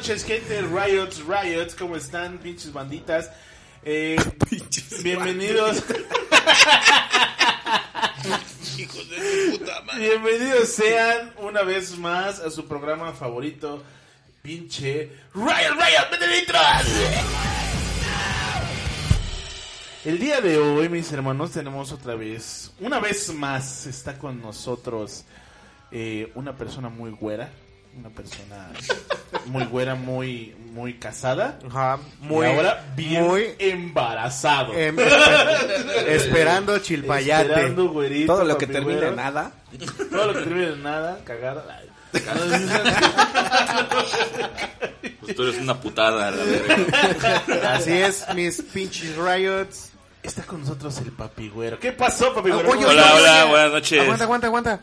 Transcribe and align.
Noches, 0.00 0.24
gente. 0.24 0.62
Riots, 0.62 1.22
Riots, 1.26 1.74
¿cómo 1.74 1.94
están, 1.94 2.38
pinches 2.38 2.72
banditas? 2.72 3.30
Eh, 3.82 4.16
bienvenidos. 5.02 5.82
Bienvenidos 9.98 10.70
sean 10.70 11.34
una 11.36 11.62
vez 11.64 11.98
más 11.98 12.40
a 12.40 12.50
su 12.50 12.66
programa 12.66 13.12
favorito, 13.12 13.82
pinche 14.40 15.10
Riot, 15.34 15.74
Riot, 15.74 16.10
Benedictos. 16.10 16.60
El 20.06 20.18
día 20.18 20.40
de 20.40 20.56
hoy, 20.56 20.88
mis 20.88 21.12
hermanos, 21.12 21.50
tenemos 21.50 21.92
otra 21.92 22.14
vez, 22.14 22.72
una 22.80 23.00
vez 23.00 23.34
más, 23.34 23.86
está 23.86 24.16
con 24.16 24.40
nosotros 24.40 25.26
eh, 25.90 26.32
una 26.34 26.56
persona 26.56 26.88
muy 26.88 27.10
güera, 27.10 27.50
una 27.98 28.08
persona 28.10 28.70
muy 29.46 29.64
güera, 29.64 29.94
muy, 29.94 30.54
muy 30.72 30.94
casada. 30.94 31.58
Ajá, 31.68 31.98
Muy, 32.20 32.46
ahora 32.46 32.84
bien 32.96 33.26
muy 33.26 33.44
embarazado. 33.58 34.72
em, 34.74 34.96
esper- 34.96 36.06
esperando 36.08 36.78
chilpayate. 36.78 37.48
Esperando, 37.50 37.88
güerito, 37.90 38.32
Todo 38.34 38.44
lo 38.44 38.56
que 38.58 38.66
termine 38.66 38.94
güero. 38.94 39.08
en 39.10 39.16
nada. 39.16 39.52
Todo 40.10 40.26
lo 40.28 40.32
que 40.34 40.40
termine 40.40 40.68
en 40.68 40.82
nada, 40.82 41.20
cagar. 41.24 41.64
Pues 45.20 45.36
tú 45.36 45.42
eres 45.44 45.56
una 45.60 45.80
putada, 45.80 46.30
la 46.30 46.44
verga. 46.44 47.74
Así 47.74 47.92
es, 47.92 48.26
mis 48.34 48.62
pinches 48.62 49.16
riots. 49.16 49.90
Está 50.22 50.42
con 50.42 50.60
nosotros 50.60 50.98
el 50.98 51.12
papi 51.12 51.48
güero. 51.48 51.78
¿Qué 51.78 51.92
pasó, 51.92 52.34
papi 52.34 52.50
güero? 52.50 52.68
oye, 52.70 52.80
¿Cómo 52.84 52.88
Hola, 52.90 53.14
hola, 53.14 53.44
buenas 53.46 53.72
noches. 53.72 54.02
Aguanta, 54.02 54.24
aguanta, 54.24 54.46
aguanta. 54.48 54.80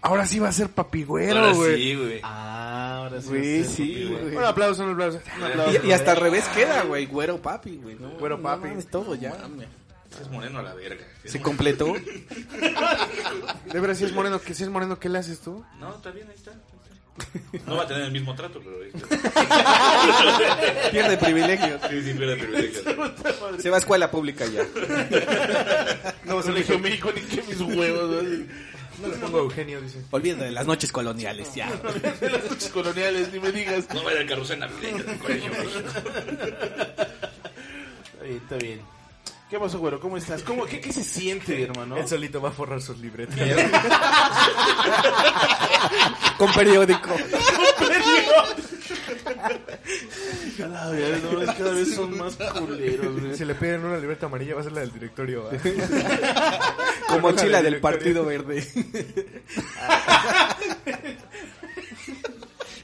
Ahora 0.00 0.26
sí 0.26 0.38
va 0.38 0.48
a 0.48 0.52
ser 0.52 0.68
papigüero, 0.68 1.38
Ahora 1.40 1.52
güey. 1.52 1.76
sí, 1.76 1.94
güey. 1.96 2.20
Ah, 2.22 2.96
ahora 3.02 3.20
sí. 3.20 3.28
Güey, 3.28 3.64
sí, 3.64 4.04
güey. 4.10 4.36
Un 4.36 4.44
aplauso, 4.44 4.84
un 4.84 4.92
aplauso. 4.92 5.20
Un 5.38 5.44
aplauso, 5.44 5.80
Y, 5.84 5.88
y 5.88 5.92
hasta 5.92 6.12
al 6.12 6.18
revés 6.18 6.44
queda, 6.54 6.82
güey. 6.84 7.06
Güero 7.06 7.42
papi, 7.42 7.76
güey. 7.82 7.96
No, 7.96 8.10
Güero 8.12 8.36
no 8.36 8.42
papi. 8.42 8.68
mames, 8.68 8.86
todo 8.88 9.14
ya. 9.16 9.32
Es 10.20 10.30
moreno 10.30 10.60
a 10.60 10.62
la 10.62 10.74
verga. 10.74 11.04
Se 11.24 11.40
completó. 11.40 11.94
De 13.72 13.80
veras, 13.80 13.98
si 13.98 14.04
es 14.04 14.12
moreno, 14.12 14.40
¿qué, 14.40 14.54
si 14.54 14.62
es 14.62 14.68
moreno, 14.70 14.98
¿qué 14.98 15.08
le 15.08 15.18
haces 15.18 15.40
tú? 15.40 15.64
No, 15.78 15.94
está 15.94 16.10
bien, 16.10 16.28
ahí 16.28 16.34
está. 16.34 16.52
No 17.66 17.76
va 17.76 17.82
a 17.82 17.86
tener 17.88 18.04
el 18.04 18.12
mismo 18.12 18.34
trato, 18.36 18.60
pero 18.64 18.76
ahí 18.82 18.90
está. 18.94 20.90
Pierde 20.92 21.16
privilegios. 21.18 21.80
Sí, 21.90 22.02
sí, 22.02 22.14
pierde 22.14 22.36
privilegios. 22.36 22.84
Se 23.58 23.70
va 23.70 23.76
a 23.76 23.78
escuela 23.80 24.10
pública 24.10 24.46
ya. 24.46 24.64
No, 26.24 26.40
se 26.42 26.52
le 26.52 26.78
México 26.78 27.10
ni 27.14 27.20
que 27.22 27.42
mis 27.42 27.60
huevos. 27.60 28.08
¿no? 28.22 28.44
No 29.00 29.08
le 29.08 29.16
pongo 29.16 29.38
Eugenio, 29.38 29.80
dice. 29.80 30.02
Olvídate 30.10 30.44
de 30.44 30.50
las 30.50 30.66
noches 30.66 30.92
coloniales 30.92 31.54
ya. 31.54 31.70
De 32.20 32.30
las 32.30 32.50
noches 32.50 32.68
coloniales, 32.70 33.32
ni 33.32 33.38
me 33.40 33.52
digas. 33.52 33.88
No 33.94 34.02
vaya 34.02 34.20
al 34.20 34.26
carrusel 34.26 34.58
navideño 34.58 35.04
del 35.04 35.18
Colegio. 35.18 35.52
Está 35.52 36.02
bien, 38.22 38.36
está 38.42 38.56
bien. 38.56 38.80
¿Qué 39.48 39.58
pasó, 39.58 39.78
güero? 39.78 39.98
¿Cómo 39.98 40.18
estás? 40.18 40.42
¿Cómo, 40.42 40.66
qué, 40.66 40.78
¿Qué 40.78 40.92
se 40.92 41.02
siente, 41.02 41.62
hermano? 41.62 41.96
Él 41.96 42.06
solito 42.06 42.38
va 42.40 42.50
a 42.50 42.52
forrar 42.52 42.82
sus 42.82 42.98
libretas. 42.98 43.38
Con 46.36 46.52
periódico. 46.52 47.10
A 50.62 50.66
la 50.66 50.88
verga, 50.90 51.18
no, 51.32 51.42
es 51.42 51.50
que 51.50 51.56
cada 51.56 51.72
vez 51.72 51.94
son 51.94 52.18
más 52.18 52.36
culeros, 52.36 53.20
güey. 53.20 53.36
Si 53.36 53.44
le 53.46 53.54
piden 53.54 53.84
una 53.86 53.96
libreta 53.96 54.26
amarilla, 54.26 54.54
va 54.54 54.60
a 54.60 54.64
ser 54.64 54.72
la 54.72 54.80
del 54.80 54.92
directorio. 54.92 55.44
¿va? 55.44 55.50
Con 57.08 57.22
mochila 57.22 57.62
del 57.62 57.80
Partido 57.80 58.26
Verde. 58.26 58.66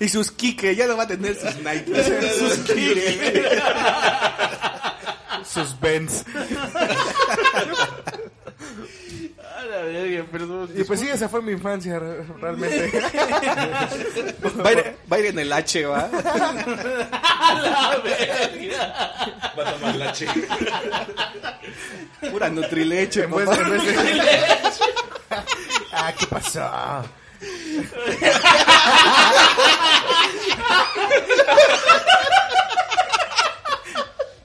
Y 0.00 0.08
sus 0.08 0.32
Kike, 0.32 0.74
ya 0.74 0.86
no 0.86 0.96
va 0.96 1.04
a 1.04 1.06
tener 1.06 1.34
sus 1.34 1.54
Nike. 1.56 2.02
Sus 2.38 2.58
Kike. 2.58 3.60
Sus 5.54 5.78
Benz. 5.80 6.24
A 9.56 9.64
la 9.64 9.78
verga, 9.82 10.24
perdón. 10.30 10.70
Y 10.76 10.84
pues 10.84 11.00
sí, 11.00 11.08
esa 11.08 11.28
fue 11.28 11.40
mi 11.42 11.52
infancia, 11.52 11.98
re- 11.98 12.24
realmente. 12.40 12.90
Va 14.64 14.68
a 14.68 14.72
ir, 14.72 14.96
va 15.10 15.16
a 15.16 15.20
ir 15.20 15.26
en 15.26 15.38
el 15.38 15.52
H, 15.52 15.86
¿va? 15.86 16.08
A 16.10 17.54
la 17.60 17.96
verga. 18.02 19.12
Va 19.58 19.68
a 19.68 19.72
tomar 19.74 19.96
lache. 19.96 20.26
Pura 22.30 22.48
Nutrileche, 22.50 23.24
En 23.24 23.30
vez, 23.30 23.48
papá. 23.48 23.62
en 23.62 23.70
vez 23.70 23.84
de... 23.84 23.96
ah, 25.92 26.12
¿qué 26.18 26.26
pasó? 26.26 27.04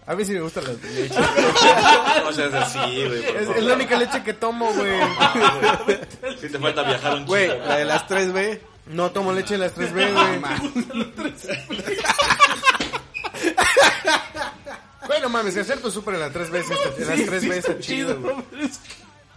A 0.09 0.15
mí 0.15 0.25
sí 0.25 0.31
me 0.33 0.41
gustan 0.41 0.63
las 0.63 0.81
de 0.81 0.89
leche. 0.89 1.15
No 2.23 2.33
seas 2.33 2.53
así, 2.53 2.79
güey. 2.79 3.21
por 3.21 3.35
Es, 3.37 3.41
favor. 3.45 3.57
es 3.57 3.63
la 3.63 3.73
única 3.75 3.97
leche 3.97 4.23
que 4.23 4.33
tomo, 4.33 4.73
güey. 4.73 4.99
Si 6.41 6.49
te 6.49 6.57
falta 6.57 6.81
viajar 6.83 7.13
un 7.15 7.25
Güey, 7.25 7.49
chingo. 7.51 7.65
la 7.65 7.77
de 7.77 7.85
las 7.85 8.07
3B. 8.07 8.59
No 8.87 9.11
tomo 9.11 9.31
leche 9.33 9.53
de 9.53 9.59
las 9.59 9.75
3B, 9.75 10.11
güey. 10.13 10.39
Güey, 15.07 15.21
no 15.21 15.29
mames, 15.29 15.53
que 15.53 15.59
hacer 15.61 15.79
tu 15.79 15.89
súper 15.91 16.15
en 16.15 16.19
las 16.21 16.33
3B 16.33 16.55
está, 16.55 16.73
en 16.97 17.07
las 17.07 17.19
3B 17.19 17.53
está 17.55 17.79
chido, 17.79 18.19
güey. 18.19 18.35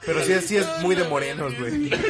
Pero 0.05 0.25
sí, 0.25 0.33
es- 0.33 0.47
sí 0.47 0.57
es 0.57 0.67
muy 0.81 0.95
de 0.95 1.05
morenos, 1.05 1.55
güey. 1.59 1.91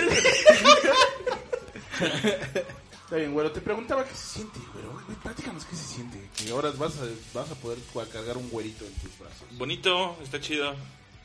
Está 3.12 3.20
bien, 3.20 3.34
güero. 3.34 3.52
Te 3.52 3.60
preguntaba 3.60 4.06
qué 4.06 4.14
se 4.14 4.38
siente, 4.38 4.58
güero. 4.72 4.98
Platícanos 5.22 5.66
qué 5.66 5.76
se 5.76 5.84
siente. 5.84 6.18
Que 6.34 6.50
ahora 6.50 6.70
vas 6.78 6.94
a, 6.96 7.04
vas 7.38 7.50
a 7.50 7.54
poder 7.56 7.76
cargar 8.10 8.38
un 8.38 8.48
güerito 8.48 8.86
en 8.86 8.92
tus 8.94 9.18
brazos. 9.18 9.46
Bonito, 9.58 10.16
está 10.22 10.40
chido. 10.40 10.74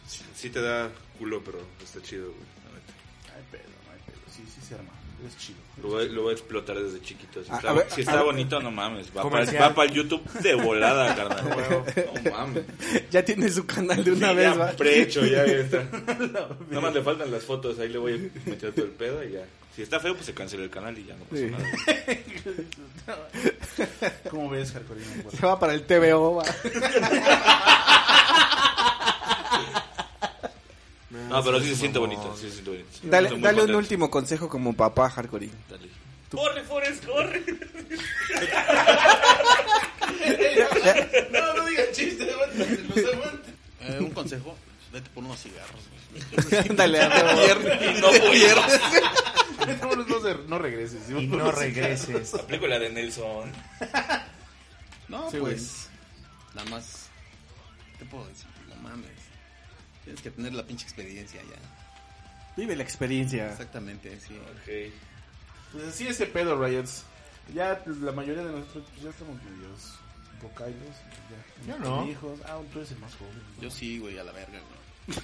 Sí, 0.06 0.22
sí 0.36 0.50
te 0.50 0.60
da 0.60 0.92
culo, 1.18 1.42
pero 1.46 1.60
está 1.82 2.02
chido, 2.02 2.26
güey. 2.26 2.44
Ay, 3.34 3.42
pedo, 3.54 3.64
no 3.86 3.94
hay 3.94 4.00
pedo. 4.06 4.18
Sí, 4.36 4.44
sí 4.54 4.60
se 4.68 4.76
arma. 4.76 4.90
Es 5.26 5.38
chido. 5.38 5.60
Lo 5.82 5.88
voy, 5.88 6.10
lo 6.10 6.24
voy 6.24 6.32
a 6.32 6.34
explotar 6.34 6.78
desde 6.78 7.02
chiquito. 7.02 7.42
Si 7.42 7.50
A- 7.52 7.56
está, 7.56 7.70
a 7.70 7.74
ver, 7.74 7.88
si 7.90 8.02
está 8.02 8.22
bonito, 8.22 8.60
no 8.60 8.70
mames. 8.70 9.08
Va 9.16 9.30
para 9.74 9.90
el 9.90 9.96
YouTube 9.96 10.30
de 10.42 10.56
volada, 10.56 11.16
carnal. 11.16 11.86
No 12.26 12.32
mames. 12.32 12.66
Ya 13.12 13.24
tiene 13.24 13.50
su 13.50 13.66
canal 13.66 14.04
de 14.04 14.12
una 14.12 14.32
Sí, 14.32 14.36
vez, 14.36 14.46
ya 14.46 14.56
¿va? 14.58 14.72
prehecho, 14.74 15.26
ya 15.26 15.46
está. 15.46 15.84
Nada 16.70 16.82
más 16.82 16.94
le 16.94 17.02
faltan 17.02 17.32
las 17.32 17.46
fotos, 17.46 17.80
ahí 17.80 17.88
le 17.88 17.98
voy 17.98 18.14
a 18.46 18.50
meter 18.50 18.74
todo 18.74 18.84
el 18.84 18.92
pedo 18.92 19.24
y 19.24 19.32
ya. 19.32 19.46
Si 19.78 19.84
está 19.84 20.00
feo, 20.00 20.14
pues 20.16 20.26
se 20.26 20.34
cancela 20.34 20.64
el 20.64 20.70
canal 20.72 20.98
y 20.98 21.06
ya 21.06 21.16
no 21.16 21.24
pasa 21.26 21.42
Sí. 21.44 21.52
nada. 21.52 21.64
¿Cómo 24.32 24.50
ves, 24.50 24.74
güero? 24.74 25.30
Se 25.40 25.46
va 25.46 25.58
para 25.60 25.74
el 25.76 25.84
TVO, 25.84 26.36
¿va? 26.36 26.44
No, 31.30 31.44
pero 31.44 31.60
sí 31.60 31.70
se 31.70 31.76
siente 31.76 32.00
bonito, 32.00 32.34
sí 32.38 32.48
se 32.48 32.52
siente 32.54 32.70
bonito. 32.72 32.90
Dale, 33.04 33.28
Estoy 33.28 33.38
muy 33.40 33.44
dale 33.46 33.56
un 33.56 33.60
contento. 33.62 33.78
último 33.80 34.10
consejo 34.10 34.50
como 34.50 34.74
papá, 34.74 35.10
Hardcore. 35.10 35.50
Dale. 35.70 35.88
Corre, 36.32 36.64
Forrest, 36.64 37.06
corre. 37.06 37.44
No, 41.32 41.54
no 41.54 41.66
digas 41.66 41.92
chistes, 41.94 42.34
aguántate, 42.34 42.84
los. 42.84 42.98
Eh, 43.82 43.98
un 44.00 44.12
consejo, 44.12 44.56
vete 44.92 45.10
por 45.12 45.24
unos 45.24 45.40
cigarros, 45.42 45.82
güey. 45.90 46.68
Dale, 46.76 47.02
a 47.02 47.10
ver. 47.36 47.80
Y 47.98 48.02
no 48.02 48.10
pierdes. 48.32 48.82
No, 49.82 49.96
no, 49.96 50.06
no, 50.06 50.22
se- 50.22 50.48
no 50.48 50.60
regreses. 50.60 51.10
Y 51.10 51.28
no 51.28 51.52
regreses. 51.52 52.34
Aplico 52.36 52.68
la 52.68 52.80
de 52.80 52.90
Nelson. 52.90 53.52
No, 55.10 55.30
Sí, 55.32 55.38
pues. 55.40 55.90
Nada 56.54 56.70
más. 56.70 57.10
¿Qué 57.94 58.00
te 58.00 58.06
puedo 58.06 58.26
decir? 58.28 58.46
No 58.70 58.76
mames. 58.76 59.10
Tienes 60.04 60.22
que 60.22 60.32
tener 60.32 60.54
la 60.54 60.64
pinche 60.66 60.84
experiencia 60.86 61.42
ya. 61.44 61.58
Vive 62.56 62.76
la 62.76 62.84
experiencia. 62.84 63.50
Exactamente, 63.52 64.20
sí. 64.20 64.36
Ok. 64.38 64.94
Pues 65.74 65.84
así 65.86 66.08
ese 66.08 66.28
pedo, 66.28 66.62
Ryans. 66.62 67.04
Ya 67.54 67.82
pues, 67.84 67.98
la 67.98 68.12
mayoría 68.12 68.44
de 68.44 68.52
nosotros 68.52 68.86
pues, 68.92 69.04
ya 69.04 69.10
estamos 69.10 69.36
medios 69.44 69.96
vocales. 70.42 70.76
Ya, 71.68 71.74
Yo 71.74 71.80
no. 71.80 72.06
Hijos. 72.08 72.40
Ah, 72.46 72.60
tú 72.72 72.80
eres 72.80 72.92
el 72.92 73.00
más 73.00 73.14
joven. 73.16 73.34
¿no? 73.58 73.62
Yo 73.64 73.72
sí, 73.72 74.00
güey, 74.00 74.18
a 74.18 74.24
la 74.24 74.32
verga, 74.32 74.60
güey. 74.60 74.78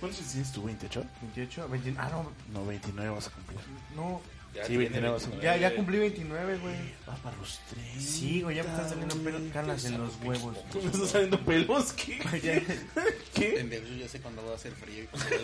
¿Cuántos 0.00 0.20
años 0.20 0.30
tienes 0.32 0.52
tú? 0.52 0.62
¿28? 0.68 1.04
28, 1.22 1.68
20, 1.68 1.94
ah, 1.98 2.08
no, 2.12 2.30
No, 2.52 2.66
29 2.66 3.10
vas 3.10 3.26
a 3.28 3.30
cumplir. 3.30 3.58
no, 3.96 4.20
Ya 4.54 4.62
Sí, 4.64 4.68
tiene 4.76 4.84
29, 5.00 5.16
29. 5.18 5.42
ya, 5.44 5.56
ya 5.56 5.74
cumplí 5.76 5.98
29, 5.98 6.58
güey. 6.58 6.74
Vas 7.06 7.18
para 7.20 7.36
los 7.38 7.58
30. 7.70 8.00
Sí, 8.00 8.42
güey, 8.42 8.56
ya 8.56 8.62
me 8.64 8.70
están 8.70 8.88
saliendo 8.90 9.16
pelos, 9.16 9.42
canas 9.52 9.84
en 9.86 9.98
los 9.98 10.16
huevos. 10.22 10.56
¿Me 10.74 10.80
están 10.90 11.06
saliendo 11.06 11.40
pelos? 11.40 11.92
¿Qué? 11.94 12.18
Ya- 12.42 13.02
¿Qué? 13.34 13.48
Pendejo, 13.56 13.86
yo 13.86 13.96
ya 13.96 14.08
sé 14.08 14.20
cuándo 14.20 14.44
va 14.44 14.52
a 14.52 14.56
hacer 14.56 14.72
frío 14.72 15.04
y 15.04 15.06
cuándo 15.06 15.30
va 15.30 15.36
a 15.36 15.42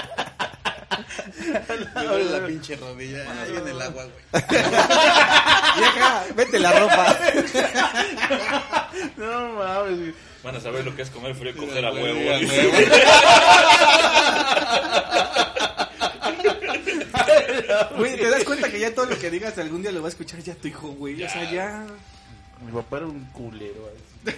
llover. 0.00 0.29
Me 1.94 2.04
duele 2.04 2.30
la 2.40 2.46
pinche 2.46 2.76
rodilla. 2.76 3.18
Ahí 3.42 3.56
en 3.56 3.68
el 3.68 3.82
agua, 3.82 4.04
güey. 4.04 4.42
Vieja, 5.78 6.24
vete 6.36 6.58
la 6.58 6.72
ropa. 6.72 7.16
No 9.16 9.52
mames. 9.54 9.98
güey. 9.98 10.14
Van 10.42 10.56
a 10.56 10.60
saber 10.60 10.84
lo 10.84 10.94
que 10.96 11.02
es 11.02 11.10
comer 11.10 11.34
frío 11.34 11.50
y 11.52 11.54
coger 11.54 11.84
a 11.84 11.90
Güey, 11.90 12.02
huevo. 12.02 12.18
huevo. 12.20 12.76
Güey, 17.96 18.16
te 18.16 18.30
das 18.30 18.44
cuenta 18.44 18.70
que 18.70 18.78
ya 18.80 18.94
todo 18.94 19.06
lo 19.06 19.18
que 19.18 19.30
digas 19.30 19.56
algún 19.58 19.82
día 19.82 19.92
lo 19.92 20.00
va 20.02 20.08
a 20.08 20.10
escuchar 20.10 20.40
ya 20.40 20.54
tu 20.54 20.68
hijo, 20.68 20.88
güey. 20.88 21.22
O 21.22 21.28
sea, 21.28 21.50
ya. 21.50 21.86
Mi 22.64 22.72
papá 22.72 22.98
era 22.98 23.06
un 23.06 23.24
culero. 23.26 23.88
así. 23.88 24.36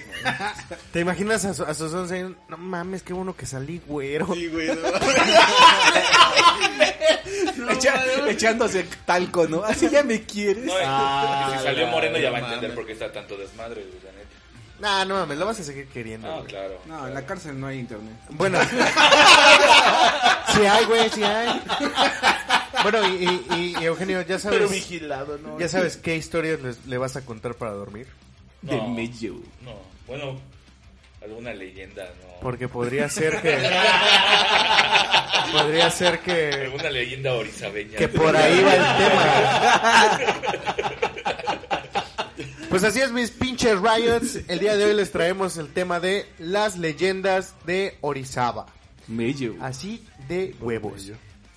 ¿Te 0.93 1.01
imaginas 1.01 1.45
a, 1.45 1.55
su- 1.55 1.65
a 1.65 1.75
sus 1.75 1.93
11 1.93 2.15
años? 2.15 2.33
No 2.49 2.57
mames, 2.57 3.03
qué 3.03 3.13
bueno 3.13 3.35
que 3.35 3.47
salí, 3.47 3.81
güero. 3.87 4.33
Sí, 4.33 4.47
güey, 4.49 4.69
no. 4.69 4.75
Echa- 7.73 8.29
echándose 8.29 8.85
talco, 9.05 9.47
¿no? 9.47 9.65
Así 9.65 9.89
ya 9.91 10.03
me 10.03 10.23
quieres. 10.23 10.65
No, 10.65 10.79
es 10.79 10.85
Ah, 10.87 11.49
que 11.53 11.59
si 11.59 11.65
salió 11.65 11.85
la- 11.87 11.91
moreno 11.91 12.19
ya 12.19 12.31
va 12.31 12.39
a 12.39 12.41
no 12.41 12.47
entender 12.47 12.71
mames. 12.71 12.77
por 12.77 12.87
qué 12.87 12.93
está 12.93 13.13
tanto 13.13 13.37
desmadre, 13.37 13.83
güey, 13.83 14.01
la 14.05 14.13
neta. 14.13 14.29
Nah, 14.81 15.05
no 15.05 15.15
mames, 15.17 15.39
lo 15.39 15.47
vas 15.47 15.61
a 15.61 15.65
seguir 15.65 15.87
queriendo, 15.89 16.27
No, 16.29 16.35
güey. 16.39 16.47
claro. 16.47 16.79
No, 16.87 17.07
en 17.07 17.15
la 17.15 17.25
cárcel 17.27 17.59
no 17.59 17.67
hay 17.69 17.79
internet. 17.79 18.15
Bueno. 18.31 18.59
sí 20.55 20.67
hay, 20.67 20.85
güey, 20.87 21.11
sí 21.11 21.23
hay. 21.23 21.63
Bueno, 22.83 23.07
y, 23.09 23.25
y- 23.25 23.47
y- 23.57 23.77
y 23.81 23.85
Eugenio, 23.85 24.21
ya 24.23 24.27
Pero 24.27 24.39
sabes, 24.39 24.71
vigilado, 24.71 25.39
¿no? 25.39 25.59
ya 25.59 25.69
sabes 25.69 25.97
qué 25.97 26.17
historias 26.17 26.61
les- 26.61 26.85
le 26.87 26.99
vas 26.99 27.17
a 27.17 27.25
contar 27.25 27.55
para 27.55 27.73
dormir. 27.73 28.07
De 28.63 28.81
medio. 28.83 29.35
No, 29.63 29.75
bueno, 30.07 30.39
alguna 31.23 31.53
leyenda, 31.55 32.05
no. 32.05 32.41
Porque 32.41 32.69
podría 32.69 33.09
ser 33.09 33.41
que... 33.41 33.59
podría 35.53 35.91
ser 35.91 36.21
que... 36.21 36.51
Alguna 36.65 36.91
leyenda 36.91 37.35
orizabeña. 37.35 37.97
Que 37.99 38.09
por 38.09 38.37
ahí 38.37 38.63
va 38.63 38.75
el 38.75 38.83
tema. 38.99 40.19
Pues 42.69 42.85
así 42.85 43.01
es, 43.01 43.13
mis 43.13 43.31
pinches 43.31 43.79
riots. 43.81 44.39
El 44.49 44.59
día 44.59 44.77
de 44.77 44.85
hoy 44.87 44.95
les 44.95 45.11
traemos 45.13 45.57
el 45.59 45.73
tema 45.73 46.01
de 46.01 46.27
las 46.39 46.79
leyendas 46.79 47.55
de 47.67 47.97
Orizaba. 48.01 48.67
Medio. 49.09 49.57
Así 49.61 50.05
de 50.29 50.55
huevos. 50.61 51.11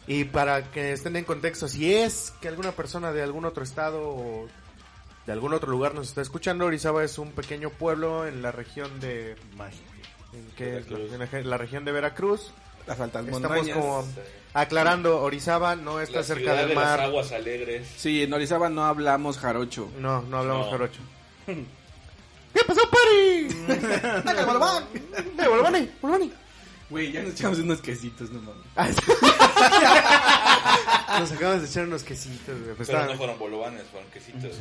Y 0.08 0.26
para 0.26 0.72
que 0.72 0.92
estén 0.94 1.16
en 1.16 1.24
contexto, 1.26 1.68
si 1.68 1.94
es 1.94 2.32
que 2.42 2.48
alguna 2.48 2.72
persona 2.74 3.12
de 3.12 3.24
algún 3.24 3.46
otro 3.46 3.64
estado 3.64 4.02
o 4.04 4.48
de 5.26 5.34
algún 5.34 5.54
otro 5.54 5.72
lugar 5.72 5.96
nos 5.96 6.08
está 6.10 6.22
escuchando, 6.22 6.66
Orizaba 6.66 7.04
es 7.04 7.18
un 7.18 7.32
pequeño 7.32 7.72
pueblo 7.72 8.28
en 8.28 8.42
la 8.44 8.52
región 8.52 9.00
de... 9.00 9.32
¿En 9.32 10.46
qué 10.58 10.78
es? 10.78 10.88
En 11.34 11.50
la, 11.50 11.58
región 11.58 11.86
de 11.86 11.92
Veracruz. 11.92 12.52
Las 12.86 13.00
altas 13.00 13.26
Estamos 13.26 13.42
montañas. 13.42 13.76
como 13.78 14.06
aclarando, 14.54 15.22
Orizaba 15.24 15.76
no 15.76 16.00
está 16.00 16.18
La 16.20 16.24
cerca 16.24 16.54
del 16.54 16.70
de 16.70 16.76
las 16.76 16.84
mar. 16.86 17.02
aguas 17.02 17.32
alegres. 17.32 17.88
Sí, 17.98 18.22
en 18.22 18.32
Orizaba 18.32 18.70
no 18.70 18.86
hablamos 18.86 19.40
jarocho. 19.40 19.90
No, 19.98 20.22
no 20.22 20.38
hablamos 20.40 20.66
No. 20.68 20.72
jarocho. 20.72 21.00
¿Qué 21.48 22.62
pasó, 22.68 22.82
Pari? 22.92 23.48
¡Bolobani! 26.02 26.32
Güey, 26.90 27.12
ya 27.12 27.24
nos 27.24 27.34
echamos 27.34 27.60
unos 27.60 27.82
quesitos, 27.82 28.30
no 28.30 28.42
mames. 28.42 28.96
Nos 31.20 31.32
acabamos 31.32 31.62
de 31.62 31.68
echar 31.68 31.86
unos 31.86 32.04
quesitos, 32.04 32.60
güey. 32.62 32.76
Pues 32.76 32.90
Pero 32.90 33.06
no 33.06 33.16
fueron 33.16 33.40
bolovanes, 33.40 33.84
fueron 33.92 34.10
quesitos. 34.12 34.52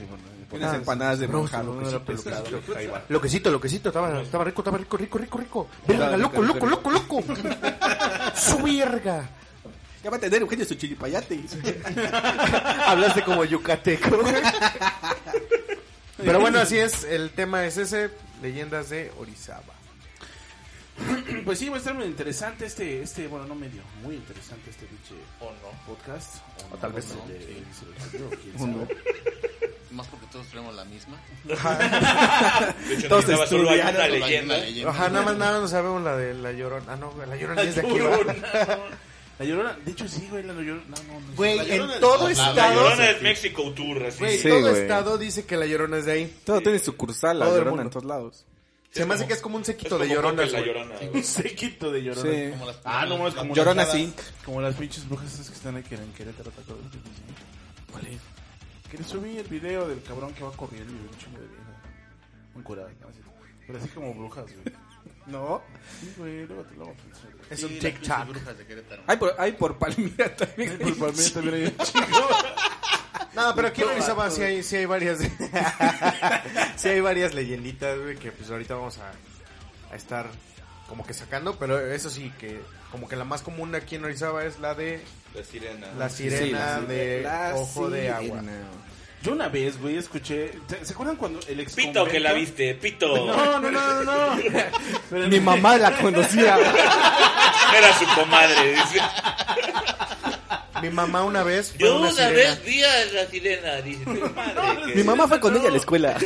Unas 0.50 0.74
empanadas 0.74 1.18
de 1.18 1.26
va. 1.26 3.02
Loquecito, 3.08 3.50
loquecito, 3.50 3.88
estaba, 3.90 4.22
estaba 4.22 4.44
rico, 4.44 4.62
estaba 4.62 4.78
rico, 4.78 4.96
rico, 4.96 5.18
rico, 5.18 5.38
rico. 5.38 5.68
Verga, 5.86 6.16
loco, 6.16 6.42
loco, 6.42 6.66
loco, 6.66 6.90
loco. 6.90 7.22
Su 8.36 8.62
verga. 8.62 9.28
Ya 10.02 10.10
va 10.10 10.18
a 10.18 10.20
tener 10.20 10.42
Eugenio 10.42 10.64
su 10.66 10.74
chilipayate. 10.74 11.40
Hablaste 12.86 13.22
como 13.22 13.44
yucateco. 13.44 14.18
Pero 16.18 16.40
bueno, 16.40 16.60
así 16.60 16.78
es, 16.78 17.04
el 17.04 17.30
tema 17.30 17.64
es 17.66 17.78
ese, 17.78 18.10
leyendas 18.42 18.90
de 18.90 19.10
Orizaba. 19.18 19.74
Pues 21.44 21.58
sí, 21.58 21.68
va 21.68 21.76
a 21.76 21.78
estar 21.78 21.92
muy 21.94 22.04
interesante 22.04 22.64
este, 22.66 23.02
este, 23.02 23.26
bueno, 23.26 23.46
no 23.46 23.54
medio, 23.54 23.82
muy 24.02 24.14
interesante 24.14 24.70
este 24.70 24.86
pinche 24.86 25.14
¿O 25.40 25.46
no? 25.50 25.78
podcast. 25.86 26.36
O 26.72 26.76
tal 26.76 26.92
vez 26.92 27.08
no. 27.08 27.16
no. 27.16 27.26
de- 27.28 27.62
no. 28.66 28.88
Más 29.90 30.06
porque 30.08 30.26
todos 30.32 30.46
tenemos 30.48 30.74
la 30.74 30.84
misma. 30.86 31.20
De 31.44 32.94
hecho, 32.94 33.08
Todos 33.08 33.26
necesitaba 33.28 33.46
solo 33.46 33.70
hay 33.70 33.80
una 33.80 34.08
leyenda. 34.08 34.58
leyenda. 34.58 34.90
Ajá, 34.90 35.08
nada 35.08 35.24
más 35.24 35.36
nada 35.36 35.60
no 35.60 35.68
sabemos 35.68 36.02
la 36.02 36.16
de 36.16 36.34
la 36.34 36.52
llorona. 36.52 36.92
Ah, 36.92 36.96
no, 36.96 37.12
la 37.26 37.36
llorona 37.36 37.62
es 37.62 37.74
de 37.76 37.80
aquí, 37.82 37.90
La. 37.90 37.98
Llorona. 38.16 38.34
La 39.38 39.44
llorona, 39.44 39.76
de 39.84 39.90
hecho 39.90 40.08
sí, 40.08 40.26
güey, 40.30 40.42
la 40.44 40.52
llorona. 40.54 40.82
No, 40.88 40.96
no, 41.12 41.20
no. 41.20 41.34
Güey, 41.36 41.56
La 41.56 41.62
en 41.64 41.68
Llorona 41.70 41.94
es 41.94 42.00
todo 42.00 42.26
de- 42.28 42.34
la 42.34 42.42
La 42.42 42.50
estado. 42.50 42.74
llorona 42.74 43.10
es 43.10 43.22
México 43.22 43.72
Tour, 43.74 44.04
así. 44.06 44.18
Güey, 44.20 44.38
Sí, 44.38 44.48
todo 44.48 44.60
güey. 44.60 44.82
estado 44.82 45.18
dice 45.18 45.44
que 45.44 45.56
la 45.56 45.66
llorona 45.66 45.98
es 45.98 46.04
de 46.06 46.12
ahí. 46.12 46.36
Todo 46.44 46.60
tiene 46.60 46.78
sucursal, 46.78 47.38
la 47.40 47.46
Todo 47.46 47.58
llorona 47.58 47.82
en 47.82 47.90
todos 47.90 48.04
lados. 48.04 48.44
Se 48.94 49.04
me 49.06 49.14
hace 49.14 49.26
que 49.26 49.32
es 49.34 49.40
como 49.40 49.56
un 49.56 49.62
Es 49.62 49.66
séquito 49.66 49.98
de 49.98 50.08
lloronas, 50.08 50.50
güey. 50.52 51.10
Un 51.12 51.24
séquito 51.24 51.90
de 51.90 52.02
llorona. 52.02 52.30
Sí. 52.30 52.50
Como 52.52 52.66
las- 52.66 52.80
Ah, 52.84 53.04
no, 53.06 53.18
más 53.18 53.34
como 53.34 53.54
Llorona 53.54 53.82
las, 53.84 53.92
sí. 53.92 54.14
Como 54.44 54.60
las 54.60 54.74
pinches 54.76 55.08
brujas 55.08 55.32
esas 55.34 55.48
que 55.48 55.54
están 55.56 55.76
aquí 55.76 55.94
en 55.94 56.12
Querétaro. 56.12 56.50
¿te 56.50 56.60
acuerdas? 56.60 56.86
¿Cuál 57.90 58.06
es? 58.06 58.20
Que 58.90 58.98
le 58.98 59.04
subí 59.04 59.36
el 59.36 59.48
video 59.48 59.88
del 59.88 60.00
cabrón 60.02 60.32
que 60.34 60.44
va 60.44 60.52
corriendo 60.52 60.92
y 60.92 60.96
un 60.96 61.18
chingo 61.18 61.38
de 61.40 61.48
viejas. 61.48 61.74
Un 62.54 62.62
curado, 62.62 62.88
¿no? 63.00 63.08
Así. 63.08 63.18
Pero 63.66 63.78
así 63.78 63.88
como 63.88 64.14
brujas, 64.14 64.44
güey. 64.44 64.76
No, 65.26 65.62
Sí, 66.00 66.12
güey, 66.18 66.46
luego 66.46 66.62
te 66.64 66.74
lo 66.76 66.84
voy 66.84 66.94
a 66.94 66.96
pensar. 66.98 67.30
es 67.50 67.62
un 67.64 67.78
Querétaro. 68.66 69.02
Hay 69.06 69.16
por, 69.16 69.34
hay 69.38 69.52
por 69.52 69.78
Palmira 69.78 70.36
también. 70.36 70.78
Por 70.98 71.16
mí 71.16 71.30
también 71.32 71.54
hay 71.54 71.64
un 71.64 71.76
chingo. 71.84 72.28
No, 73.34 73.54
pero 73.54 73.68
aquí 73.68 73.82
en 73.82 73.88
Orizaba 73.88 74.30
sí 74.30 74.42
hay, 74.42 74.62
sí 74.62 74.76
hay 74.76 74.86
varias. 74.86 75.18
sí 76.76 76.88
hay 76.88 77.00
varias 77.00 77.34
leyenditas, 77.34 77.98
güey, 77.98 78.16
que 78.16 78.30
pues 78.32 78.50
ahorita 78.50 78.74
vamos 78.74 78.98
a, 78.98 79.12
a 79.92 79.96
estar 79.96 80.26
como 80.88 81.04
que 81.06 81.14
sacando. 81.14 81.56
Pero 81.56 81.78
eso 81.80 82.10
sí, 82.10 82.32
que 82.38 82.60
como 82.90 83.08
que 83.08 83.16
la 83.16 83.24
más 83.24 83.42
común 83.42 83.74
aquí 83.74 83.96
en 83.96 84.04
Orizaba 84.04 84.44
es 84.44 84.60
la 84.60 84.74
de 84.74 85.02
La 85.34 85.42
sirena. 85.44 85.86
la 85.98 86.08
sirena 86.08 86.80
de 86.80 87.22
La 87.22 87.52
ojo 87.56 87.90
de 87.90 88.10
agua. 88.10 88.42
Yo 89.22 89.32
una 89.32 89.48
vez, 89.48 89.80
güey, 89.80 89.96
escuché. 89.96 90.52
¿Se 90.82 90.92
acuerdan 90.92 91.16
cuando 91.16 91.40
el 91.48 91.58
ex 91.58 91.72
Pito 91.74 92.04
que 92.06 92.20
la 92.20 92.34
viste, 92.34 92.74
Pito. 92.74 93.26
No, 93.26 93.58
no, 93.58 93.70
no, 93.70 94.04
no, 94.04 94.36
no. 94.36 95.18
Mi 95.28 95.40
mamá 95.40 95.78
la 95.78 95.96
conocía. 95.96 96.58
Era 96.58 97.98
su 97.98 98.04
comadre, 98.14 98.72
dice. 98.72 99.00
Mi 100.82 100.90
mamá 100.90 101.22
una 101.24 101.42
vez 101.42 101.70
fue 101.70 101.78
Yo 101.80 101.96
una 101.98 102.08
una 102.08 102.10
sirena. 102.12 102.32
vez 102.32 102.64
vi 102.64 102.82
a 102.84 103.04
la 103.12 103.26
sirena, 103.26 103.74
dice. 103.82 104.04
Madre, 104.06 104.82
que- 104.86 104.94
Mi 104.96 105.04
mamá 105.04 105.28
fue 105.28 105.40
con 105.40 105.56
ella 105.56 105.68
a 105.68 105.70
la 105.70 105.76
escuela. 105.78 106.16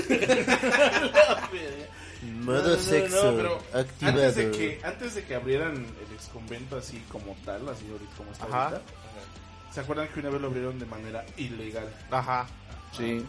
Modo 2.43 2.63
No, 2.63 2.69
no, 2.69 2.69
no, 2.77 2.77
sexo 2.83 3.29
activado. 3.29 3.63
Antes 4.03 4.35
de, 4.37 4.51
que, 4.51 4.81
antes 4.85 5.15
de 5.15 5.25
que 5.25 5.35
abrieran 5.35 5.75
el 5.77 6.15
ex 6.15 6.27
convento 6.33 6.77
así 6.77 7.03
como 7.13 7.37
tal, 7.45 7.69
así 7.69 7.85
ahorita 7.91 8.17
como 8.17 8.33
está 8.33 8.45
Ajá. 8.47 8.65
ahorita, 8.65 8.83
¿se 9.73 9.81
acuerdan 9.81 10.09
que 10.09 10.21
una 10.21 10.31
vez 10.31 10.41
lo 10.41 10.47
abrieron 10.49 10.79
de 10.79 10.87
manera 10.87 11.25
ilegal? 11.37 11.89
Ajá. 12.11 12.47
Sí. 12.97 13.25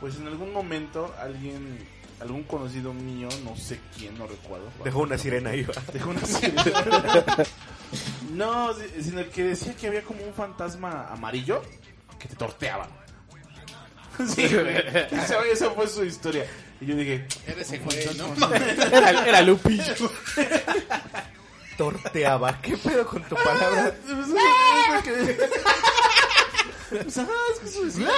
Pues 0.00 0.16
en 0.16 0.26
algún 0.26 0.52
momento 0.52 1.14
alguien, 1.20 1.78
algún 2.20 2.44
conocido 2.44 2.92
mío, 2.94 3.28
no 3.44 3.56
sé 3.56 3.78
quién, 3.96 4.16
no 4.18 4.26
recuerdo. 4.26 4.66
Dejó 4.84 5.00
una 5.00 5.18
sirena 5.18 5.50
ahí. 5.50 5.66
Dejó 5.92 6.10
una 6.10 6.24
sirena. 6.24 6.64
no, 8.32 8.72
si- 8.74 9.02
sino 9.02 9.20
el 9.20 9.28
que 9.30 9.44
decía 9.44 9.74
que 9.76 9.86
había 9.88 10.02
como 10.02 10.22
un 10.24 10.32
fantasma 10.34 11.08
amarillo 11.10 11.62
que 12.18 12.28
te 12.28 12.36
torteaba. 12.36 12.88
Sí, 14.28 14.46
güey. 14.46 14.76
Esa, 15.10 15.44
esa 15.44 15.70
fue 15.72 15.88
su 15.88 16.04
historia. 16.04 16.46
Y 16.80 16.86
yo 16.86 16.94
dije, 16.94 17.26
Eres 17.48 17.68
güey, 17.84 17.98
¿no? 18.16 18.32
Era, 18.54 19.26
era 19.26 19.42
Lupillo. 19.42 19.92
Torteaba. 21.76 22.60
¿Qué 22.62 22.76
pedo 22.76 23.04
con 23.06 23.24
tu 23.24 23.34
palabra? 23.34 23.92
Pues, 24.06 24.28
ajá, 27.18 27.32
es 27.52 27.58
que 27.60 27.66
eso 27.68 27.84
decía. 27.86 28.08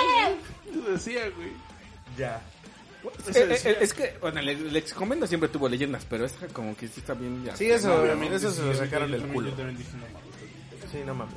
Eso 0.70 0.90
decía, 0.90 1.30
güey. 1.34 1.52
Ya. 2.18 2.42
Eso 3.28 3.38
Eh, 3.38 3.46
eh, 3.54 3.60
eh, 3.64 3.76
es 3.80 3.94
que, 3.94 4.16
bueno, 4.20 4.40
el, 4.40 4.48
el 4.48 4.76
ex 4.76 4.92
convento 4.94 5.26
siempre 5.26 5.48
tuvo 5.48 5.68
leyendas, 5.68 6.04
pero 6.08 6.24
esta 6.24 6.46
como 6.48 6.76
que 6.76 6.88
sí 6.88 7.00
está 7.00 7.14
bien 7.14 7.44
ya. 7.44 7.56
Sí, 7.56 7.70
eso, 7.70 8.00
Obviamente, 8.00 8.36
eso 8.36 8.50
se 8.52 8.62
lo 8.64 8.74
sacaron 8.74 9.10
del 9.10 9.22
culo. 9.26 9.50
No. 9.50 9.56
Sí, 10.90 10.98
no 11.04 11.14
mames. 11.14 11.34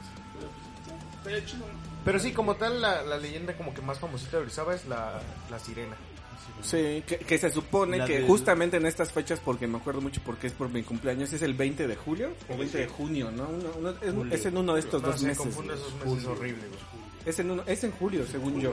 Pero 2.05 2.19
sí, 2.19 2.31
como 2.31 2.55
tal, 2.55 2.81
la, 2.81 3.01
la 3.03 3.17
leyenda 3.17 3.55
como 3.55 3.73
que 3.73 3.81
más 3.81 3.99
famosita 3.99 4.37
de 4.37 4.43
Orizaba 4.43 4.73
es 4.73 4.85
la, 4.87 5.19
la 5.49 5.59
sirena. 5.59 5.95
Sí, 6.61 7.03
que, 7.07 7.17
que 7.19 7.37
se 7.37 7.49
supone 7.51 7.97
La 7.99 8.05
que 8.05 8.15
del- 8.19 8.27
justamente 8.27 8.77
en 8.77 8.85
estas 8.85 9.11
fechas, 9.11 9.39
porque 9.39 9.67
me 9.67 9.77
acuerdo 9.77 10.01
mucho 10.01 10.21
porque 10.25 10.47
es 10.47 10.53
por 10.53 10.69
mi 10.69 10.83
cumpleaños, 10.83 11.31
es 11.31 11.41
el 11.41 11.53
20 11.53 11.87
de 11.87 11.95
julio 11.95 12.31
o 12.49 12.57
20 12.57 12.77
de 12.79 12.87
junio, 12.87 13.31
¿no? 13.31 13.47
Uno- 13.47 13.71
uno- 13.77 13.89
es, 14.01 14.13
Julio. 14.13 14.33
es 14.35 14.45
en 14.45 14.57
uno 14.57 14.73
de 14.73 14.79
estos 14.81 15.01
No, 15.01 15.09
dos 15.09 15.19
se 15.21 15.27
meses. 15.27 15.39
confunde 15.43 15.73
esos 15.75 15.93
meses 16.05 16.25
horrible, 16.25 16.63
güey. 16.67 17.08
Es 17.25 17.37
en, 17.39 17.51
uno, 17.51 17.63
es 17.67 17.83
en 17.83 17.91
julio, 17.91 18.25
según 18.25 18.59
yo, 18.61 18.71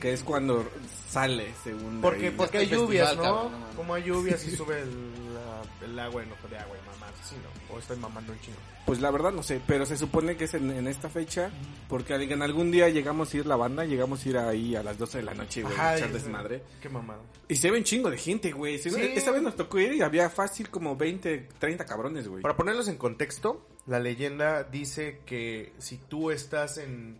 que 0.00 0.12
es 0.12 0.22
cuando 0.24 0.68
sale, 1.08 1.52
según... 1.62 2.00
Porque, 2.00 2.26
ahí. 2.26 2.34
porque 2.36 2.58
hay 2.58 2.66
lluvias, 2.68 3.08
festival, 3.10 3.16
¿no? 3.16 3.22
cabrón, 3.34 3.52
no 3.52 3.58
mames. 3.60 3.76
Como 3.76 3.94
hay 3.94 4.02
lluvias 4.02 4.44
y 4.46 4.50
sube 4.56 4.80
el, 4.80 5.34
la- 5.34 5.62
el 5.86 5.98
agua 5.98 6.22
en 6.22 6.32
ojo 6.32 6.48
de 6.48 6.58
agua 6.58 6.76
y 6.76 6.86
mamás, 6.86 7.12
así, 7.22 7.36
¿no? 7.36 7.74
O 7.74 7.78
estoy 7.78 7.96
mamando 7.98 8.32
un 8.32 8.40
chingo. 8.40 8.58
Pues 8.84 9.00
la 9.00 9.10
verdad 9.10 9.32
no 9.32 9.42
sé, 9.42 9.60
pero 9.66 9.86
se 9.86 9.96
supone 9.96 10.36
que 10.36 10.44
es 10.44 10.52
en, 10.54 10.70
en 10.70 10.86
esta 10.88 11.08
fecha, 11.08 11.50
porque 11.88 12.14
en 12.14 12.42
algún 12.42 12.70
día 12.70 12.88
llegamos 12.90 13.32
a 13.32 13.36
ir 13.38 13.46
la 13.46 13.56
banda, 13.56 13.84
llegamos 13.86 14.24
a 14.24 14.28
ir 14.28 14.36
ahí 14.38 14.76
a 14.76 14.82
las 14.82 14.98
12 14.98 15.18
de 15.18 15.24
la 15.24 15.32
noche, 15.34 15.62
güey, 15.62 15.74
a 15.78 15.96
echar 15.96 16.12
desmadre. 16.12 16.62
Qué 16.82 16.88
mamado. 16.90 17.22
Y 17.48 17.56
se 17.56 17.70
ve 17.70 17.78
un 17.78 17.84
chingo 17.84 18.10
de 18.10 18.18
gente, 18.18 18.52
güey. 18.52 18.78
Sí. 18.78 18.90
Esta 18.94 19.30
vez 19.30 19.40
nos 19.42 19.56
tocó 19.56 19.78
ir 19.78 19.94
y 19.94 20.02
había 20.02 20.28
fácil 20.28 20.68
como 20.68 20.96
20, 20.96 21.48
30 21.58 21.86
cabrones, 21.86 22.28
güey. 22.28 22.42
Para 22.42 22.56
ponerlos 22.56 22.88
en 22.88 22.96
contexto, 22.98 23.66
la 23.86 24.00
leyenda 24.00 24.64
dice 24.64 25.20
que 25.24 25.72
si 25.78 25.96
tú 25.96 26.30
estás 26.30 26.76
en, 26.76 27.16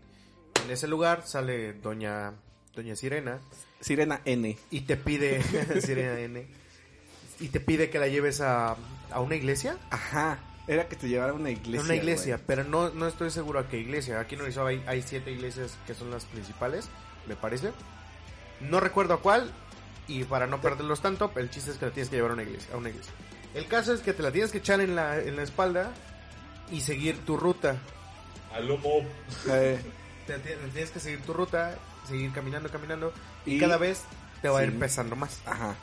en 0.64 0.71
ese 0.71 0.88
lugar, 0.88 1.26
sale 1.26 1.75
doña, 1.75 2.33
doña 2.75 2.97
Sirena 2.97 3.40
Sirena 3.80 4.21
N. 4.25 4.56
y 4.71 4.80
te 4.83 4.97
pide, 4.97 5.42
Sirena 5.83 6.18
N, 6.18 6.47
y 7.40 7.49
te 7.49 7.61
pide 7.61 7.90
que 7.90 7.99
la 7.99 8.09
lleves 8.09 8.40
a, 8.40 8.76
a 9.11 9.21
una 9.21 9.37
iglesia. 9.37 9.76
Ajá. 9.90 10.38
Era 10.66 10.88
que 10.88 10.97
te 10.97 11.09
llevara 11.09 11.33
a 11.33 11.35
una 11.35 11.50
iglesia. 11.50 11.80
a 11.80 11.85
una 11.85 11.94
iglesia, 11.94 12.37
güey. 12.37 12.47
pero 12.47 12.64
no, 12.64 12.88
no 12.88 13.06
estoy 13.06 13.30
seguro 13.30 13.59
a 13.59 13.68
qué 13.68 13.78
iglesia. 13.78 14.18
Aquí 14.21 14.37
en 14.37 14.40
Orizaba 14.40 14.71
hay, 14.71 14.83
hay 14.87 15.02
siete 15.02 15.30
iglesias 15.30 15.76
que 15.87 15.92
son 15.92 16.11
las 16.11 16.25
principales, 16.25 16.88
me 17.28 17.37
parece. 17.37 17.73
No 18.61 18.80
recuerdo 18.80 19.14
a 19.14 19.21
cuál, 19.21 19.52
y 20.09 20.25
para 20.25 20.47
no 20.47 20.62
perderlos 20.62 21.02
tanto, 21.02 21.30
el 21.37 21.50
chiste 21.50 21.73
es 21.73 21.76
que 21.76 21.87
la 21.87 21.92
tienes 21.92 22.09
que 22.09 22.16
llevar 22.16 22.30
a 22.30 22.35
una 22.35 22.42
iglesia. 22.44 22.75
A 22.75 22.78
una 22.78 22.88
iglesia. 22.88 23.12
El 23.54 23.66
caso 23.66 23.92
es 23.92 24.00
que 24.00 24.14
te 24.14 24.23
la 24.23 24.33
tienes 24.33 24.50
que 24.50 24.59
echar 24.59 24.80
en 24.80 24.97
la, 24.97 25.18
en 25.21 25.37
la 25.37 25.42
espalda 25.42 25.92
y 26.73 26.80
seguir 26.80 27.18
tu 27.26 27.37
ruta. 27.37 27.76
Al 28.54 28.66
lomo. 28.66 29.02
Eh, 29.50 29.78
Te, 30.26 30.38
te- 30.38 30.56
tienes 30.56 30.90
que 30.90 31.00
seguir 31.00 31.20
tu 31.22 31.32
ruta, 31.32 31.76
seguir 32.08 32.32
caminando, 32.32 32.68
caminando, 32.70 33.12
y, 33.46 33.56
Y- 33.56 33.60
cada 33.60 33.76
vez 33.76 34.02
te 34.42 34.48
va 34.48 34.60
a 34.60 34.64
ir 34.64 34.78
pesando 34.78 35.16
más. 35.16 35.40
ajá. 35.46 35.74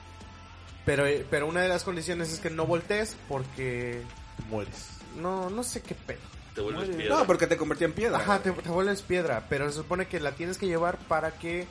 Pero, 0.85 1.05
eh, 1.05 1.25
pero 1.29 1.47
una 1.47 1.61
de 1.61 1.69
las 1.69 1.83
condiciones 1.83 2.31
es 2.33 2.39
que 2.39 2.49
no 2.49 2.65
voltees 2.65 3.15
porque 3.29 4.01
Mueres. 4.49 4.89
no, 5.15 5.49
no 5.49 5.63
sé 5.63 5.81
qué 5.83 5.93
pedo. 5.93 6.19
Te 6.55 6.61
vuelves 6.61 6.89
piedra. 6.95 7.15
No, 7.19 7.25
porque 7.27 7.45
te 7.47 7.55
convertía 7.55 7.85
en 7.85 7.93
piedra. 7.93 8.17
Ajá, 8.17 8.39
te, 8.39 8.51
te 8.51 8.69
vuelves 8.69 9.03
piedra, 9.03 9.45
pero 9.47 9.69
se 9.69 9.77
supone 9.77 10.07
que 10.07 10.19
la 10.19 10.31
tienes 10.33 10.57
que 10.57 10.65
llevar 10.67 10.97
para 11.07 11.31
que 11.31 11.67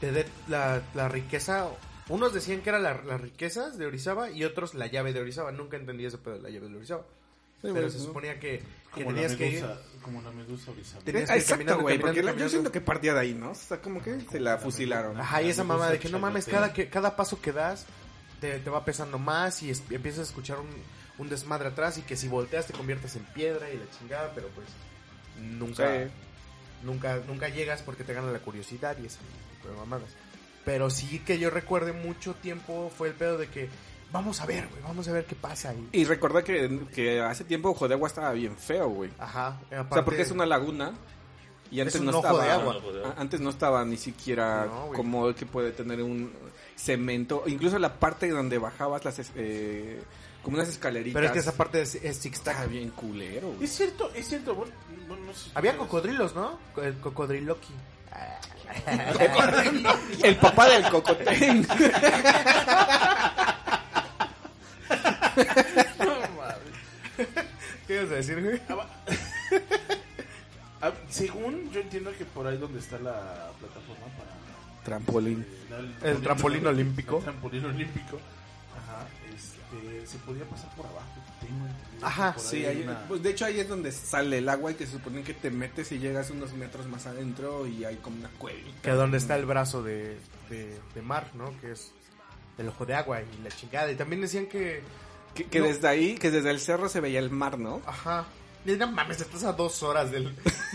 te 0.00 0.12
dé 0.12 0.26
la, 0.46 0.80
la 0.94 1.08
riqueza. 1.08 1.68
Unos 2.08 2.32
decían 2.32 2.60
que 2.62 2.70
era 2.70 2.78
la- 2.78 3.02
las 3.02 3.20
riquezas 3.20 3.76
de 3.76 3.86
Orizaba 3.86 4.30
y 4.30 4.44
otros 4.44 4.74
la 4.74 4.86
llave 4.86 5.12
de 5.12 5.20
Orizaba. 5.20 5.50
Nunca 5.52 5.76
entendí 5.76 6.06
ese 6.06 6.16
pedo 6.18 6.36
de 6.36 6.42
la 6.42 6.48
llave 6.50 6.68
de 6.68 6.76
Orizaba. 6.76 7.02
Pero 7.62 7.74
bueno, 7.74 7.90
se 7.90 7.98
suponía 7.98 8.38
que, 8.38 8.62
tenías 8.94 9.34
que 9.34 9.48
ir. 9.48 9.64
Como 10.02 10.22
la 10.22 10.30
medusa. 10.30 10.72
Tenías 11.04 11.28
que 11.28 11.36
ir 11.36 11.42
Exacto, 11.42 11.80
güey, 11.80 11.98
porque 11.98 12.16
caminando, 12.20 12.40
yo 12.44 12.48
siento 12.48 12.72
que 12.72 12.80
partía 12.80 13.12
de 13.14 13.20
ahí, 13.20 13.34
¿no? 13.34 13.50
O 13.50 13.54
sea, 13.54 13.80
como 13.82 14.00
que 14.02 14.18
se 14.30 14.40
la 14.40 14.56
fusilaron. 14.58 15.20
Ajá, 15.20 15.42
y 15.42 15.50
esa 15.50 15.64
mamá 15.64 15.90
de 15.90 15.98
que 15.98 16.08
no 16.08 16.18
mames, 16.18 16.46
cada, 16.46 16.72
que, 16.72 16.88
cada 16.88 17.14
paso 17.16 17.40
que 17.42 17.52
das 17.52 17.84
te, 18.40 18.58
te 18.60 18.70
va 18.70 18.84
pesando 18.84 19.18
más 19.18 19.62
y 19.62 19.70
es- 19.70 19.82
empiezas 19.90 20.20
a 20.20 20.22
escuchar 20.22 20.58
un, 20.60 20.68
un 21.18 21.28
desmadre 21.28 21.68
atrás 21.68 21.98
y 21.98 22.02
que 22.02 22.16
si 22.16 22.28
volteas 22.28 22.66
te 22.66 22.72
conviertes 22.72 23.16
en 23.16 23.24
piedra 23.24 23.68
y 23.70 23.76
la 23.76 23.84
chingada, 23.98 24.32
pero 24.34 24.48
pues 24.54 24.66
nunca, 25.40 26.04
Sí. 26.04 26.10
nunca, 26.84 27.20
nunca 27.26 27.48
llegas 27.48 27.82
porque 27.82 28.04
te 28.04 28.14
gana 28.14 28.30
la 28.30 28.38
curiosidad 28.38 28.96
y 29.02 29.06
ese 29.06 29.18
tipo 29.56 29.68
de 29.68 29.76
mamadas. 29.76 30.10
Pero 30.64 30.88
sí 30.90 31.18
que 31.18 31.38
yo 31.38 31.50
recuerde 31.50 31.92
mucho 31.92 32.34
tiempo 32.34 32.90
fue 32.96 33.08
el 33.08 33.14
pedo 33.14 33.36
de 33.38 33.48
que 33.48 33.68
vamos 34.12 34.40
a 34.40 34.46
ver, 34.46 34.66
güey, 34.68 34.82
vamos 34.82 35.06
a 35.08 35.12
ver 35.12 35.24
qué 35.24 35.34
pasa 35.34 35.70
ahí. 35.70 35.88
Y 35.92 36.04
recuerda 36.04 36.42
que, 36.42 36.80
que 36.94 37.20
hace 37.20 37.44
tiempo 37.44 37.70
Ojo 37.70 37.88
de 37.88 37.94
Agua 37.94 38.08
estaba 38.08 38.32
bien 38.32 38.56
feo, 38.56 38.88
güey. 38.88 39.10
Ajá, 39.18 39.58
O 39.66 39.94
sea, 39.94 40.04
porque 40.04 40.22
es 40.22 40.30
una 40.30 40.46
laguna. 40.46 40.92
Y 41.70 41.80
antes 41.80 41.96
un 41.96 42.06
no 42.06 42.12
ojo 42.18 42.26
estaba. 42.26 42.44
de 42.44 42.50
agua. 42.50 42.80
Antes 43.18 43.40
no 43.40 43.50
estaba 43.50 43.84
ni 43.84 43.98
siquiera 43.98 44.64
No, 44.64 44.88
como 44.94 45.34
que 45.34 45.44
puede 45.44 45.72
tener 45.72 46.02
un 46.02 46.32
cemento. 46.76 47.42
Incluso 47.46 47.78
la 47.78 47.92
parte 47.94 48.28
donde 48.30 48.56
bajabas 48.58 49.04
las. 49.04 49.18
es- 49.18 49.32
Eh, 49.36 50.00
como 50.42 50.56
unas 50.56 50.68
escaleritas. 50.68 51.14
Pero 51.14 51.26
es 51.26 51.32
que 51.32 51.38
esa 51.40 51.52
parte 51.52 51.82
es, 51.82 51.96
es 51.96 52.20
bien 52.70 52.88
culero, 52.90 53.48
güey. 53.48 53.64
Es 53.64 53.76
cierto, 53.76 54.10
es 54.14 54.26
cierto. 54.28 54.54
Bueno, 54.54 54.72
bueno, 55.06 55.26
no 55.26 55.34
sé. 55.34 55.50
Había 55.54 55.76
cocodrilos, 55.76 56.34
¿no? 56.34 56.58
El 56.80 56.94
cocodriloqui. 57.00 57.74
El 60.22 60.36
papá 60.36 60.68
del 60.68 60.88
cocotén. 60.90 61.66
¿Qué 67.86 67.94
ibas 67.94 68.10
a 68.10 68.14
decir, 68.14 68.42
güey? 68.42 68.60
Ah, 70.80 70.92
según 71.10 71.70
yo 71.72 71.80
entiendo 71.80 72.12
que 72.16 72.24
por 72.24 72.46
ahí 72.46 72.56
donde 72.56 72.78
está 72.78 72.98
la 72.98 73.50
plataforma 73.58 74.06
para 74.16 74.28
Trampolín. 74.84 75.44
El 76.02 76.22
trampolín 76.22 76.66
olímpico. 76.66 77.18
El 77.18 77.24
trampolín 77.24 77.64
olímpico. 77.64 78.18
Ajá, 78.76 79.06
este, 79.34 80.06
se 80.06 80.18
podía 80.18 80.44
pasar 80.44 80.72
por 80.76 80.86
abajo. 80.86 81.06
Tengo 81.40 81.66
Ajá, 82.06 82.34
Sí, 82.38 82.58
ahí 82.58 82.64
ahí- 82.66 82.76
hay 82.76 82.82
una- 82.84 83.08
pues 83.08 83.22
de 83.22 83.30
hecho 83.30 83.44
ahí 83.44 83.58
es 83.60 83.68
donde 83.68 83.90
sale 83.92 84.38
el 84.38 84.48
agua 84.48 84.70
y 84.70 84.74
que 84.76 84.86
se 84.86 84.92
supone 84.92 85.22
que 85.22 85.34
te 85.34 85.50
metes 85.50 85.90
y 85.92 85.98
llegas 85.98 86.30
unos 86.30 86.52
metros 86.52 86.86
más 86.86 87.06
adentro 87.06 87.66
y 87.66 87.84
hay 87.84 87.96
como 87.96 88.16
una 88.18 88.30
cuevita. 88.38 88.82
Que 88.82 88.90
donde 88.92 89.18
está 89.18 89.34
el 89.36 89.46
brazo 89.46 89.82
de, 89.82 90.16
de, 90.48 90.78
de 90.94 91.02
mar, 91.02 91.26
¿no? 91.34 91.52
Que 91.60 91.72
es 91.72 91.90
el 92.56 92.68
ojo 92.68 92.86
de 92.86 92.94
agua 92.94 93.20
y 93.20 93.42
la 93.42 93.50
chingada. 93.50 93.90
Y 93.90 93.96
también 93.96 94.22
decían 94.22 94.46
que... 94.46 94.80
Que, 95.38 95.44
que 95.44 95.60
No. 95.60 95.66
desde 95.66 95.86
ahí, 95.88 96.14
que 96.16 96.30
desde 96.30 96.50
el 96.50 96.58
cerro 96.60 96.88
se 96.88 97.00
veía 97.00 97.18
el 97.20 97.30
mar, 97.30 97.58
¿no? 97.58 97.80
Ajá. 97.86 98.26
Y 98.66 98.72
no 98.72 98.90
mames, 98.90 99.20
estás 99.20 99.44
a 99.44 99.52
dos 99.52 99.82
horas 99.82 100.10
del... 100.10 100.34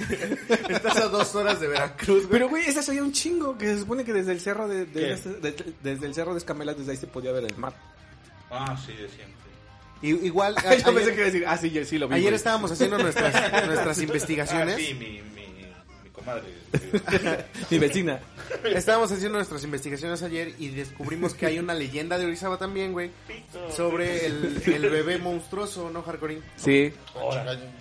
estás 0.70 0.98
a 0.98 1.08
dos 1.10 1.36
horas 1.36 1.60
de 1.60 1.68
Veracruz, 1.68 2.20
güey. 2.22 2.30
Pero 2.32 2.50
güey, 2.50 2.66
esa 2.66 2.82
se 2.82 2.92
veía 2.92 3.04
un 3.04 3.12
chingo, 3.12 3.58
que 3.58 3.66
se 3.68 3.80
supone 3.80 4.04
que 4.06 4.14
desde 4.14 4.32
el 4.32 4.40
cerro 4.40 4.68
de, 4.68 4.86
de- 4.86 5.20
¿Qué? 5.22 5.66
desde, 5.84 6.08
el 6.08 6.16
cerro 6.16 6.32
de 6.34 6.38
Escamela 6.40 6.74
desde 6.74 6.92
ahí 6.92 6.98
se 6.98 7.08
podía 7.08 7.32
ver 7.34 7.44
el 7.44 7.58
mar. 7.58 7.74
Ah, 8.50 8.76
sí, 8.84 8.94
de 8.94 9.10
siempre. 9.10 9.36
Y- 10.02 10.26
igual... 10.26 10.56
Yo 10.64 10.70
ayer, 10.70 10.84
pensé 10.86 11.06
que 11.12 11.16
iba 11.16 11.22
a 11.22 11.26
decir, 11.26 11.44
ah, 11.48 11.58
sí, 11.58 11.70
yo 11.72 11.86
sí 11.86 11.98
lo 11.98 12.08
vi. 12.08 12.16
ayer 12.16 12.24
güey. 12.26 12.36
estábamos 12.36 12.72
haciendo 12.72 12.98
nuestras, 12.98 13.34
nuestras 13.68 14.02
investigaciones. 14.02 14.76
Ah, 14.76 14.80
sí, 14.80 14.94
mi 14.96 15.22
comadre. 16.14 16.44
Mi 17.72 17.80
vecina. 17.80 18.20
Estábamos 18.64 19.12
haciendo 19.12 19.38
nuestras 19.38 19.64
investigaciones 19.64 20.22
ayer 20.24 20.54
y 20.60 20.70
descubrimos 20.70 21.34
que 21.34 21.46
hay 21.48 21.60
una 21.60 21.74
leyenda 21.74 22.18
de 22.18 22.26
Orizaba 22.26 22.58
también, 22.58 22.94
güey. 22.94 23.12
Sobre 23.76 24.26
el, 24.28 24.62
el 24.66 24.90
bebé 24.90 25.18
monstruoso, 25.18 25.90
¿no, 25.90 26.02
Hardcore? 26.04 26.42
Sí, 26.56 26.94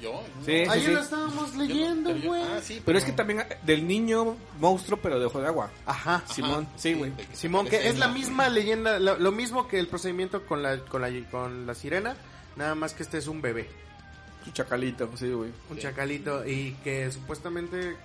Yo. 0.01 0.23
sí, 0.45 0.47
sí, 0.47 0.53
Ayer 0.69 0.87
sí. 0.87 0.93
lo 0.93 1.01
estábamos 1.01 1.55
leyendo, 1.57 2.11
güey. 2.25 2.43
Ah, 2.43 2.61
sí. 2.63 2.83
Pero 2.85 2.99
es 2.99 3.05
que 3.05 3.13
también 3.13 3.45
del 3.63 3.87
niño 3.87 4.37
monstruo, 4.59 4.99
pero 5.03 5.19
de 5.21 5.27
ojo 5.27 5.41
de 5.41 5.47
agua. 5.47 5.71
Ajá. 5.87 6.25
Simón, 6.33 6.67
sí, 6.77 6.95
güey. 6.95 7.13
Simón, 7.33 7.69
que 7.69 7.89
es 7.89 7.99
la 7.99 8.09
misma 8.09 8.49
leyenda, 8.49 8.99
lo, 8.99 9.19
lo 9.19 9.33
mismo 9.33 9.69
que 9.69 9.79
el 9.79 9.89
procedimiento 9.89 10.47
con 10.47 10.63
la, 10.63 10.79
con 10.79 11.03
la 11.03 11.11
con 11.31 11.67
la 11.67 11.75
sirena, 11.75 12.17
nada 12.57 12.75
más 12.75 12.95
que 12.95 13.03
este 13.03 13.19
es 13.19 13.27
un 13.27 13.43
bebé, 13.43 13.69
Su 14.45 14.51
chacalito, 14.53 15.11
sí, 15.17 15.31
güey. 15.31 15.51
un 15.71 15.79
chacalito 15.79 16.47
y 16.47 16.73
que 16.83 17.11
supuestamente 17.11 17.97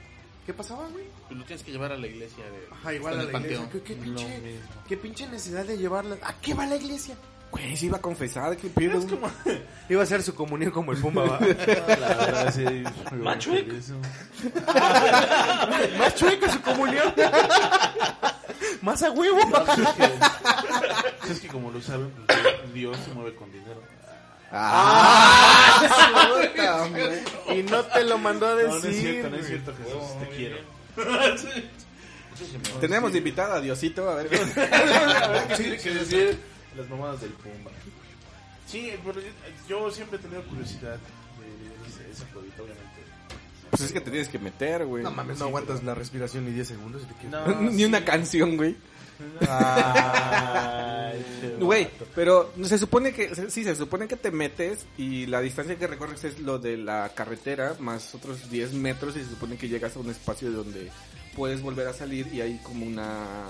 ¿qué 0.48 0.54
pasaba, 0.54 0.88
güey? 0.88 1.06
Pues 1.28 1.40
lo 1.40 1.46
tienes 1.46 1.64
que 1.64 1.72
llevar 1.72 1.92
a 1.92 1.98
la 1.98 2.08
iglesia 2.08 2.44
de. 2.46 2.68
Ajá, 2.72 2.94
igual 2.94 3.14
a 3.14 3.18
la 3.18 3.24
iglesia. 3.26 3.40
panteón. 3.60 3.70
¿Qué, 3.70 3.82
qué 3.84 3.94
pinche, 4.02 4.60
qué 4.88 4.98
pinche 4.98 5.28
necesidad 5.28 5.66
de 5.66 5.78
llevarla? 5.78 6.18
¿A 6.24 6.34
qué 6.40 6.54
va 6.56 6.66
la 6.66 6.78
iglesia? 6.78 7.16
Güey, 7.52 7.78
se 7.78 7.86
iba 7.86 7.98
a 7.98 8.02
confesar, 8.02 8.58
¿qué 8.58 8.70
pedo? 8.70 9.00
Iba 9.90 10.02
a 10.02 10.04
hacer 10.04 10.22
su 10.22 10.36
comunión 10.36 10.72
como 10.72 10.92
el 10.92 10.98
Pumba, 11.00 11.24
¿va? 11.24 11.40
La 11.40 11.46
verdad, 11.46 12.54
sí. 12.54 12.84
Machuec. 13.16 13.72
Eso. 13.72 13.94
Más 15.98 16.16
chueca 16.16 16.52
su 16.52 16.62
comunión. 16.62 17.14
Más 18.82 19.02
a 19.04 19.12
huevo. 19.12 19.40
Sí, 19.76 19.82
Es 21.32 21.40
que 21.40 21.48
como 21.48 21.72
lo 21.72 21.82
saben, 21.82 22.12
pues, 22.26 22.74
Dios 22.74 22.98
se 23.06 23.14
mueve 23.14 23.34
con 23.36 23.50
dinero. 23.52 23.82
y 27.54 27.64
no 27.64 27.84
te 27.86 28.04
lo 28.06 28.18
mandó 28.18 28.48
a 28.48 28.56
No, 28.64 28.80
decir. 28.80 28.84
no 28.84 28.90
es 28.90 29.00
cierto, 29.02 29.30
no 29.30 29.36
es 29.38 29.48
cierto, 29.48 29.74
Jesús, 29.76 30.20
te 30.20 30.28
quiero. 30.36 30.58
Tenemos 32.80 33.12
de 33.12 33.18
invitada 33.18 33.56
a 33.56 33.62
Diosito, 33.62 34.10
a 34.10 34.16
ver. 34.16 34.28
A 34.34 34.38
ver, 35.28 35.48
¿qué 35.48 35.56
tiene 35.56 35.78
que 35.78 35.90
decir 35.92 36.40
las 36.76 36.88
mamadas 36.90 37.22
del 37.22 37.32
Pumba? 37.32 37.72
Sí, 38.68 38.94
pero 39.04 39.20
yo, 39.20 39.28
yo 39.68 39.92
siempre 39.92 40.20
he 40.20 40.22
tenido 40.22 40.44
curiosidad 40.44 40.98
de, 40.98 42.06
de 42.06 42.12
ese, 42.12 42.24
jueguito, 42.32 42.62
obviamente. 42.64 42.86
Pues 43.72 43.82
es 43.82 43.92
que 43.92 44.02
te 44.02 44.12
tienes 44.12 44.30
que 44.30 44.38
meter, 44.40 44.86
güey. 44.86 45.04
No 45.04 45.12
mames, 45.12 45.40
no 45.40 45.46
aguantas 45.46 45.84
la 45.84 45.96
respiración 45.96 46.46
ni 46.46 46.52
10 46.52 46.68
segundos. 46.68 47.02
y 47.04 47.06
te 47.06 47.28
No, 47.28 47.48
Ni 47.72 47.84
una 47.86 48.06
canción, 48.06 48.56
güey. 48.56 48.76
Güey, 51.60 51.88
pero 52.16 52.52
se 52.64 52.78
supone 52.78 53.14
que, 53.14 53.34
sí, 53.50 53.64
se 53.64 53.76
supone 53.76 54.08
que 54.08 54.16
te 54.16 54.32
metes 54.32 54.86
y 54.98 55.26
la 55.26 55.42
distancia 55.42 55.76
que 55.76 55.88
recorres 55.88 56.24
es 56.24 56.40
lo 56.40 56.60
de 56.60 56.78
la 56.78 57.12
carretera 57.16 57.76
más 57.80 58.14
otros 58.16 58.50
10 58.50 58.74
metros 58.74 59.16
y 59.16 59.20
se 59.20 59.30
supone 59.30 59.58
que 59.58 59.68
llegas 59.68 59.96
a 59.96 60.00
un 60.00 60.10
espacio 60.10 60.52
donde 60.52 60.92
puedes 61.36 61.62
volver 61.62 61.88
a 61.88 61.94
salir 61.94 62.28
y 62.34 62.42
hay 62.42 62.60
como 62.64 62.86
una 62.86 63.46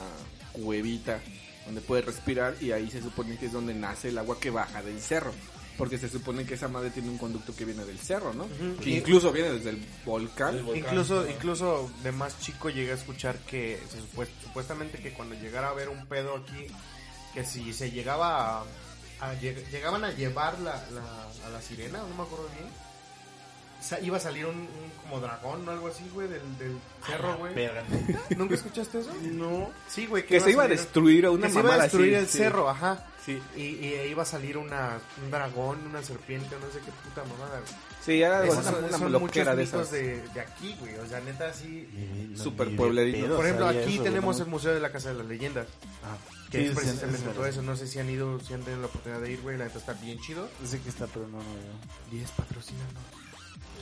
cuevita 0.51 1.19
donde 1.65 1.81
puedes 1.81 2.05
respirar 2.05 2.55
y 2.61 2.71
ahí 2.71 2.89
se 2.89 3.01
supone 3.01 3.37
que 3.37 3.47
es 3.47 3.51
donde 3.51 3.73
nace 3.73 4.09
el 4.09 4.17
agua 4.17 4.39
que 4.39 4.49
baja 4.49 4.81
del 4.81 4.99
cerro. 4.99 5.33
Porque 5.77 5.97
se 5.99 6.09
supone 6.09 6.43
que 6.45 6.55
esa 6.55 6.67
madre 6.67 6.89
tiene 6.89 7.09
un 7.09 7.17
conducto 7.19 7.55
que 7.55 7.63
viene 7.63 7.85
del 7.85 7.99
cerro, 7.99 8.33
¿no? 8.33 8.47
Que 8.81 8.89
incluso 8.89 9.31
viene 9.31 9.51
desde 9.51 9.69
el 9.71 9.85
volcán. 10.05 10.57
Incluso, 10.75 11.29
incluso 11.29 11.91
de 12.03 12.11
más 12.11 12.39
chico 12.39 12.69
llegué 12.69 12.91
a 12.91 12.95
escuchar 12.95 13.37
que 13.39 13.79
se 13.91 13.99
supuest- 13.99 14.31
supuestamente 14.43 14.97
que 14.97 15.13
cuando 15.13 15.35
llegara 15.35 15.67
a 15.67 15.71
haber 15.71 15.89
un 15.89 16.07
pedo 16.07 16.35
aquí, 16.37 16.67
que 17.33 17.45
si 17.45 17.73
se 17.73 17.91
llegaba 17.91 18.61
a, 18.61 18.63
a 19.19 19.33
lleg- 19.35 19.69
llegaban 19.69 20.03
a 20.03 20.11
llevar 20.11 20.57
la, 20.59 20.83
la- 20.91 21.27
a 21.45 21.49
la 21.51 21.61
sirena, 21.61 21.99
no 21.99 22.15
me 22.15 22.23
acuerdo 22.23 22.49
bien, 22.55 22.67
sa- 23.79 23.99
iba 23.99 24.17
a 24.17 24.19
salir 24.19 24.47
un, 24.47 24.55
un 24.57 24.89
como 25.03 25.19
dragón 25.21 25.67
o 25.67 25.71
algo 25.71 25.87
así, 25.89 26.03
güey, 26.13 26.27
del, 26.27 26.57
del 26.57 26.75
cerro, 27.05 27.37
güey. 27.37 27.53
Verga. 27.53 27.83
¿Nunca 28.35 28.55
escuchaste 28.55 28.99
eso? 29.01 29.13
No. 29.31 29.69
Sí, 29.87 30.07
güey. 30.07 30.25
Que 30.25 30.39
se 30.39 30.49
iba 30.51 30.63
a 30.63 30.65
salir- 30.65 30.79
destruir 30.79 31.25
a 31.27 31.29
una 31.31 31.45
que 31.47 31.53
se 31.53 31.59
iba 31.59 31.73
a 31.75 31.77
destruir 31.83 32.15
así, 32.15 32.23
el 32.25 32.27
sí. 32.31 32.37
cerro, 32.39 32.67
ajá. 32.67 33.05
Sí. 33.27 33.41
Y, 33.57 33.61
y 33.61 34.07
iba 34.09 34.23
a 34.23 34.25
salir 34.25 34.57
una, 34.57 35.01
un 35.21 35.29
dragón, 35.29 35.85
una 35.85 36.01
serpiente, 36.01 36.55
no 36.61 36.71
sé 36.71 36.79
qué 36.79 36.91
puta 37.03 37.25
mamada. 37.25 37.59
güey. 37.59 37.73
Sí, 38.05 38.21
era 38.21 38.39
algo 38.39 38.53
así, 38.53 38.63
son, 38.63 38.85
una 38.85 38.97
son 38.97 39.11
muchos 39.19 39.57
de 39.57 39.63
esas. 39.63 39.91
de, 39.91 40.21
de 40.29 40.39
aquí, 40.39 40.73
güey. 40.79 40.95
O 40.95 41.05
sea, 41.05 41.19
neta, 41.19 41.53
sí. 41.53 41.89
Super 42.37 42.69
pedo 42.69 43.35
Por 43.35 43.45
ejemplo, 43.45 43.67
aquí 43.67 43.95
eso, 43.95 44.03
tenemos 44.03 44.39
el 44.39 44.47
Museo 44.47 44.73
de 44.73 44.79
la 44.79 44.93
Casa 44.93 45.09
de 45.09 45.15
las 45.15 45.25
Leyendas. 45.27 45.67
Ah, 46.05 46.15
Que 46.49 46.59
sí, 46.59 46.63
es 46.63 46.69
sí, 46.69 46.75
precisamente 46.77 47.27
es 47.27 47.35
todo 47.35 47.45
eso. 47.45 47.61
No 47.63 47.75
sé 47.75 47.85
si 47.85 47.99
han 47.99 48.09
ido, 48.09 48.39
si 48.39 48.53
han 48.53 48.61
tenido 48.61 48.79
la 48.79 48.87
oportunidad 48.87 49.19
de 49.19 49.31
ir, 49.33 49.41
güey. 49.41 49.57
La 49.57 49.65
neta 49.65 49.79
está 49.79 49.91
bien 49.91 50.17
chido. 50.21 50.47
Sé 50.65 50.79
que 50.79 50.87
está, 50.87 51.05
pero 51.07 51.27
no, 51.27 51.39
no, 51.39 51.43
no. 51.43 52.11
10 52.11 52.31
patrocínanos. 52.31 52.93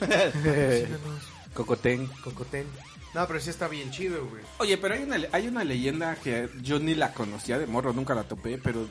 Patrocínanos. 0.00 1.22
Cocotén. 1.54 2.06
Cocotén. 2.24 2.66
No, 3.14 3.26
pero 3.26 3.40
sí 3.40 3.48
está 3.48 3.66
bien 3.68 3.90
chido, 3.90 4.26
güey. 4.26 4.42
Oye, 4.58 4.76
pero 4.76 4.94
hay 4.94 5.04
una, 5.04 5.16
hay 5.32 5.48
una 5.48 5.64
leyenda 5.64 6.16
que 6.16 6.50
yo 6.60 6.78
ni 6.78 6.94
la 6.94 7.14
conocía 7.14 7.58
de 7.58 7.66
morro, 7.66 7.94
nunca 7.94 8.14
la 8.14 8.24
topé, 8.24 8.58
pero 8.58 8.86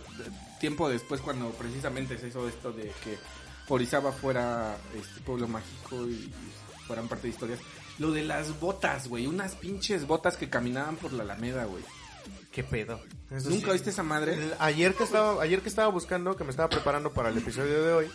tiempo 0.60 0.90
después 0.90 1.22
cuando 1.22 1.50
precisamente 1.52 2.18
se 2.18 2.28
hizo 2.30 2.48
esto 2.48 2.72
de 2.72 2.92
que 3.04 3.18
Orizaba 3.68 4.12
fuera 4.12 4.78
este 4.96 5.22
pueblo 5.22 5.48
mágico 5.48 6.06
y, 6.08 6.14
y 6.14 6.34
fueran 6.88 7.08
parte 7.08 7.24
de 7.28 7.34
historias, 7.34 7.60
lo 7.98 8.12
de 8.12 8.24
las 8.24 8.60
botas, 8.60 9.08
güey, 9.08 9.26
unas 9.28 9.56
pinches 9.56 10.06
botas 10.06 10.38
que 10.38 10.50
caminaban 10.50 10.98
por 10.98 11.14
la 11.14 11.24
Alameda, 11.24 11.66
güey. 11.66 11.84
¿Qué 12.52 12.64
pedo? 12.64 13.02
Eso 13.32 13.50
¿Nunca 13.50 13.68
sí. 13.68 13.74
viste 13.74 13.90
esa 13.90 14.04
madre? 14.04 14.34
El- 14.36 14.54
ayer 14.60 14.94
que 14.94 15.04
estaba 15.04 15.42
ayer 15.42 15.62
que 15.62 15.70
estaba 15.70 15.88
buscando, 15.90 16.36
que 16.36 16.44
me 16.44 16.52
estaba 16.52 16.70
preparando 16.70 17.12
para 17.12 17.30
el 17.30 17.38
episodio 17.38 17.84
de 17.84 17.92
hoy, 17.94 18.08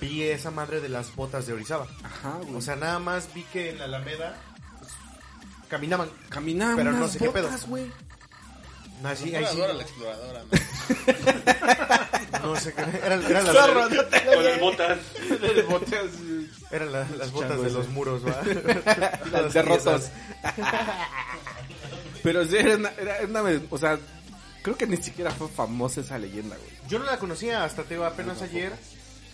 vi 0.00 0.22
esa 0.24 0.50
madre 0.50 0.80
de 0.80 0.88
las 0.88 1.14
botas 1.14 1.46
de 1.46 1.52
Orizaba. 1.54 1.86
Ajá, 2.02 2.38
güey. 2.42 2.56
O 2.56 2.60
sea, 2.60 2.76
nada 2.76 2.98
más 2.98 3.32
vi 3.32 3.44
que 3.44 3.70
en 3.70 3.78
la 3.78 3.84
Alameda 3.84 4.36
pues, 4.78 4.90
caminaban. 5.68 6.10
caminaban 6.28 6.76
pero 6.76 6.90
no 6.92 6.98
unas 6.98 7.12
sé 7.12 7.18
qué 7.20 7.30
pedo. 7.30 7.44
botas, 7.48 7.66
No, 9.02 9.08
así, 9.08 9.34
ahí 9.34 9.44
sí, 9.50 9.58
la 9.58 9.82
exploradora, 9.82 10.44
¿no? 10.44 10.50
no 12.54 12.60
sé 12.60 12.72
qué. 12.72 12.82
Eran, 13.04 13.24
eran 13.24 13.44
las, 13.46 13.56
Con 13.56 14.34
el 14.34 14.60
botas. 14.60 14.98
eran 16.70 16.92
la- 16.92 17.08
las 17.18 17.32
botas 17.32 17.60
de 17.62 17.70
los 17.70 17.88
muros, 17.88 18.22
¿va? 18.24 18.40
Las 19.32 19.52
de 19.52 19.62
rotos. 19.62 20.10
Pero 22.22 22.44
sí, 22.46 22.56
era 22.56 22.76
una, 22.76 22.90
era 22.90 23.18
una- 23.28 23.60
o 23.70 23.78
sea, 23.78 23.98
creo 24.62 24.76
que 24.76 24.86
ni 24.86 24.96
siquiera 24.98 25.30
fue 25.32 25.48
famosa 25.48 26.00
esa 26.00 26.18
leyenda, 26.18 26.56
güey. 26.56 26.70
Yo 26.88 26.98
no 26.98 27.04
la 27.06 27.18
conocía 27.18 27.64
hasta 27.64 27.82
te 27.82 27.96
apenas 28.02 28.40
ayer. 28.42 28.72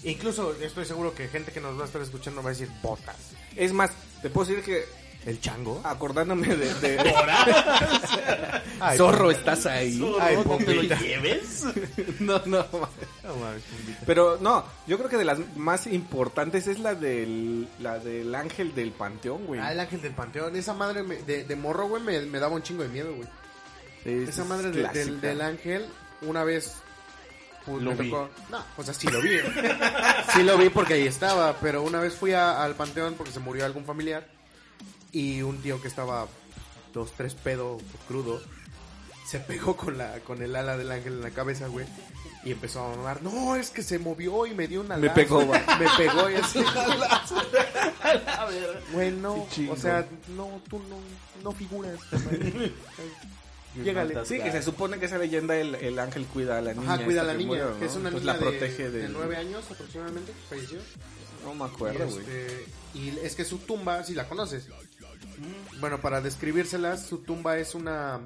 Incluso 0.04 0.54
estoy 0.62 0.84
seguro 0.84 1.12
que 1.14 1.26
gente 1.28 1.50
que 1.52 1.60
nos 1.60 1.76
va 1.76 1.82
a 1.82 1.86
estar 1.86 2.00
escuchando 2.00 2.40
va 2.42 2.50
a 2.50 2.52
decir 2.52 2.68
botas. 2.82 3.16
Es 3.56 3.72
más, 3.72 3.90
te 4.22 4.30
puedo 4.30 4.48
decir 4.48 4.64
que 4.64 4.84
El 5.26 5.40
chango. 5.40 5.80
acordándome 5.84 6.46
de, 6.56 6.72
de- 6.74 6.98
Ay, 8.80 8.96
Zorro, 8.96 9.30
estás 9.30 9.66
ahí. 9.66 10.00
Ay, 10.20 10.36
¿No 10.44 10.56
te 10.58 10.74
lo 10.74 10.82
lleves? 10.82 11.64
No, 12.20 12.40
no. 12.46 12.64
Pero 14.06 14.38
no, 14.40 14.64
yo 14.86 14.96
creo 14.96 15.10
que 15.10 15.16
de 15.16 15.24
las 15.24 15.38
más 15.56 15.86
importantes 15.86 16.66
es 16.66 16.78
la 16.78 16.94
del 16.94 17.68
la 17.80 17.98
del 17.98 18.34
ángel 18.34 18.74
del 18.74 18.92
panteón, 18.92 19.44
güey. 19.46 19.60
Ah, 19.60 19.72
el 19.72 19.80
ángel 19.80 20.00
del 20.00 20.12
panteón. 20.12 20.54
Esa 20.56 20.72
madre 20.74 21.02
me- 21.02 21.16
de, 21.22 21.44
de 21.44 21.56
morro, 21.56 21.88
güey, 21.88 22.02
me, 22.02 22.20
me 22.20 22.38
daba 22.38 22.54
un 22.54 22.62
chingo 22.62 22.82
de 22.82 22.88
miedo, 22.88 23.12
güey. 23.14 23.28
Es- 24.04 24.30
Esa 24.30 24.42
es 24.42 24.48
madre 24.48 24.70
de- 24.70 24.88
del, 24.88 25.20
del 25.20 25.40
ángel, 25.42 25.86
una 26.22 26.44
vez 26.44 26.74
pues, 27.66 27.82
Lo 27.82 27.90
me 27.94 28.02
vi. 28.02 28.10
tocó. 28.10 28.30
No, 28.50 28.64
o 28.78 28.82
sea, 28.82 28.94
sí 28.94 29.08
lo 29.08 29.20
vi. 29.20 29.30
sí 30.32 30.42
lo 30.42 30.56
vi 30.56 30.70
porque 30.70 30.94
ahí 30.94 31.06
estaba. 31.06 31.54
Pero 31.60 31.82
una 31.82 32.00
vez 32.00 32.14
fui 32.14 32.32
a- 32.32 32.62
al 32.64 32.74
panteón 32.76 33.14
porque 33.14 33.32
se 33.32 33.40
murió 33.40 33.66
algún 33.66 33.84
familiar. 33.84 34.26
Y 35.12 35.42
un 35.42 35.60
tío 35.62 35.80
que 35.80 35.88
estaba 35.88 36.26
dos, 36.92 37.12
tres 37.16 37.34
pedo 37.34 37.78
crudo. 38.06 38.40
Se 39.26 39.40
pegó 39.40 39.76
con 39.76 39.98
la 39.98 40.20
con 40.20 40.42
el 40.42 40.56
ala 40.56 40.76
del 40.76 40.90
ángel 40.90 41.14
en 41.14 41.22
la 41.22 41.30
cabeza, 41.30 41.66
güey. 41.68 41.86
Y 42.44 42.52
empezó 42.52 42.84
a 42.84 42.96
mamar. 42.96 43.22
No, 43.22 43.56
es 43.56 43.70
que 43.70 43.82
se 43.82 43.98
movió 43.98 44.46
y 44.46 44.54
me 44.54 44.68
dio 44.68 44.80
una 44.80 44.96
Me 44.96 45.10
pegó, 45.10 45.44
güey. 45.44 45.60
Me 45.78 45.86
pegó 45.96 46.30
y 46.30 46.34
así. 46.36 46.60
Güey, 48.92 49.10
no. 49.10 49.34
Qué 49.34 49.54
chingón. 49.54 49.76
O 49.76 49.80
sea, 49.80 50.06
no, 50.28 50.62
tú 50.70 50.78
no, 50.78 50.96
no 51.42 51.52
figuras. 51.52 51.98
Llégale. 53.84 54.24
Sí, 54.24 54.40
que 54.40 54.50
se 54.50 54.62
supone 54.62 54.98
que 54.98 55.06
esa 55.06 55.18
leyenda 55.18 55.56
el, 55.56 55.74
el 55.74 55.98
ángel 55.98 56.24
cuida 56.24 56.58
a 56.58 56.62
la 56.62 56.72
niña. 56.72 56.94
Ajá, 56.94 57.04
cuida 57.04 57.20
a 57.20 57.24
la 57.24 57.32
que 57.32 57.38
niña, 57.38 57.48
murió, 57.48 57.78
que 57.78 57.84
es 57.84 57.94
una 57.96 58.08
Entonces 58.08 58.40
niña 58.40 58.80
la 58.82 58.90
de, 58.90 59.08
nueve 59.08 59.36
años 59.36 59.64
aproximadamente, 59.70 60.32
falleció. 60.48 60.78
No 61.44 61.54
me 61.54 61.64
acuerdo, 61.64 62.06
güey. 62.06 62.18
este, 62.18 62.66
y 62.94 63.18
es 63.22 63.36
que 63.36 63.44
su 63.44 63.58
tumba, 63.58 64.02
si 64.04 64.14
la 64.14 64.28
conoces. 64.28 64.68
Bueno, 65.80 66.00
para 66.00 66.20
describírsela, 66.20 66.96
su 66.96 67.18
tumba 67.18 67.58
es 67.58 67.74
una 67.74 68.20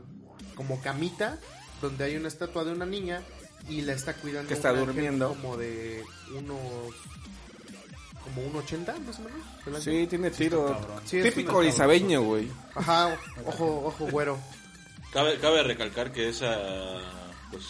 como 0.55 0.81
camita 0.81 1.39
donde 1.81 2.05
hay 2.05 2.17
una 2.17 2.29
estatua 2.29 2.65
de 2.65 2.73
una 2.73 2.87
niña 2.87 3.23
y 3.69 3.83
la 3.83 3.93
está 3.93 4.15
cuidando 4.15 4.49
Que 4.49 4.55
está 4.55 4.73
un 4.73 4.79
ángel 4.81 4.95
durmiendo. 4.95 5.29
como 5.31 5.57
de 5.57 6.03
unos 6.37 6.95
como 8.23 8.43
un 8.47 8.57
80 8.57 8.95
más 9.01 9.19
o 9.19 9.23
menos. 9.23 9.83
Sí, 9.83 10.07
tiene 10.09 10.31
tiro. 10.31 10.79
Sí, 11.05 11.19
es 11.19 11.25
Típico 11.35 11.59
una- 11.59 11.69
isabeño, 11.69 12.23
güey. 12.23 12.49
Ajá, 12.75 13.19
ojo, 13.47 13.83
ojo 13.87 14.07
güero. 14.11 14.39
Cabe, 15.13 15.39
cabe 15.41 15.63
recalcar 15.65 16.13
que 16.13 16.29
esa, 16.29 16.57
pues, 17.51 17.65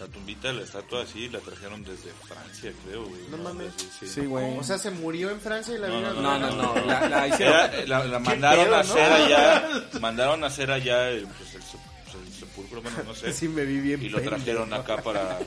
la 0.00 0.06
tumbita, 0.06 0.52
la 0.52 0.62
estatua 0.62 1.02
así, 1.02 1.28
la 1.28 1.40
trajeron 1.40 1.82
desde 1.82 2.10
Francia, 2.26 2.72
creo, 2.84 3.04
güey. 3.06 3.22
No 3.30 3.36
mames. 3.38 3.72
Sí, 4.00 4.26
güey. 4.26 4.56
O 4.58 4.62
sea, 4.62 4.78
se 4.78 4.90
murió 4.90 5.30
en 5.30 5.40
Francia 5.40 5.74
y 5.74 5.78
la 5.78 5.88
No, 5.88 5.96
vieron. 5.98 6.22
No, 6.22 6.38
no, 6.38 6.50
no. 6.52 6.74
La, 6.86 7.08
la 7.08 7.28
hicieron. 7.28 7.54
Era- 7.54 7.86
la, 7.86 8.04
la 8.04 8.18
mandaron 8.18 8.64
pedo, 8.66 8.74
a 8.76 8.82
no? 8.82 8.90
hacer 8.92 9.12
allá, 9.12 9.68
mandaron 10.00 10.44
a 10.44 10.46
hacer 10.46 10.70
allá 10.70 11.08
el, 11.10 11.26
pues, 11.26 11.54
el, 11.54 11.62
se- 11.62 11.78
pues, 12.04 12.14
el 12.26 12.32
sepulcro, 12.32 12.80
bueno, 12.82 12.98
no 13.04 13.14
sé. 13.14 13.32
Sí 13.32 13.48
me 13.48 13.64
vi 13.64 13.80
bien. 13.80 14.02
y 14.02 14.08
lo 14.08 14.18
pendejo. 14.18 14.36
trajeron 14.36 14.72
acá 14.72 14.98
para... 15.02 15.38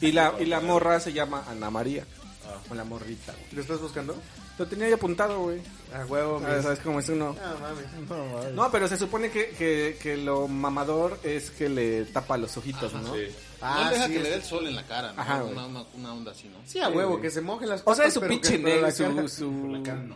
Y 0.00 0.12
la, 0.12 0.34
y 0.38 0.44
la 0.46 0.60
morra 0.60 1.00
se 1.00 1.12
llama 1.12 1.44
Ana 1.48 1.70
María. 1.70 2.04
Ah. 2.46 2.58
O 2.70 2.74
la 2.74 2.84
morrita, 2.84 3.32
güey. 3.32 3.46
¿Lo 3.52 3.60
estás 3.62 3.80
buscando? 3.80 4.16
Lo 4.58 4.66
tenía 4.66 4.88
ya 4.88 4.96
apuntado, 4.96 5.40
güey. 5.44 5.60
A 5.94 6.04
huevo, 6.04 6.42
Ah, 6.46 6.60
¿Sabes 6.62 6.78
cómo 6.80 7.00
es 7.00 7.08
uno? 7.08 7.34
Ah, 7.42 7.54
mames. 7.60 8.52
No, 8.54 8.70
pero 8.70 8.86
se 8.86 8.98
supone 8.98 9.30
que, 9.30 9.48
que, 9.50 9.96
que 10.00 10.16
lo 10.18 10.46
mamador 10.46 11.18
es 11.22 11.50
que 11.50 11.68
le 11.70 12.04
tapa 12.04 12.36
los 12.36 12.54
ojitos, 12.58 12.92
¿no? 12.92 13.14
Sí. 13.14 13.28
Ah, 13.62 13.82
no 13.84 13.90
deja 13.90 14.06
sí, 14.06 14.12
que 14.14 14.18
le 14.20 14.28
dé 14.30 14.34
el 14.36 14.42
sol 14.42 14.66
en 14.66 14.74
la 14.76 14.82
cara, 14.84 15.12
¿no? 15.12 15.20
Ajá, 15.22 15.40
güey. 15.40 15.52
una, 15.52 15.66
una, 15.66 15.84
una 15.94 16.12
onda 16.14 16.32
así, 16.32 16.48
¿no? 16.48 16.58
Sí, 16.66 16.80
a 16.80 16.88
huevo, 16.88 17.20
que 17.20 17.30
se 17.30 17.40
moje 17.40 17.66
las 17.66 17.82
O 17.84 17.94
sea, 17.94 18.06
es 18.06 18.14
su 18.14 18.20
pinche 18.20 18.58
la 18.58 18.64
negro, 18.68 18.80
cara- 18.82 19.28
su, 19.28 19.28
su, 19.28 20.14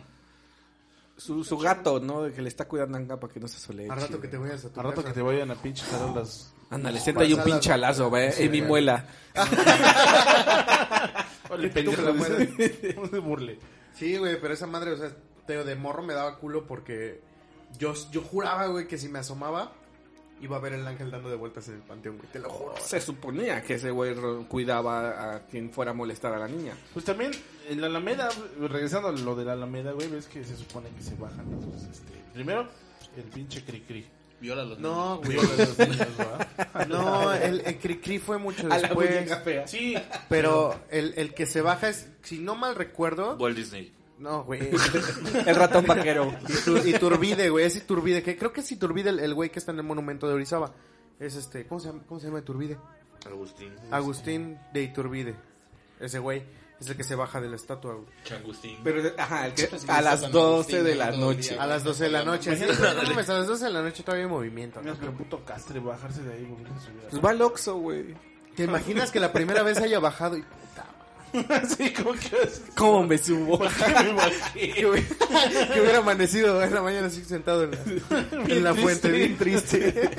su, 1.17 1.43
su 1.43 1.57
gato, 1.57 1.99
¿no? 1.99 2.23
De 2.23 2.33
que 2.33 2.41
le 2.41 2.49
está 2.49 2.67
cuidando 2.67 2.97
acá 2.97 3.19
para 3.19 3.33
que 3.33 3.39
no 3.39 3.47
se 3.47 3.57
sole. 3.59 3.87
A 3.89 3.95
rato 3.95 4.19
que 4.21 4.27
te 4.27 4.37
vayas 4.37 4.65
a 4.65 4.69
tu 4.69 4.79
Al 4.79 4.85
rato 4.87 4.97
casa. 4.97 5.07
que 5.07 5.13
te 5.13 5.21
vayan 5.21 5.49
a 5.51 5.55
pinche 5.55 5.83
jalar 5.85 6.15
las... 6.15 6.53
Ándale, 6.69 6.99
sienta 6.99 7.21
ahí 7.23 7.31
un 7.31 7.37
Pasadas. 7.39 7.59
pinche 7.59 7.73
alazo, 7.73 8.09
ve, 8.11 8.33
en 8.37 8.51
mi 8.51 8.59
güey. 8.59 8.69
muela. 8.69 9.05
Ole, 11.49 11.69
mueres. 12.13 12.95
No 12.97 13.07
se 13.07 13.19
burle. 13.19 13.59
Sí, 13.93 14.17
güey, 14.17 14.39
pero 14.39 14.53
esa 14.53 14.67
madre, 14.67 14.91
o 14.91 14.97
sea, 14.97 15.11
te, 15.45 15.63
de 15.63 15.75
morro 15.75 16.03
me 16.03 16.13
daba 16.13 16.37
culo 16.39 16.67
porque 16.67 17.21
yo, 17.79 17.93
yo 18.11 18.21
juraba, 18.21 18.67
güey, 18.67 18.87
que 18.87 18.97
si 18.97 19.07
me 19.07 19.19
asomaba 19.19 19.71
iba 20.41 20.57
a 20.57 20.59
ver 20.59 20.73
el 20.73 20.85
ángel 20.87 21.09
dando 21.11 21.29
de 21.29 21.35
vueltas 21.35 21.67
en 21.69 21.75
el 21.75 21.81
panteón, 21.81 22.17
güey, 22.17 22.29
te 22.31 22.39
lo 22.39 22.49
juro. 22.49 22.73
Se 22.81 23.01
suponía 23.01 23.61
que 23.63 23.75
ese 23.75 23.91
güey 23.91 24.13
cuidaba 24.47 25.35
a 25.35 25.39
quien 25.47 25.71
fuera 25.71 25.91
a 25.91 25.93
molestar 25.93 26.33
a 26.33 26.39
la 26.39 26.47
niña. 26.47 26.73
Pues 26.93 27.05
también 27.05 27.31
en 27.69 27.81
la 27.81 27.87
Alameda, 27.87 28.29
regresando 28.59 29.07
a 29.09 29.11
lo 29.11 29.35
de 29.35 29.45
la 29.45 29.53
Alameda, 29.53 29.91
güey, 29.93 30.07
ves 30.09 30.27
que 30.27 30.43
se 30.43 30.55
supone 30.55 30.89
que 30.89 31.03
se 31.03 31.15
bajan 31.15 31.45
los, 31.51 31.83
este, 31.83 32.13
primero 32.33 32.67
el 33.15 33.23
pinche 33.23 33.63
cri 33.63 33.81
cri. 33.81 34.07
Viola 34.39 34.61
a 34.61 34.65
los 34.65 34.77
No, 34.79 35.19
niños. 35.23 35.25
güey. 35.25 35.37
Viola 35.47 35.63
a 35.63 35.65
los 35.65 35.77
niños, 35.79 36.07
¿va? 36.19 36.85
No, 36.87 37.33
el, 37.33 37.61
el 37.61 37.79
cri 37.79 37.97
cri 37.99 38.19
fue 38.19 38.37
mucho 38.37 38.67
A 38.67 38.69
la 38.69 38.77
después. 38.79 39.09
muñeca 39.09 39.37
fea. 39.37 39.67
Sí, 39.67 39.95
Pero 40.29 40.79
el, 40.91 41.13
el 41.17 41.33
que 41.33 41.47
se 41.47 41.61
baja 41.61 41.89
es, 41.89 42.07
si 42.21 42.37
no 42.37 42.53
mal 42.55 42.75
recuerdo, 42.75 43.35
Walt 43.37 43.57
Disney. 43.57 43.91
No, 44.19 44.43
güey. 44.43 44.69
El 45.45 45.55
ratón 45.55 45.85
vaquero. 45.85 46.31
Itur- 46.47 46.85
Iturbide, 46.85 47.49
güey. 47.49 47.65
Es 47.65 47.75
Iturbide. 47.75 48.23
Que 48.23 48.37
creo 48.37 48.51
que 48.51 48.61
es 48.61 48.71
Iturbide 48.71 49.09
el, 49.11 49.19
el 49.19 49.33
güey 49.33 49.49
que 49.51 49.59
está 49.59 49.71
en 49.71 49.77
el 49.79 49.83
monumento 49.83 50.27
de 50.27 50.33
Orizaba. 50.33 50.73
Es 51.19 51.35
este. 51.35 51.65
¿Cómo 51.67 51.79
se 51.79 51.87
llama, 51.87 52.01
cómo 52.07 52.19
se 52.19 52.27
llama 52.27 52.39
Iturbide? 52.39 52.77
Agustín. 53.25 53.73
Agustín 53.91 54.59
de 54.73 54.83
Iturbide. 54.83 55.35
Ese 55.99 56.19
güey. 56.19 56.43
Es 56.79 56.87
el 56.89 56.95
que 56.95 57.03
se 57.03 57.15
baja 57.15 57.41
de 57.41 57.49
la 57.49 57.55
estatua, 57.55 57.93
güey. 57.95 58.05
Changustín. 58.23 58.77
Pero, 58.83 59.01
ajá, 59.17 59.47
el 59.47 59.53
que 59.55 59.67
a 59.87 60.01
las 60.01 60.21
San 60.21 60.31
12 60.31 60.83
de 60.83 60.93
la 60.95 61.11
noche. 61.11 61.57
A 61.57 61.65
las 61.65 61.83
12 61.83 62.03
de 62.03 62.09
la 62.11 62.23
noche. 62.23 62.55
Sí, 62.55 62.65
no 62.65 62.87
a 62.87 62.93
las 62.93 63.47
12 63.47 63.65
de 63.65 63.71
la 63.71 63.81
noche 63.81 64.03
todavía 64.03 64.25
hay 64.25 64.31
movimiento. 64.31 64.79
¿no? 64.81 64.93
Mira 64.93 65.05
que 65.05 65.11
puto 65.11 65.43
castre 65.43 65.79
bajarse 65.79 66.21
de 66.21 66.33
ahí 66.33 66.43
y. 66.43 67.09
Pues 67.09 67.23
va 67.23 67.31
al 67.31 67.41
Oxxo, 67.41 67.77
güey. 67.77 68.15
¿Te 68.55 68.63
imaginas 68.65 69.11
que 69.11 69.19
la 69.19 69.33
primera 69.33 69.63
vez 69.63 69.79
haya 69.79 69.99
bajado 69.99 70.37
y 70.37 70.43
Así 71.49 71.91
como 71.91 72.13
que 72.13 72.29
¿Cómo 72.75 73.03
me 73.03 73.17
subo? 73.17 73.59
que 74.53 74.85
hubiera, 74.85 75.07
que 75.73 75.81
hubiera 75.81 75.97
amanecido 75.99 76.63
en 76.63 76.73
la 76.73 76.81
mañana 76.81 77.07
así 77.07 77.23
sentado 77.23 77.63
en 77.63 77.71
la, 77.71 77.77
en 78.47 78.63
la 78.63 78.73
fuente, 78.73 79.09
bien 79.11 79.37
triste? 79.37 80.09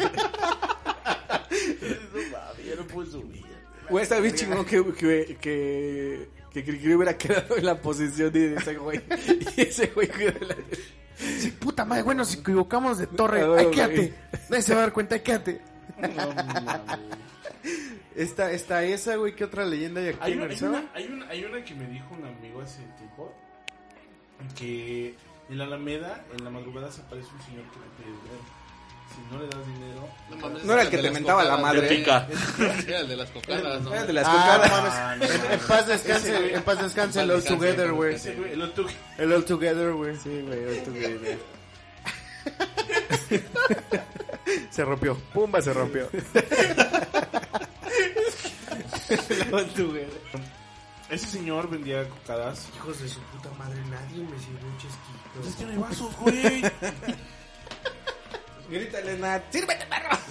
Ya 2.66 2.76
no 2.76 2.86
puedo 2.86 3.10
subir. 3.10 3.42
Güey, 3.88 4.02
está 4.02 4.20
bien 4.20 4.34
chingón 4.34 4.64
que, 4.66 4.84
que, 4.92 5.38
que, 5.40 6.28
que 6.52 6.64
Cricri 6.64 6.94
hubiera 6.94 7.16
quedado 7.16 7.56
en 7.56 7.64
la 7.64 7.80
posición 7.80 8.32
de 8.32 8.54
ese 8.56 8.74
güey. 8.76 9.00
Y 9.56 9.62
ese 9.62 9.86
güey 9.88 10.08
cuida 10.08 10.34
la... 10.46 10.56
Sí, 11.16 11.50
puta 11.50 11.84
madre, 11.84 12.02
bueno, 12.02 12.24
si 12.24 12.38
equivocamos 12.38 12.98
de 12.98 13.06
torre, 13.06 13.42
Ah, 13.42 13.46
bueno, 13.48 13.68
ahí 13.70 13.74
quédate. 13.74 14.14
Nadie 14.50 14.62
se 14.62 14.72
va 14.74 14.80
a 14.80 14.82
dar 14.82 14.92
cuenta, 14.92 15.14
ahí 15.16 15.22
quédate. 15.22 15.60
Está, 18.14 18.50
está 18.52 18.82
esa, 18.84 19.16
güey, 19.16 19.34
¿qué 19.34 19.44
otra 19.44 19.64
leyenda 19.64 20.00
hay 20.00 20.08
aquí 20.08 20.18
Hay 20.22 20.32
en 20.32 20.40
una, 20.40 20.48
hay, 20.52 20.62
una, 20.64 20.84
hay, 20.94 21.06
una, 21.06 21.28
hay 21.28 21.44
una 21.44 21.64
que 21.64 21.74
me 21.74 21.86
dijo 21.86 22.06
un 22.14 22.24
amigo 22.24 22.60
hace 22.62 22.82
tiempo 22.96 23.32
que 24.56 25.14
en 25.48 25.58
la 25.58 25.64
Alameda, 25.64 26.24
en 26.36 26.44
la 26.44 26.50
madrugada 26.50 26.90
se 26.90 27.00
aparece 27.02 27.28
un 27.34 27.42
señor 27.42 27.64
que 27.64 27.78
te 27.78 27.86
pide 27.96 28.08
dinero. 28.10 28.58
Si 29.08 29.34
no 29.34 29.40
le 29.40 29.48
das 29.48 29.66
dinero, 29.66 30.08
No, 30.30 30.36
mames, 30.36 30.64
No 30.64 30.72
era 30.74 30.82
el 30.82 30.90
que 30.90 30.98
te 30.98 31.10
mentaba 31.10 31.42
la 31.44 31.56
madre. 31.56 31.88
Pica. 31.88 32.28
Era 32.86 33.00
el 33.00 33.08
de 33.08 33.16
las 33.16 33.30
cocadas, 33.30 33.80
¿no? 33.82 33.92
Era 33.94 34.04
de 34.04 34.12
las 34.12 34.26
Ah, 34.28 34.32
cocadas. 34.60 34.70
no 34.70 34.76
mames. 34.82 35.30
En, 35.50 35.60
paz 35.60 35.86
descanse, 35.88 36.54
en 36.54 36.62
paz 36.62 36.82
descanse 36.82 37.22
el 37.22 37.30
All 37.30 37.42
Together, 37.44 37.92
güey. 37.92 38.14
el 38.16 38.62
El 39.16 39.32
All 39.32 39.44
Together, 39.46 39.92
güey. 39.92 40.14
Sí, 40.16 40.42
güey, 40.46 40.64
ahorita 40.64 40.90
güey. 40.90 41.38
Se 44.78 44.84
rompió. 44.84 45.16
Pumba, 45.34 45.60
se 45.60 45.72
rompió. 45.72 46.08
ese 51.10 51.26
señor 51.26 51.68
vendía 51.68 52.08
cocadas. 52.08 52.68
Hijos 52.76 53.02
de 53.02 53.08
su 53.08 53.18
puta 53.22 53.50
madre, 53.58 53.80
nadie 53.90 54.22
me 54.22 54.38
sirvió 54.38 54.68
un 54.68 54.76
Pues 55.34 55.48
es 55.48 55.56
chesquito. 55.56 55.58
que 55.58 55.64
no 55.64 55.70
hay 55.72 55.78
vasos, 55.78 56.16
güey. 56.18 56.62
Grítale, 58.70 59.18
Nat. 59.18 59.42
¡Sírvete, 59.50 59.84
perro! 59.86 60.16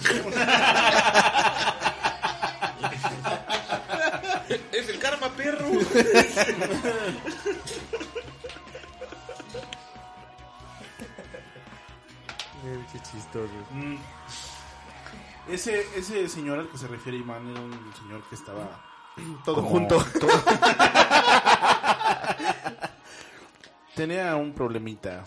Es 4.72 4.88
el 4.88 4.98
karma, 4.98 5.28
perro. 5.36 5.68
Qué 12.92 12.98
chistoso. 13.00 13.48
Mm. 13.72 13.96
Ese, 15.52 15.86
ese 15.96 16.28
señor 16.28 16.58
al 16.58 16.68
que 16.68 16.76
se 16.78 16.86
refiere 16.88 17.18
Iván 17.18 17.46
era 17.50 17.60
un 17.60 17.72
señor 18.00 18.22
que 18.28 18.34
estaba 18.34 18.84
Todo 19.44 19.56
como- 19.56 19.68
junto. 19.70 20.04
todo- 20.18 20.28
Tenía 23.94 24.36
un 24.36 24.52
problemita 24.52 25.24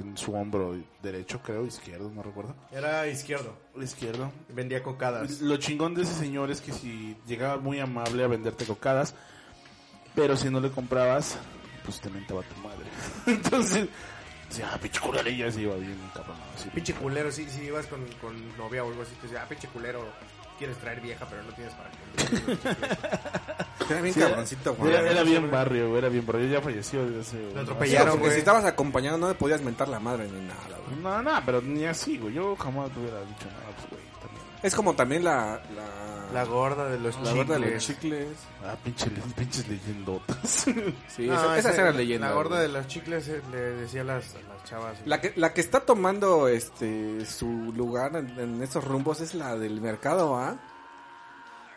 en 0.00 0.16
su 0.16 0.32
hombro 0.34 0.74
derecho, 1.02 1.40
creo, 1.42 1.66
izquierdo, 1.66 2.10
no 2.10 2.22
recuerdo. 2.22 2.54
Era 2.72 3.06
izquierdo. 3.06 3.54
Izquierdo. 3.78 4.32
Vendía 4.48 4.82
cocadas. 4.82 5.40
Lo 5.42 5.58
chingón 5.58 5.94
de 5.94 6.02
ese 6.02 6.14
señor 6.14 6.50
es 6.50 6.60
que 6.62 6.72
si 6.72 7.16
llegaba 7.26 7.58
muy 7.58 7.80
amable 7.80 8.24
a 8.24 8.28
venderte 8.28 8.64
cocadas, 8.64 9.14
pero 10.14 10.36
si 10.38 10.48
no 10.48 10.60
le 10.60 10.70
comprabas, 10.70 11.36
pues 11.84 12.00
te 12.00 12.08
mentaba 12.08 12.40
tu 12.42 12.60
madre. 12.62 12.86
Entonces, 13.26 13.88
decía, 14.54 14.70
ah, 14.74 14.78
pinche 14.78 15.00
culera, 15.00 15.28
y 15.28 15.36
ya 15.38 15.50
se 15.50 15.60
iba 15.62 15.74
bien, 15.76 15.98
cabrón. 16.14 16.36
así. 16.56 16.68
Pinche 16.70 16.94
culero, 16.94 17.30
si, 17.32 17.48
si 17.48 17.62
ibas 17.62 17.86
con, 17.86 18.04
con 18.20 18.34
novia 18.56 18.84
o 18.84 18.88
algo 18.88 19.02
así, 19.02 19.14
te 19.16 19.22
decía, 19.26 19.42
ah, 19.42 19.48
pinche 19.48 19.68
culero, 19.68 20.06
quieres 20.58 20.76
traer 20.78 21.00
vieja, 21.00 21.26
pero 21.28 21.42
no 21.42 21.52
tienes 21.52 21.74
para 21.74 21.90
que... 21.90 22.84
Era 23.90 24.00
bien 24.00 24.14
Sí, 24.14 24.20
cabroncito, 24.20 24.74
güey. 24.76 24.92
Era, 24.94 25.10
era 25.10 25.22
bien 25.22 25.50
barrio, 25.50 25.88
güey, 25.88 25.98
era 25.98 26.08
bien 26.08 26.24
barrio. 26.24 26.48
Ya 26.48 26.60
falleció 26.62 27.04
desde 27.04 27.20
hace... 27.20 27.36
Lo 27.42 27.50
Sí, 27.52 27.58
atropellaron, 27.58 28.18
porque 28.18 28.32
si 28.34 28.38
estabas 28.38 28.64
acompañado 28.64 29.18
no 29.18 29.28
le 29.28 29.34
podías 29.34 29.60
mentar 29.60 29.88
la 29.88 30.00
madre 30.00 30.26
ni 30.30 30.40
nada, 30.46 30.78
güey. 30.86 31.00
No, 31.02 31.22
no, 31.22 31.42
pero 31.44 31.60
ni 31.60 31.84
así, 31.84 32.16
güey. 32.16 32.32
Yo 32.34 32.56
jamás 32.56 32.90
te 32.92 33.00
hubiera 33.00 33.20
dicho 33.20 33.44
nada, 33.46 33.66
pues, 33.76 33.90
güey. 33.90 34.02
También. 34.22 34.44
Es 34.62 34.74
como 34.74 34.94
también 34.94 35.24
la... 35.24 35.60
La, 35.76 36.03
La 36.34 36.44
gorda 36.44 36.88
de 36.90 36.98
los 36.98 37.18
la 37.20 37.32
gorda 37.32 37.58
de 37.58 37.70
los 37.72 37.86
chicles. 37.86 38.26
Ah, 38.64 38.74
pinche, 38.82 39.08
pinches 39.36 39.68
leyendotas. 39.68 40.66
Sí, 41.08 41.26
No, 41.26 41.34
esa- 41.34 41.58
esas 41.58 41.72
ese- 41.72 41.80
eran 41.82 41.96
leyendas. 41.96 42.30
La 42.30 42.36
gorda 42.36 42.56
güey. 42.56 42.62
de 42.62 42.68
los 42.72 42.86
chicles 42.88 43.28
eh, 43.28 43.40
le 43.52 43.58
decía 43.58 44.00
a 44.00 44.04
las, 44.04 44.34
a 44.34 44.38
las 44.52 44.64
chavas. 44.64 44.98
La 45.06 45.20
que, 45.20 45.32
la 45.36 45.52
que 45.54 45.60
está 45.60 45.80
tomando 45.80 46.48
este 46.48 47.24
su 47.24 47.46
lugar 47.76 48.16
en, 48.16 48.38
en 48.38 48.62
esos 48.62 48.82
rumbos 48.84 49.20
es 49.20 49.34
la 49.34 49.56
del 49.56 49.80
mercado, 49.80 50.36
¿ah? 50.36 50.58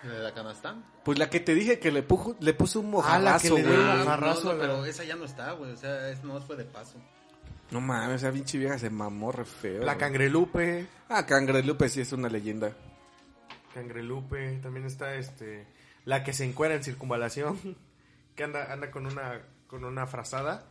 ¿De 0.03 0.19
la 0.19 0.33
canastán? 0.33 0.83
Pues 1.03 1.17
la 1.19 1.29
que 1.29 1.39
te 1.39 1.53
dije 1.53 1.79
que 1.79 1.91
le, 1.91 2.03
pujo, 2.03 2.35
le 2.39 2.53
puso 2.53 2.79
un 2.79 2.87
Ah, 3.03 3.19
la 3.19 3.31
mojarrazo, 3.31 3.55
le 3.57 3.63
dio 3.63 3.71
güey. 3.73 3.85
la- 3.85 3.93
no, 3.95 4.03
Mojarrazo, 4.05 4.43
no, 4.45 4.53
la- 4.53 4.59
pero 4.61 4.85
esa 4.85 5.03
ya 5.03 5.15
no 5.15 5.25
está, 5.25 5.51
güey. 5.53 5.71
O 5.71 5.77
sea, 5.77 6.09
es, 6.09 6.23
no 6.23 6.39
fue 6.41 6.55
de 6.55 6.65
paso. 6.65 6.95
No 7.71 7.81
mames, 7.81 8.23
esa 8.23 8.31
pinche 8.31 8.57
vieja 8.57 8.79
se 8.79 8.89
mamó 8.89 9.31
re 9.31 9.43
feo. 9.45 9.79
La 9.83 9.93
güey. 9.93 9.97
cangrelupe. 9.99 10.87
Ah, 11.09 11.25
Cangrelupe 11.25 11.89
sí 11.89 12.01
es 12.01 12.11
una 12.13 12.29
leyenda. 12.29 12.71
Cangrelupe. 13.77 14.59
También 14.61 14.85
está 14.87 15.13
este. 15.15 15.67
La 16.05 16.23
que 16.23 16.33
se 16.33 16.45
encuera 16.45 16.75
en 16.75 16.83
circunvalación. 16.83 17.57
Que 18.35 18.43
anda, 18.43 18.71
anda 18.71 18.91
con 18.91 19.07
una 19.07 19.41
con 19.65 19.83
una 19.83 20.05
frazada. 20.05 20.63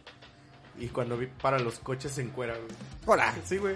Y 0.79 0.87
cuando 0.87 1.19
vi 1.19 1.27
para 1.27 1.59
los 1.59 1.81
coches 1.81 2.13
se 2.13 2.23
encuera, 2.23 2.55
güey. 2.55 2.69
Hola. 3.07 3.35
Sí, 3.45 3.57
güey. 3.57 3.75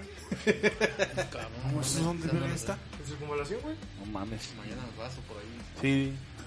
¿Cómo 1.64 1.80
es? 1.80 2.00
¿Dónde 2.00 2.32
no 2.32 2.46
está? 2.46 2.78
¿En 3.00 3.04
circunvalación, 3.04 3.60
güey? 3.62 3.74
No 3.98 4.06
mames. 4.12 4.54
Mañana 4.56 4.82
paso 4.96 5.20
por 5.22 5.38
ahí. 5.38 5.60
Sí. 5.80 6.16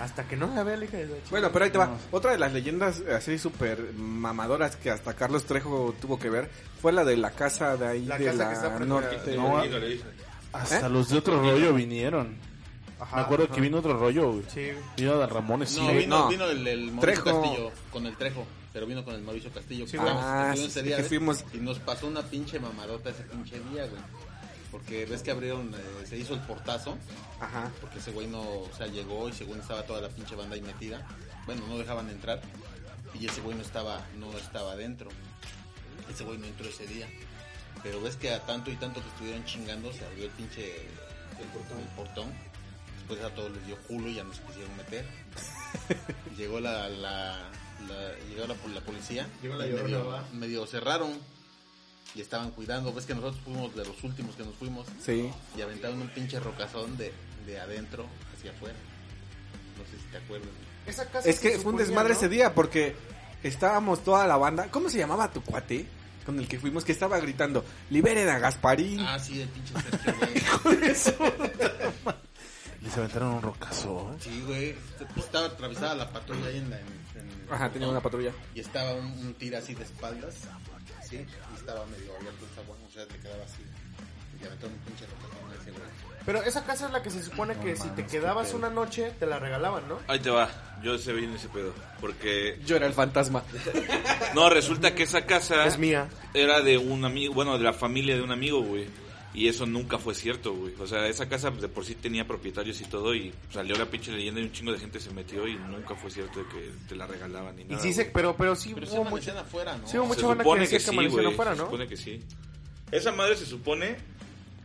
Hasta 0.00 0.24
que 0.24 0.36
no 0.36 0.52
la 0.52 0.64
vea 0.64 0.76
la 0.76 0.84
hija 0.84 0.96
de 0.96 1.06
la 1.06 1.16
chica. 1.18 1.30
Bueno, 1.30 1.52
pero 1.52 1.64
ahí 1.64 1.70
te 1.70 1.78
va. 1.78 1.96
Otra 2.10 2.32
de 2.32 2.38
las 2.38 2.52
leyendas 2.52 3.02
así 3.02 3.38
súper 3.38 3.92
mamadoras 3.94 4.74
que 4.74 4.90
hasta 4.90 5.14
Carlos 5.14 5.44
Trejo 5.44 5.94
tuvo 6.00 6.18
que 6.18 6.28
ver 6.28 6.50
fue 6.80 6.90
la 6.90 7.04
de 7.04 7.16
la 7.16 7.30
casa 7.30 7.76
de 7.76 7.86
ahí 7.86 8.04
La 8.04 8.18
de 8.18 8.24
casa 8.24 8.38
la 8.38 8.48
que 8.48 8.54
está 8.54 8.78
norte. 8.80 9.36
No. 9.36 9.62
Hasta 10.52 10.86
¿Eh? 10.86 10.90
los 10.90 11.08
de 11.08 11.18
otro 11.18 11.40
rollo 11.40 11.72
vinieron. 11.74 12.36
Ajá, 13.00 13.16
Me 13.16 13.22
acuerdo 13.22 13.44
ajá. 13.46 13.54
que 13.54 13.60
vino 13.60 13.78
otro 13.78 13.98
rollo, 13.98 14.32
güey. 14.32 14.44
Sí. 14.52 14.68
Vino 14.96 15.18
de 15.18 15.26
Ramones. 15.26 15.76
No, 15.76 15.88
sí. 15.90 15.96
vino, 15.96 16.18
no. 16.20 16.28
vino 16.28 16.44
el, 16.46 16.66
el 16.66 16.92
Mauricio 16.92 17.22
Trejo. 17.24 17.40
Castillo 17.42 17.70
con 17.90 18.06
el 18.06 18.16
Trejo, 18.16 18.46
pero 18.72 18.86
vino 18.86 19.04
con 19.04 19.14
el 19.14 19.22
Mauricio 19.22 19.50
Castillo. 19.50 19.86
Sí, 19.88 19.96
güey. 19.96 20.12
Ah, 20.14 20.52
sí, 20.54 20.64
ese 20.66 20.82
día, 20.82 20.96
que 20.96 21.02
¿ves? 21.02 21.08
fuimos. 21.08 21.44
Y 21.52 21.56
nos 21.58 21.78
pasó 21.80 22.06
una 22.06 22.22
pinche 22.22 22.60
mamadota 22.60 23.10
ese 23.10 23.22
pinche 23.24 23.58
día, 23.70 23.86
güey. 23.86 24.00
Porque 24.70 25.04
ves 25.04 25.22
que 25.22 25.30
abrieron, 25.30 25.74
eh, 25.74 26.06
se 26.06 26.16
hizo 26.16 26.32
el 26.32 26.40
portazo, 26.40 26.96
Ajá. 27.40 27.70
porque 27.80 27.98
ese 27.98 28.10
güey 28.10 28.26
no, 28.26 28.40
o 28.40 28.70
sea, 28.76 28.86
llegó 28.86 29.28
y 29.28 29.32
según 29.32 29.60
estaba 29.60 29.82
toda 29.82 30.00
la 30.00 30.08
pinche 30.08 30.34
banda 30.34 30.54
ahí 30.54 30.62
metida. 30.62 31.06
Bueno, 31.44 31.62
no 31.68 31.76
dejaban 31.78 32.08
entrar. 32.08 32.40
Y 33.20 33.26
ese 33.26 33.40
güey 33.42 33.54
no 33.56 33.62
estaba, 33.62 34.00
no 34.18 34.32
estaba 34.38 34.72
adentro. 34.72 35.10
Ese 36.10 36.24
güey 36.24 36.38
no 36.38 36.46
entró 36.46 36.66
ese 36.68 36.86
día. 36.86 37.06
Pero 37.82 38.00
ves 38.00 38.16
que 38.16 38.30
a 38.32 38.40
tanto 38.46 38.70
y 38.70 38.76
tanto 38.76 39.00
que 39.02 39.08
estuvieron 39.08 39.44
chingando, 39.44 39.92
se 39.92 40.04
abrió 40.04 40.24
el 40.24 40.30
pinche 40.30 40.76
el 41.40 41.46
portón. 41.52 41.78
El 41.78 41.88
portón. 41.96 42.32
Después 42.98 43.20
a 43.22 43.34
todos 43.34 43.50
les 43.52 43.66
dio 43.66 43.76
culo 43.88 44.08
y 44.08 44.14
ya 44.14 44.24
nos 44.24 44.38
quisieron 44.40 44.76
meter. 44.76 45.04
Llegó 46.36 46.60
la, 46.60 46.88
la, 46.88 47.50
la- 47.88 48.14
llegó 48.28 48.46
la, 48.46 48.54
la 48.74 48.80
policía. 48.82 49.26
Llegó 49.42 49.56
la 49.56 49.66
medio, 49.66 50.24
medio 50.32 50.66
cerraron 50.66 51.18
y 52.14 52.20
estaban 52.20 52.50
cuidando. 52.52 52.92
Ves 52.92 53.06
que 53.06 53.14
nosotros 53.14 53.40
fuimos 53.44 53.74
de 53.74 53.84
los 53.84 54.02
últimos 54.04 54.36
que 54.36 54.44
nos 54.44 54.54
fuimos 54.54 54.86
Sí. 55.04 55.30
y 55.56 55.60
aventaron 55.62 56.00
un 56.00 56.08
pinche 56.08 56.38
rocazón 56.38 56.96
de, 56.96 57.12
de 57.46 57.60
adentro 57.60 58.06
hacia 58.36 58.52
afuera. 58.52 58.76
No 59.78 59.84
sé 59.90 60.00
si 60.02 60.08
te 60.10 60.18
acuerdas. 60.18 60.48
Esa 60.86 61.06
casa 61.06 61.28
Es 61.28 61.40
que 61.40 61.58
fue 61.58 61.72
un 61.72 61.78
desmadre 61.78 62.10
¿no? 62.10 62.16
ese 62.16 62.28
día 62.28 62.54
porque 62.54 62.94
estábamos 63.42 64.04
toda 64.04 64.26
la 64.28 64.36
banda. 64.36 64.68
¿Cómo 64.70 64.88
se 64.88 64.98
llamaba 64.98 65.30
tu 65.32 65.42
cuate? 65.42 65.86
Con 66.24 66.38
el 66.38 66.46
que 66.48 66.58
fuimos, 66.58 66.84
que 66.84 66.92
estaba 66.92 67.18
gritando, 67.18 67.64
liberen 67.90 68.28
a 68.28 68.38
Gasparín. 68.38 69.00
Ah, 69.00 69.18
sí, 69.18 69.40
el 69.40 69.48
pinche 69.48 69.74
Sergio, 69.80 70.60
güey. 70.64 70.82
Les 72.82 72.96
aventaron 72.98 73.34
un 73.34 73.42
rocazo. 73.42 74.16
Sí, 74.20 74.42
güey. 74.46 74.74
Estaba 75.16 75.46
atravesada 75.46 75.94
la 75.94 76.10
patrulla 76.12 76.46
ahí 76.48 76.58
en 76.58 76.70
la... 76.70 76.78
en- 76.80 76.86
en- 76.86 77.52
Ajá, 77.52 77.70
tenía 77.70 77.88
una 77.88 78.00
patrulla. 78.00 78.32
Y 78.54 78.60
estaba 78.60 78.94
un, 78.94 79.06
un 79.06 79.34
tira 79.34 79.58
así 79.58 79.74
de 79.74 79.84
espaldas. 79.84 80.34
Sí. 81.08 81.16
Y 81.16 81.56
estaba 81.56 81.84
medio 81.86 82.16
abierto 82.16 82.44
el 82.44 82.50
zaguán. 82.54 82.78
O 82.86 82.90
sea, 82.90 83.04
le 83.04 83.18
quedaba 83.18 83.44
así. 83.44 83.62
Y 84.40 84.44
aventaron 84.46 84.72
un 84.74 84.80
pinche 84.80 85.04
ese 85.04 85.70
güey. 85.70 85.82
Pero 86.24 86.42
esa 86.42 86.64
casa 86.64 86.86
es 86.86 86.92
la 86.92 87.02
que 87.02 87.10
se 87.10 87.22
supone 87.22 87.56
que 87.58 87.74
si 87.76 87.88
te 87.90 88.06
quedabas 88.06 88.54
una 88.54 88.70
noche 88.70 89.12
te 89.18 89.26
la 89.26 89.38
regalaban, 89.38 89.88
¿no? 89.88 89.98
Ahí 90.06 90.20
te 90.20 90.30
va, 90.30 90.48
yo 90.82 90.96
sé 90.98 91.12
bien 91.12 91.34
ese 91.34 91.48
pedo. 91.48 91.72
Porque, 92.00 92.60
Yo 92.64 92.76
era 92.76 92.86
el 92.86 92.92
fantasma. 92.92 93.42
no, 94.34 94.48
resulta 94.48 94.94
que 94.94 95.02
esa 95.04 95.26
casa 95.26 95.66
Es 95.66 95.78
mía. 95.78 96.08
era 96.34 96.60
de 96.60 96.78
un 96.78 97.04
amigo, 97.04 97.34
bueno, 97.34 97.58
de 97.58 97.64
la 97.64 97.72
familia 97.72 98.14
de 98.16 98.22
un 98.22 98.30
amigo, 98.32 98.62
güey. 98.62 98.86
Y 99.34 99.48
eso 99.48 99.64
nunca 99.64 99.96
fue 99.98 100.14
cierto, 100.14 100.52
güey. 100.54 100.74
O 100.78 100.86
sea, 100.86 101.06
esa 101.06 101.26
casa 101.26 101.50
de 101.50 101.66
por 101.66 101.86
sí 101.86 101.94
tenía 101.94 102.26
propietarios 102.26 102.78
y 102.82 102.84
todo. 102.84 103.14
Y 103.14 103.32
salió 103.50 103.74
la 103.76 103.86
pinche 103.86 104.12
leyenda 104.12 104.40
y 104.42 104.44
un 104.44 104.52
chingo 104.52 104.72
de 104.72 104.78
gente 104.78 105.00
se 105.00 105.10
metió. 105.10 105.48
Y 105.48 105.54
nunca 105.56 105.94
fue 105.94 106.10
cierto 106.10 106.40
de 106.40 106.46
que 106.48 106.70
te 106.86 106.94
la 106.94 107.06
regalaban 107.06 107.56
ni 107.56 107.62
Y 107.62 107.64
nada. 107.64 107.82
sí 107.82 107.94
se, 107.94 108.04
pero, 108.04 108.36
pero 108.36 108.54
sí 108.54 108.72
Pero 108.74 108.86
se 108.86 108.92
hubo 108.92 109.06
amanecían 109.06 109.38
afuera, 109.38 109.74
¿no? 109.78 109.88
Sí, 109.88 109.96
hubo 109.96 110.12
Se 110.14 110.20
mucha 110.22 110.26
banda 110.26 110.44
que 110.44 110.44
supone 110.44 110.64
que 110.66 110.70
que 110.70 110.80
sí, 110.80 111.26
afuera, 111.32 111.52
Se 111.52 111.58
¿no? 111.58 111.64
supone 111.64 111.88
que 111.88 111.96
sí. 111.96 112.22
Esa 112.90 113.10
madre 113.12 113.36
se 113.36 113.46
supone 113.46 113.96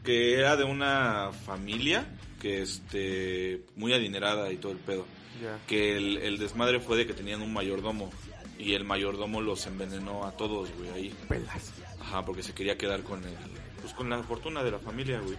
que 0.07 0.39
era 0.39 0.55
de 0.55 0.63
una 0.63 1.31
familia 1.45 2.07
que 2.39 2.61
este 2.61 3.61
muy 3.75 3.91
adinerada 3.91 4.49
y 4.53 4.55
todo 4.55 4.71
el 4.71 4.77
pedo. 4.77 5.05
Que 5.67 5.97
el, 5.97 6.19
el 6.19 6.37
desmadre 6.37 6.79
fue 6.79 6.95
de 6.95 7.05
que 7.05 7.13
tenían 7.13 7.41
un 7.41 7.51
mayordomo 7.51 8.09
y 8.57 8.73
el 8.73 8.85
mayordomo 8.85 9.41
los 9.41 9.67
envenenó 9.67 10.25
a 10.25 10.31
todos, 10.31 10.69
güey, 10.77 10.89
ahí. 10.91 11.15
Pelas. 11.27 11.73
Ajá, 11.99 12.23
porque 12.23 12.41
se 12.41 12.53
quería 12.53 12.77
quedar 12.77 13.03
con 13.03 13.21
el 13.21 13.33
pues 13.81 13.93
con 13.93 14.09
la 14.09 14.23
fortuna 14.23 14.63
de 14.63 14.71
la 14.71 14.79
familia, 14.79 15.19
güey. 15.19 15.37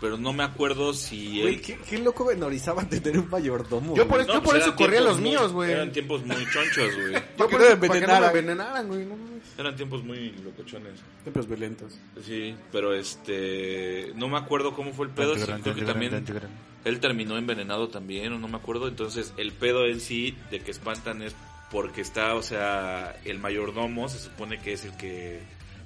Pero 0.00 0.16
no 0.16 0.32
me 0.32 0.42
acuerdo 0.42 0.94
si 0.94 1.40
Güey, 1.42 1.54
él 1.56 1.60
qué, 1.60 1.76
qué 1.88 1.98
loco 1.98 2.24
menorizaban 2.24 2.88
tener 2.88 3.18
un 3.18 3.28
mayordomo. 3.28 3.94
Yo 3.94 4.08
por, 4.08 4.20
No, 4.26 4.26
yo 4.34 4.42
por 4.42 4.54
pues 4.54 4.62
eso 4.62 4.74
corría 4.74 5.00
los 5.02 5.20
muy- 5.20 5.30
míos, 5.30 5.52
güey. 5.52 5.72
Eran 5.72 5.92
tiempos 5.92 6.24
muy 6.24 6.36
chonchos, 6.50 6.94
güey. 6.96 7.12
Yo 7.12 7.20
por 7.50 7.60
eso- 7.60 7.72
envenenaran. 7.72 8.24
envenenaran, 8.30 8.88
güey. 8.88 9.04
no. 9.04 9.16
Eran 9.58 9.76
tiempos 9.76 10.02
muy 10.02 10.30
locochones. 10.42 10.94
Tiempos 11.22 11.46
violentos. 11.46 11.98
Sí, 12.24 12.54
pero 12.72 12.94
este 12.94 14.12
no 14.16 14.28
me 14.28 14.38
acuerdo 14.38 14.74
cómo 14.74 14.92
fue 14.92 15.06
el 15.06 15.12
pedo, 15.12 15.34
sí, 15.36 15.42
creo 15.62 15.74
que 15.74 15.82
también 15.82 16.24
él 16.84 17.00
terminó 17.00 17.36
envenenado 17.36 17.88
también, 17.88 18.32
o 18.32 18.38
no 18.38 18.48
me 18.48 18.56
acuerdo, 18.56 18.88
entonces 18.88 19.34
el 19.36 19.52
pedo 19.52 19.84
en 19.86 20.00
sí 20.00 20.34
de 20.50 20.60
que 20.60 20.70
espantan 20.70 21.20
es 21.22 21.34
porque 21.70 22.00
está, 22.00 22.34
o 22.36 22.42
sea, 22.42 23.14
el 23.26 23.38
mayordomo 23.38 24.08
se 24.08 24.18
supone 24.18 24.58
que 24.60 24.72
es 24.72 24.84
el 24.86 24.96
que 24.96 25.40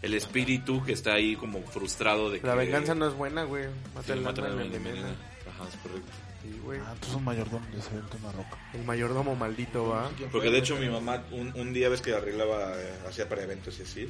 el 0.05 0.15
espíritu 0.15 0.85
que 0.85 0.93
está 0.93 1.15
ahí 1.15 1.37
como 1.37 1.63
frustrado 1.63 2.31
de 2.31 2.41
que 2.41 2.47
La 2.47 2.55
venganza 2.55 2.95
no 2.95 3.07
es 3.09 3.15
buena, 3.15 3.45
güey. 3.45 3.65
Sí, 3.65 3.71
Mata 3.95 4.13
el 4.13 4.21
matan 4.21 4.45
alma 4.47 4.61
al 4.61 4.67
y 4.67 4.71
la 4.71 4.77
envenena. 4.77 5.01
envenena. 5.09 5.25
Ajá, 5.51 5.69
es 5.69 5.77
correcto. 5.77 6.13
Sí, 6.43 6.61
güey. 6.63 6.79
Ah, 6.81 6.91
entonces 6.93 7.17
un 7.17 7.25
mayordomo 7.25 7.67
les 7.75 7.87
aventa 7.89 8.17
una 8.19 8.33
roca. 8.33 8.59
El 8.75 8.85
mayordomo 8.85 9.35
maldito, 9.35 9.89
va. 9.89 10.11
Porque 10.31 10.51
de 10.51 10.59
hecho 10.59 10.77
mi 10.77 10.89
mamá 10.89 11.23
un, 11.31 11.53
un 11.57 11.73
día 11.73 11.89
ves 11.89 12.01
que 12.03 12.15
arreglaba, 12.15 12.73
eh, 12.77 12.95
hacía 13.09 13.29
para 13.29 13.43
eventos 13.45 13.79
y 13.79 13.83
así, 13.83 14.09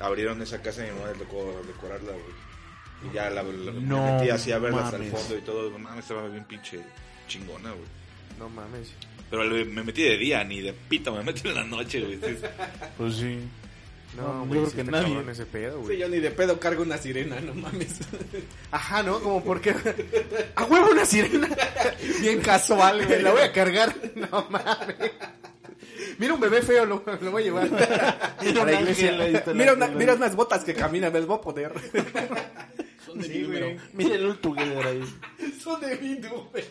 abrieron 0.00 0.42
esa 0.42 0.60
casa 0.60 0.84
y 0.86 0.90
mi 0.90 0.98
mamá 0.98 1.12
le 1.12 1.18
tocó 1.18 1.62
decorarla, 1.66 2.12
güey. 2.12 3.10
Y 3.10 3.14
ya 3.14 3.30
la, 3.30 3.42
la- 3.44 3.72
No 3.72 4.04
me 4.04 4.12
metí 4.14 4.30
así 4.30 4.50
a 4.50 4.58
verla 4.58 4.84
hasta 4.86 4.96
el 4.96 5.10
fondo 5.10 5.38
y 5.38 5.40
todo, 5.42 5.78
mames, 5.78 6.00
estaba 6.00 6.26
bien 6.28 6.44
pinche 6.44 6.80
chingona, 7.28 7.70
güey. 7.70 7.86
No 8.40 8.48
mames. 8.48 8.92
Pero 9.30 9.44
me 9.44 9.82
metí 9.84 10.02
de 10.02 10.16
día, 10.16 10.42
ni 10.42 10.60
de 10.62 10.72
pita, 10.72 11.10
me 11.12 11.22
metí 11.22 11.46
en 11.48 11.54
la 11.54 11.62
noche, 11.64 12.00
güey. 12.00 12.18
Sí. 12.18 12.38
Pues 12.96 13.16
sí. 13.16 13.38
No, 14.16 14.22
No, 14.22 14.40
yo 14.42 14.46
güey, 14.46 14.60
creo 14.60 14.72
que 14.72 14.80
está 14.80 14.90
nadie. 14.90 15.08
cabrón 15.14 15.30
ese 15.30 15.46
pedo, 15.46 15.76
Sí, 15.78 15.82
güey. 15.84 15.98
yo 15.98 16.08
ni 16.08 16.18
de 16.18 16.30
pedo 16.30 16.58
cargo 16.58 16.82
una 16.82 16.98
sirena, 16.98 17.40
no 17.40 17.54
mames. 17.54 17.98
Ajá, 18.72 19.02
¿no? 19.02 19.20
Como 19.20 19.44
porque... 19.44 19.74
¡A 20.56 20.64
huevo 20.64 20.90
una 20.90 21.04
sirena! 21.04 21.48
Bien 22.20 22.40
casual, 22.40 23.04
güey. 23.06 23.22
La 23.22 23.32
voy 23.32 23.42
a 23.42 23.52
cargar. 23.52 23.94
No 24.16 24.46
mames. 24.50 24.96
Mira 26.18 26.34
un 26.34 26.40
bebé 26.40 26.62
feo, 26.62 26.84
lo, 26.86 27.04
lo 27.20 27.30
voy 27.30 27.42
a 27.42 27.46
llevar. 27.46 27.70
Mira 28.42 28.80
iglesia. 28.80 29.14
una- 29.74 29.86
mira 29.88 30.14
unas 30.14 30.34
botas 30.34 30.64
que 30.64 30.74
caminan, 30.74 31.12
les 31.12 31.26
voy 31.26 31.38
a 31.38 31.40
poner. 31.40 31.72
Son 33.04 33.18
de 33.18 33.24
Sí, 33.26 33.32
mi 33.34 33.38
número. 33.42 33.66
güey. 33.66 33.80
Mira 33.92 34.14
el 34.16 34.38
Together 34.38 34.86
ahí. 34.86 35.04
Son 35.62 35.80
de 35.80 35.96
mi 35.96 36.14
número. 36.18 36.66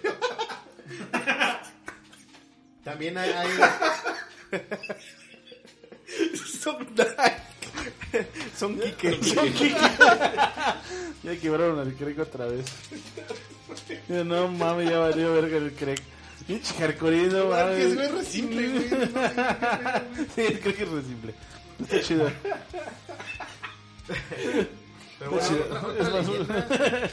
También 2.83 3.17
hay... 3.17 3.29
hay- 3.31 3.47
Son 6.61 6.77
Son 8.57 8.79
Kike. 8.79 9.75
Ya 11.23 11.35
quebraron 11.41 11.79
al 11.79 11.93
Craig 11.95 12.19
otra 12.19 12.45
vez. 12.47 12.65
Yo, 14.09 14.23
no 14.23 14.47
mames, 14.47 14.89
ya 14.89 14.99
valió 14.99 15.33
verga 15.33 15.57
el 15.57 15.73
Craig. 15.73 15.99
Pinche 16.47 16.73
hardcoreino, 16.75 17.51
Ah, 17.53 17.71
que 17.75 17.87
es 17.87 17.95
mames. 17.95 18.11
re 18.13 18.23
simple, 18.25 18.67
güey. 18.69 18.89
Sí, 20.35 20.55
creo 20.61 20.75
que 20.75 20.83
es 20.83 20.89
re 20.89 21.01
simple. 21.03 21.33
Está 21.81 22.01
chido. 22.01 22.31
Pero 25.19 25.31
bueno, 25.31 25.47
chido. 25.47 25.63
otra- 25.65 25.81
otra 25.87 26.03
Es 26.03 26.13
más, 26.13 26.27
leyenda. 26.27 27.09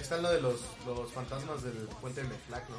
Está 0.00 0.16
lo 0.18 0.30
de 0.30 0.40
los, 0.40 0.60
los 0.86 1.12
fantasmas 1.12 1.62
del 1.62 1.74
puente 2.00 2.22
de 2.22 2.28
Meflac, 2.28 2.68
¿no? 2.68 2.76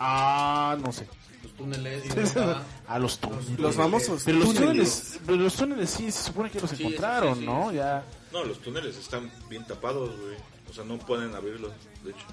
Ah, 0.00 0.76
no 0.82 0.90
sé. 0.92 1.06
Los 1.42 1.52
túneles. 1.54 2.04
A 2.88 2.98
los 2.98 3.18
túneles. 3.18 3.58
Los 3.58 3.74
famosos 3.76 4.22
Pero 4.24 4.38
los 4.38 4.48
túneles. 4.54 4.66
túneles, 4.66 5.20
pero 5.26 5.38
los 5.38 5.54
túneles 5.54 5.90
sí 5.90 6.10
se 6.10 6.22
supone 6.24 6.50
que 6.50 6.58
los 6.60 6.70
Sí, 6.70 6.82
encontraron, 6.82 7.34
sí, 7.34 7.40
sí, 7.40 7.46
¿no? 7.46 7.70
sí. 7.70 7.76
Ya. 7.76 8.04
No, 8.32 8.44
los 8.44 8.58
túneles 8.60 8.96
están 8.96 9.30
bien 9.48 9.64
tapados, 9.66 10.18
güey. 10.18 10.36
O 10.68 10.72
sea, 10.72 10.84
no 10.84 10.98
pueden 10.98 11.34
abrirlos, 11.34 11.72
de 12.02 12.10
hecho. 12.10 12.24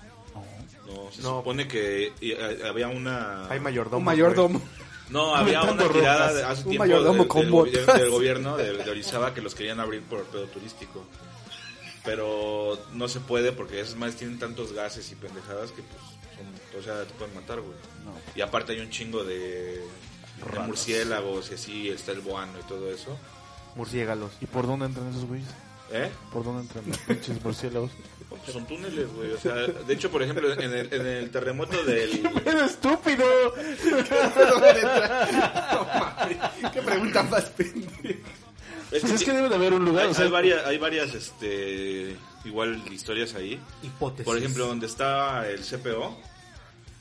No, 0.87 1.11
se 1.11 1.21
No. 1.21 1.39
supone 1.39 1.67
que 1.67 2.13
y, 2.21 2.31
eh, 2.31 2.59
había 2.67 2.87
una... 2.87 3.47
Hay 3.49 3.59
mayordomo. 3.59 3.97
Un 3.97 4.03
mayordomo. 4.05 4.61
No, 5.09 5.35
había 5.35 5.61
una 5.61 5.71
Aventando 5.71 5.93
tirada 5.99 6.33
de, 6.33 6.43
hace 6.43 6.61
Un 6.63 6.69
tiempo 6.69 6.83
mayordomo 6.83 7.17
del, 7.19 7.27
con 7.27 7.41
del 7.41 7.51
botas. 7.51 7.99
del 7.99 8.09
gobierno 8.09 8.55
de, 8.57 8.73
de 8.77 8.89
Orizaba 8.89 9.33
que 9.33 9.41
los 9.41 9.53
querían 9.55 9.79
abrir 9.79 10.01
por 10.03 10.23
pedo 10.25 10.45
turístico. 10.47 11.03
Pero 12.05 12.77
no 12.93 13.07
se 13.07 13.19
puede 13.19 13.51
porque 13.51 13.81
esas 13.81 13.95
más 13.95 14.15
tienen 14.15 14.39
tantos 14.39 14.71
gases 14.73 15.11
y 15.11 15.15
pendejadas 15.15 15.71
que 15.71 15.81
pues 15.81 16.01
o 16.77 16.81
sea, 16.81 17.03
te 17.03 17.13
pueden 17.13 17.35
matar, 17.35 17.59
güey. 17.61 17.77
No. 18.05 18.13
Y 18.35 18.41
aparte 18.41 18.73
hay 18.73 18.79
un 18.79 18.89
chingo 18.89 19.23
de, 19.23 19.81
murciélagos 20.65 21.51
y 21.51 21.53
así, 21.55 21.89
está 21.89 22.11
el 22.11 22.21
boano 22.21 22.59
y 22.59 22.63
todo 22.63 22.91
eso. 22.91 23.17
Murciélagos. 23.75 24.31
¿Y 24.41 24.45
por 24.45 24.67
dónde 24.67 24.85
entran 24.87 25.09
esos 25.09 25.25
güeyes? 25.25 25.49
¿Eh? 25.91 26.09
¿Por 26.33 26.43
dónde 26.43 26.63
entran 26.63 26.83
los 26.87 26.97
pinches 26.99 27.43
murciélagos? 27.43 27.91
Pues 28.29 28.51
son 28.51 28.65
túneles, 28.65 29.07
güey. 29.13 29.31
O 29.31 29.37
sea, 29.37 29.53
de 29.53 29.93
hecho, 29.93 30.11
por 30.11 30.21
ejemplo, 30.21 30.51
en 30.51 30.73
el, 30.73 30.93
en 30.93 31.07
el 31.07 31.31
terremoto 31.31 31.81
del... 31.85 32.29
¡Pero 32.43 32.65
estúpido! 32.65 33.25
¿Qué 36.73 36.81
pregunta 36.81 37.23
más 37.23 37.45
pendeja? 37.51 38.19
Es 38.91 39.01
Pues 39.01 39.03
es 39.13 39.19
sí- 39.19 39.25
que 39.25 39.33
debe 39.33 39.49
de 39.49 39.55
haber 39.55 39.73
un 39.73 39.85
lugar. 39.85 40.05
hay, 40.05 40.11
o 40.11 40.13
sea, 40.13 40.25
hay 40.25 40.31
varias, 40.31 40.65
hay 40.65 40.77
varias, 40.77 41.13
este, 41.13 42.15
igual 42.45 42.83
historias 42.91 43.33
ahí. 43.35 43.59
Hipótesis. 43.83 44.25
Por 44.25 44.37
ejemplo, 44.37 44.67
donde 44.67 44.85
está 44.87 45.47
el 45.49 45.61
CPO, 45.61 46.17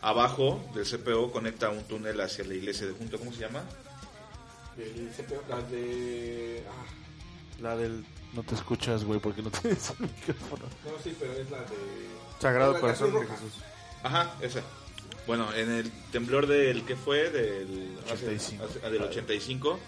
abajo 0.03 0.65
del 0.75 0.85
CPO 0.85 1.31
conecta 1.33 1.71
un 1.71 1.83
túnel 1.85 2.21
hacia 2.21 2.45
la 2.45 2.55
iglesia 2.55 2.87
de 2.87 2.93
junto, 2.93 3.19
¿cómo 3.19 3.33
se 3.33 3.41
llama? 3.41 3.63
Las 5.49 5.71
de... 5.71 6.63
Ah, 6.69 6.85
La 7.63 7.77
del 7.77 8.05
No 8.35 8.43
te 8.43 8.55
escuchas, 8.55 9.05
güey, 9.05 9.21
porque 9.21 9.43
no 9.43 9.51
tienes 9.63 9.91
el 9.91 10.01
micrófono. 10.01 10.65
no, 10.85 10.91
sí, 11.03 11.17
pero 11.19 11.33
es 11.33 11.51
la 11.51 11.61
de... 11.63 11.77
Sagrado 12.41 12.75
La 12.75 12.81
Corazón 12.81 13.13
de. 13.15 13.21
Jesús. 13.21 13.53
Ajá, 14.03 14.35
esa. 14.43 14.61
Bueno, 15.27 15.53
en 15.55 15.71
el 15.73 15.91
temblor 16.13 16.47
del 16.47 16.85
que 16.85 16.95
fue 16.97 17.31
del 17.31 17.97
hace- 18.05 18.13
85. 18.27 18.65
hace- 18.65 18.91
del 18.91 19.03
85, 19.03 19.79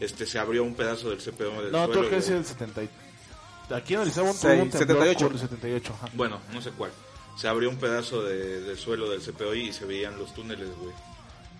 este 0.00 0.26
se 0.26 0.38
abrió 0.38 0.62
un 0.64 0.74
pedazo 0.74 1.10
del 1.10 1.18
CPO 1.18 1.62
del 1.62 1.72
No, 1.72 1.86
suelo. 1.86 2.00
creo 2.00 2.10
que 2.10 2.16
es 2.18 2.28
el 2.30 2.44
70. 2.44 2.82
y- 2.84 2.90
Aquí 3.70 3.94
en 3.94 4.00
Orizaba 4.00 4.32
Seis, 4.32 4.40
tuvo 4.40 4.50
un 4.62 4.70
temblor 4.70 4.88
78. 4.88 5.26
por 5.26 5.32
el 5.34 5.40
78. 5.40 5.92
Ajá. 5.94 6.08
Bueno, 6.14 6.40
no 6.52 6.62
sé 6.62 6.70
cuál. 6.70 6.90
Se 7.36 7.48
abrió 7.48 7.68
un 7.70 7.76
pedazo 7.76 8.22
de- 8.22 8.62
del 8.62 8.78
suelo 8.78 9.10
del 9.10 9.20
CPO 9.20 9.54
y 9.54 9.72
se 9.72 9.84
veían 9.84 10.18
los 10.18 10.32
túneles, 10.34 10.68
güey. 10.80 10.94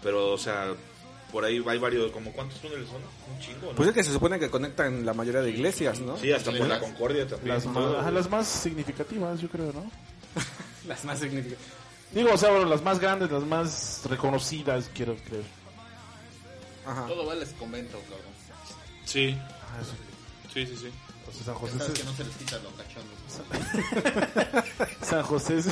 Pero, 0.02 0.32
o 0.32 0.38
sea, 0.38 0.68
por 1.30 1.44
ahí 1.44 1.62
hay 1.66 1.78
varios, 1.78 2.10
como 2.10 2.32
¿cuántos 2.32 2.60
túneles 2.60 2.88
son? 2.88 3.02
Un 3.34 3.40
chingo, 3.40 3.66
¿no? 3.66 3.72
Pues 3.76 3.88
es 3.90 3.94
que 3.94 4.02
se 4.04 4.12
supone 4.12 4.38
que 4.38 4.48
conectan 4.48 5.04
la 5.04 5.12
mayoría 5.12 5.42
de 5.42 5.50
iglesias, 5.50 6.00
¿no? 6.00 6.16
Sí, 6.16 6.32
hasta 6.32 6.50
por 6.50 6.66
la 6.66 6.80
Concordia 6.80 7.26
también. 7.26 7.54
Las, 7.56 7.64
todo, 7.64 7.98
ajá, 7.98 8.10
las 8.10 8.30
más 8.30 8.48
significativas, 8.48 9.40
yo 9.40 9.48
creo, 9.48 9.72
¿no? 9.72 9.90
Las 10.88 11.04
más 11.04 11.18
significativas. 11.18 11.62
Digo, 12.12 12.32
o 12.32 12.38
sea, 12.38 12.50
bueno, 12.50 12.64
las 12.64 12.82
más 12.82 12.98
grandes, 12.98 13.30
las 13.30 13.42
más 13.44 14.00
reconocidas, 14.08 14.88
quiero 14.94 15.14
creer. 15.16 15.44
Ajá. 16.88 17.06
Todo 17.06 17.26
vale 17.26 17.44
ese 17.44 17.54
convento, 17.54 17.98
cabrón. 18.02 18.32
Sí, 19.04 19.36
Ah, 19.40 19.82
sí, 20.52 20.66
sí, 20.66 20.76
sí. 20.76 20.90
O 21.28 21.32
sea, 21.32 21.44
San 21.44 21.54
José 21.56 21.78
sabes 21.78 21.92
es- 21.92 21.98
que 21.98 22.04
no 22.04 22.12
se 22.14 22.24
les 22.24 22.36
quita 22.36 22.58
lo 22.58 22.70
cachondo. 22.74 23.12
San 25.04 25.22
José 25.22 25.58
es- 25.58 25.66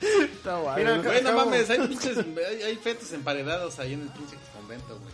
Está 0.00 0.56
guay, 0.58 0.82
Mira, 0.82 0.96
¿no? 0.96 1.02
Güey, 1.04 1.22
no 1.22 1.28
Acabo- 1.30 1.44
mames, 1.44 1.70
hay 1.70 1.86
pinches, 1.88 2.18
hay, 2.18 2.62
hay 2.62 2.76
fetos 2.76 3.12
emparedados 3.12 3.78
ahí 3.78 3.92
en 3.94 4.02
el 4.02 4.08
pinche 4.08 4.36
convento, 4.56 4.98
güey. 4.98 5.12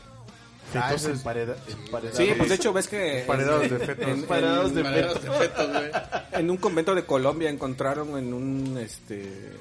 Fetos 0.73 1.07
Ah, 1.07 1.11
empareda- 1.11 1.57
emparedados. 1.69 2.17
Sí, 2.19 2.31
pues 2.37 2.49
de 2.51 2.55
hecho 2.55 2.73
ves 2.73 2.89
que... 2.89 3.25
Paredados 3.27 3.71
de 3.71 3.79
fetos. 3.79 4.09
Emparedados 4.09 4.73
Emparedados 4.73 5.23
de 5.23 5.31
fetos, 5.31 5.69
güey. 5.71 5.91
en 6.33 6.51
un 6.51 6.57
convento 6.59 6.95
de 6.95 7.05
Colombia 7.07 7.49
encontraron 7.51 8.17
en 8.19 8.33
un, 8.35 8.79
este... 8.79 9.53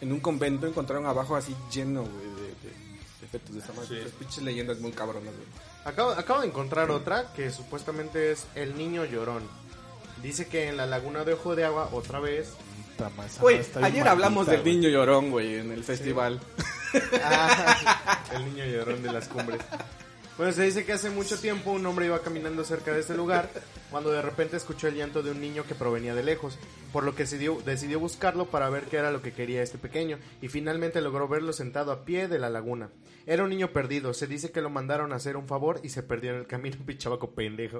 En 0.00 0.12
un 0.12 0.20
convento 0.20 0.66
encontraron 0.66 1.06
abajo 1.06 1.36
así 1.36 1.54
lleno, 1.72 2.02
güey, 2.02 2.12
de, 2.14 2.42
de, 2.42 2.74
de 3.20 3.26
fetos 3.30 3.54
de 3.54 3.60
esa 3.60 3.72
madre. 3.72 3.88
Sí. 3.88 3.96
Esas 3.98 4.12
pinches 4.12 4.42
leyendas 4.42 4.78
muy 4.80 4.92
cabronas, 4.92 5.34
güey. 5.34 5.46
Acabo, 5.84 6.10
acabo 6.10 6.40
de 6.40 6.48
encontrar 6.48 6.90
otra 6.90 7.32
que 7.34 7.50
supuestamente 7.50 8.32
es 8.32 8.46
el 8.54 8.76
niño 8.76 9.04
llorón. 9.04 9.42
Dice 10.22 10.46
que 10.48 10.68
en 10.68 10.76
la 10.76 10.86
laguna 10.86 11.24
de 11.24 11.34
Ojo 11.34 11.56
de 11.56 11.64
Agua, 11.64 11.88
otra 11.92 12.20
vez, 12.20 12.52
Güey, 13.40 13.60
ayer 13.82 14.06
hablamos 14.06 14.46
del 14.46 14.62
niño 14.62 14.88
llorón, 14.88 15.30
güey, 15.30 15.54
en 15.54 15.72
el 15.72 15.82
festival. 15.84 16.40
Ah, 17.22 18.22
el 18.34 18.44
niño 18.44 18.66
llorón 18.66 19.02
de 19.02 19.12
las 19.12 19.28
cumbres. 19.28 19.60
Bueno, 20.36 20.52
se 20.52 20.64
dice 20.64 20.84
que 20.84 20.92
hace 20.92 21.08
mucho 21.08 21.38
tiempo 21.38 21.70
un 21.70 21.86
hombre 21.86 22.06
iba 22.06 22.20
caminando 22.20 22.64
cerca 22.64 22.92
de 22.92 23.00
ese 23.00 23.14
lugar 23.14 23.48
cuando 23.90 24.10
de 24.10 24.22
repente 24.22 24.56
escuchó 24.56 24.88
el 24.88 24.94
llanto 24.94 25.22
de 25.22 25.30
un 25.30 25.40
niño 25.40 25.64
que 25.64 25.74
provenía 25.74 26.14
de 26.14 26.22
lejos, 26.22 26.58
por 26.92 27.04
lo 27.04 27.14
que 27.14 27.24
decidió, 27.24 27.60
decidió 27.64 27.98
buscarlo 28.00 28.46
para 28.46 28.70
ver 28.70 28.84
qué 28.84 28.96
era 28.98 29.10
lo 29.10 29.22
que 29.22 29.32
quería 29.32 29.62
este 29.62 29.78
pequeño 29.78 30.18
y 30.40 30.48
finalmente 30.48 31.00
logró 31.00 31.28
verlo 31.28 31.52
sentado 31.52 31.92
a 31.92 32.04
pie 32.04 32.28
de 32.28 32.38
la 32.38 32.50
laguna. 32.50 32.90
Era 33.26 33.44
un 33.44 33.50
niño 33.50 33.68
perdido, 33.72 34.14
se 34.14 34.26
dice 34.26 34.50
que 34.50 34.62
lo 34.62 34.70
mandaron 34.70 35.12
a 35.12 35.16
hacer 35.16 35.36
un 35.36 35.46
favor 35.46 35.80
y 35.82 35.90
se 35.90 36.02
perdió 36.02 36.30
en 36.30 36.36
el 36.36 36.46
camino, 36.46 36.76
un 36.80 36.86
pichabaco 36.86 37.30
pendejo. 37.30 37.78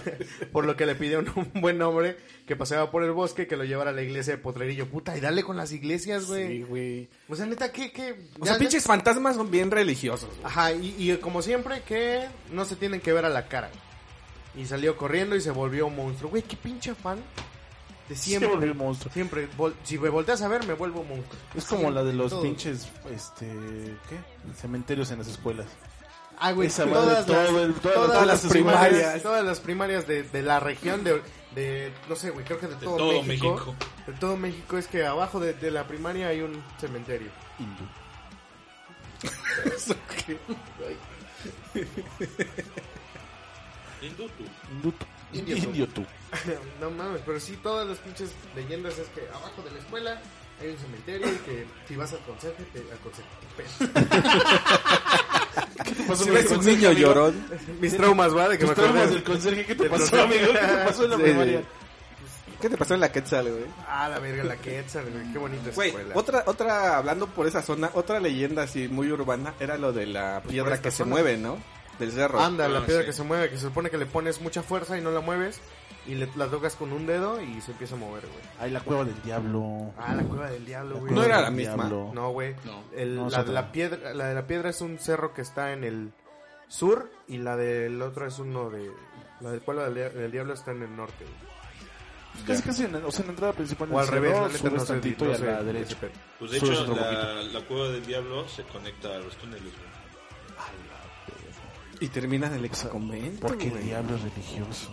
por 0.52 0.64
lo 0.64 0.76
que 0.76 0.86
le 0.86 0.94
pidió 0.94 1.20
un, 1.20 1.50
buen 1.60 1.80
hombre 1.82 2.16
que 2.46 2.56
paseaba 2.56 2.90
por 2.90 3.04
el 3.04 3.12
bosque 3.12 3.46
que 3.46 3.56
lo 3.56 3.64
llevara 3.64 3.90
a 3.90 3.94
la 3.94 4.02
iglesia 4.02 4.34
de 4.34 4.42
Potrerillo. 4.42 4.88
Puta, 4.88 5.16
y 5.16 5.20
dale 5.20 5.42
con 5.42 5.56
las 5.56 5.72
iglesias, 5.72 6.26
güey. 6.26 6.48
Sí, 6.48 6.62
güey. 6.62 7.08
O 7.28 7.36
sea, 7.36 7.46
neta, 7.46 7.70
¿qué? 7.70 7.92
qué? 7.92 8.14
O 8.38 8.44
sea, 8.44 8.54
ya- 8.54 8.58
pinches 8.58 8.84
fantasmas 8.84 9.36
son 9.36 9.50
bien 9.50 9.70
religiosos. 9.70 10.30
Ajá, 10.42 10.72
y, 10.72 10.94
y 10.98 11.16
como 11.18 11.42
siempre 11.42 11.82
que 11.82 12.26
no 12.52 12.64
se 12.64 12.76
tienen 12.76 13.00
que 13.00 13.12
ver 13.12 13.24
a 13.24 13.28
la 13.28 13.46
cara. 13.46 13.70
Y 14.56 14.66
salió 14.66 14.96
corriendo 14.96 15.36
y 15.36 15.40
se 15.40 15.50
volvió 15.50 15.86
un 15.86 15.96
monstruo. 15.96 16.30
Güey, 16.30 16.42
qué 16.42 16.56
pinche 16.56 16.94
fan. 16.94 17.18
De 18.08 18.16
Se 18.16 18.22
siempre. 18.22 18.48
volvió 18.50 18.68
el 18.68 18.74
monstruo. 18.74 19.12
Siempre. 19.12 19.48
vol- 19.56 19.74
si 19.84 19.96
me 19.98 20.08
volteas 20.08 20.42
a 20.42 20.48
ver, 20.48 20.66
me 20.66 20.74
vuelvo 20.74 21.04
monstruo. 21.04 21.40
Es 21.54 21.64
como 21.66 21.90
la 21.90 22.02
de 22.02 22.12
los 22.12 22.30
Todo. 22.30 22.42
pinches, 22.42 22.88
este, 23.08 23.46
¿qué? 24.08 24.18
Cementerios 24.60 25.10
en 25.12 25.18
las 25.18 25.28
escuelas. 25.28 25.66
Ah, 26.42 26.52
güey, 26.52 26.68
Esa 26.68 26.86
madre, 26.86 27.02
todas, 27.02 27.26
todo 27.26 27.36
las, 27.36 27.50
el- 27.62 27.74
todas 27.74 27.94
todas 28.06 28.26
las 28.26 28.40
primarias. 28.46 28.88
primarias. 28.88 29.22
Todas 29.22 29.44
las 29.44 29.60
primarias 29.60 30.06
de, 30.08 30.22
de 30.24 30.42
la 30.42 30.58
región 30.58 31.04
de, 31.04 31.22
de, 31.54 31.92
no 32.08 32.16
sé, 32.16 32.30
güey, 32.30 32.44
creo 32.44 32.58
que 32.58 32.66
de 32.66 32.74
todo, 32.76 32.96
todo 32.96 33.22
México, 33.22 33.52
México. 33.54 33.74
De 34.06 34.12
todo 34.14 34.36
México 34.36 34.78
es 34.78 34.86
que 34.88 35.04
abajo 35.06 35.38
de, 35.38 35.52
de 35.52 35.70
la 35.70 35.86
primaria 35.86 36.28
hay 36.28 36.40
un 36.40 36.60
cementerio. 36.80 37.28
Hindú. 37.60 37.84
Indutu. 44.02 44.44
Hindú. 44.72 44.92
Indio 45.32 45.56
tú. 45.56 45.62
Indio 45.62 45.88
tú. 45.88 46.04
no 46.80 46.90
mames, 46.90 47.22
pero 47.24 47.38
sí, 47.40 47.56
todas 47.62 47.86
las 47.86 47.98
pinches 47.98 48.30
leyendas 48.54 48.98
es 48.98 49.08
que 49.08 49.28
abajo 49.28 49.62
de 49.62 49.70
la 49.70 49.78
escuela 49.78 50.20
hay 50.60 50.68
un 50.70 50.78
cementerio 50.78 51.28
y 51.28 51.36
que 51.38 51.66
si 51.88 51.96
vas 51.96 52.12
al 52.12 52.20
conserje, 52.20 52.64
te 52.72 52.80
aconsejo. 52.92 53.28
¿Qué 55.84 55.92
te 55.94 56.02
pasó, 56.04 56.24
Si 56.24 56.30
ves 56.30 56.50
un 56.50 56.64
niño 56.64 56.88
amigo? 56.90 57.08
llorón, 57.08 57.46
Mis 57.80 57.96
traumas, 57.96 58.36
¿va? 58.36 58.48
De 58.48 58.58
que 58.58 58.66
Tus 58.66 58.76
me 58.76 58.82
traumas 58.82 59.10
del 59.10 59.22
conserje, 59.24 59.64
¿qué 59.66 59.74
te 59.74 59.88
pasó, 59.90 60.22
amigo? 60.22 60.52
¿Qué 60.52 60.58
te 60.58 60.84
pasó 60.84 61.04
en 61.04 61.10
la 61.10 61.16
Sí, 61.16 61.22
primaria? 61.22 61.62
¿qué 62.60 62.68
te 62.68 62.76
pasó 62.76 62.92
en 62.94 63.00
la 63.00 63.10
Quetzal, 63.10 63.50
güey? 63.50 63.64
Ah, 63.88 64.08
la 64.10 64.18
verga, 64.18 64.44
la 64.44 64.56
Quetzal, 64.56 65.06
güey. 65.10 65.32
Qué 65.32 65.38
bonita 65.38 65.70
Güey, 65.74 65.88
escuela. 65.88 66.14
otra, 66.14 66.42
otra, 66.46 66.96
hablando 66.98 67.26
por 67.26 67.46
esa 67.46 67.62
zona, 67.62 67.90
otra 67.94 68.20
leyenda 68.20 68.64
así 68.64 68.86
muy 68.88 69.10
urbana 69.10 69.54
era 69.60 69.78
lo 69.78 69.92
de 69.94 70.04
la 70.06 70.40
Pues 70.42 70.52
piedra 70.52 70.80
que 70.82 70.90
se 70.90 71.04
mueve, 71.04 71.38
¿no? 71.38 71.56
Del 72.00 72.10
cerro. 72.12 72.40
Anda, 72.40 72.68
la 72.68 72.80
Ah, 72.80 72.84
piedra 72.86 73.02
sí. 73.02 73.06
que 73.06 73.12
se 73.12 73.22
mueve, 73.22 73.48
que 73.50 73.56
se 73.56 73.62
supone 73.62 73.90
que 73.90 73.98
le 73.98 74.06
pones 74.06 74.40
mucha 74.40 74.62
fuerza 74.62 74.98
y 74.98 75.00
no 75.02 75.10
la 75.12 75.20
mueves 75.20 75.60
y 76.06 76.14
le, 76.16 76.28
la 76.34 76.46
tocas 76.48 76.74
con 76.74 76.92
un 76.92 77.06
dedo 77.06 77.40
y 77.40 77.60
se 77.60 77.70
empieza 77.72 77.94
a 77.94 77.98
mover, 77.98 78.22
güey. 78.26 78.42
Ay, 78.58 78.70
la 78.72 78.80
cueva 78.80 79.04
del 79.04 79.22
diablo. 79.22 79.92
Ah, 79.98 80.14
la 80.14 80.22
cueva 80.24 80.50
del 80.50 80.64
diablo, 80.64 80.98
güey. 80.98 81.12
No 81.12 81.22
era 81.22 81.40
la 81.42 81.50
misma. 81.50 81.74
diablo. 81.76 82.10
No, 82.14 82.30
güey. 82.30 82.56
No. 82.64 82.82
El- 82.96 83.14
No, 83.16 83.26
es 83.28 83.32
la, 83.34 83.40
otra. 83.42 83.52
la 83.52 83.70
piedra, 83.72 84.14
la 84.14 84.26
de 84.28 84.34
la 84.34 84.46
piedra 84.46 84.70
es 84.70 84.80
un 84.80 84.98
cerro 84.98 85.32
que 85.34 85.42
está 85.42 85.72
en 85.72 85.84
el 85.84 86.12
sur 86.68 87.10
y 87.28 87.38
la 87.38 87.56
del 87.56 88.00
otro 88.02 88.26
es 88.26 88.38
uno 88.38 88.70
de... 88.70 88.90
La 89.40 89.50
del 89.50 89.60
cueva 89.62 89.84
del, 89.84 89.94
dia- 89.94 90.10
del 90.10 90.30
diablo 90.32 90.54
está 90.54 90.70
en 90.72 90.82
el 90.82 90.94
norte, 90.96 91.24
güey. 91.24 91.50
Casi, 92.46 92.62
casi, 92.62 92.84
en, 92.84 92.94
o 92.96 93.10
sea, 93.10 93.20
en 93.22 93.26
la 93.26 93.32
entrada 93.32 93.52
principal. 93.52 93.88
O 93.92 93.98
al 93.98 94.06
revés, 94.08 94.30
cerro, 94.32 94.42
la 94.46 94.52
neta 94.52 94.58
subes 94.60 94.72
no 94.72 94.80
sé, 94.80 94.86
tantito 94.86 95.24
no 95.24 95.30
y 95.30 95.34
a 95.34 95.36
sé, 95.36 95.44
la 95.46 95.62
derecha. 95.62 95.96
Pues 96.38 96.50
de 96.52 96.60
Subes 96.60 96.72
hecho, 96.78 96.82
otro 96.92 96.94
la, 96.96 97.42
la 97.42 97.60
cueva 97.66 97.88
del 97.88 98.06
diablo 98.06 98.48
se 98.48 98.62
conecta 98.64 99.08
a 99.16 99.18
los 99.18 99.36
túneles, 99.36 99.72
güey. 99.72 99.90
Y 102.00 102.08
terminas 102.08 102.50
en 102.52 102.58
el 102.58 102.64
ex 102.64 102.84
convento, 102.84 103.46
Porque 103.46 103.64
el 103.66 103.70
güey. 103.72 103.84
diablo 103.84 104.16
es 104.16 104.22
religioso. 104.22 104.90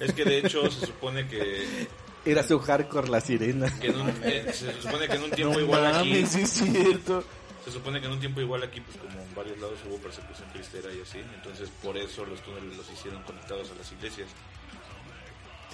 Es 0.00 0.12
que 0.14 0.24
de 0.24 0.38
hecho 0.38 0.70
se 0.70 0.86
supone 0.86 1.26
que, 1.28 1.86
Era 2.24 2.42
su 2.46 2.58
hardcore 2.58 3.08
la 3.08 3.20
sirena. 3.20 3.68
que 3.80 3.88
en 3.88 4.00
un, 4.00 4.08
eh, 4.22 4.50
se 4.52 4.80
supone 4.80 5.06
que 5.08 5.14
en 5.16 5.22
un 5.24 5.30
tiempo 5.30 5.54
No 5.54 5.60
igual 5.60 5.86
aquí, 5.86 6.08
mames, 6.10 6.28
sí 6.30 6.40
es 6.42 6.50
cierto. 6.50 7.24
se 7.64 7.70
supone 7.72 8.00
que 8.00 8.06
en 8.06 8.12
un 8.12 8.20
tiempo 8.20 8.40
igual 8.40 8.62
aquí, 8.62 8.80
pues 8.80 8.96
como 8.98 9.20
en 9.20 9.34
varios 9.34 9.58
lados 9.58 9.78
hubo 9.88 9.96
persecución 9.98 10.48
cristera 10.52 10.88
y 10.94 11.00
así, 11.02 11.18
entonces 11.34 11.68
por 11.82 11.96
eso 11.98 12.24
los 12.24 12.40
túneles 12.42 12.76
los 12.76 12.90
hicieron 12.90 13.22
conectados 13.24 13.70
a 13.70 13.74
las 13.74 13.90
iglesias. 13.92 14.28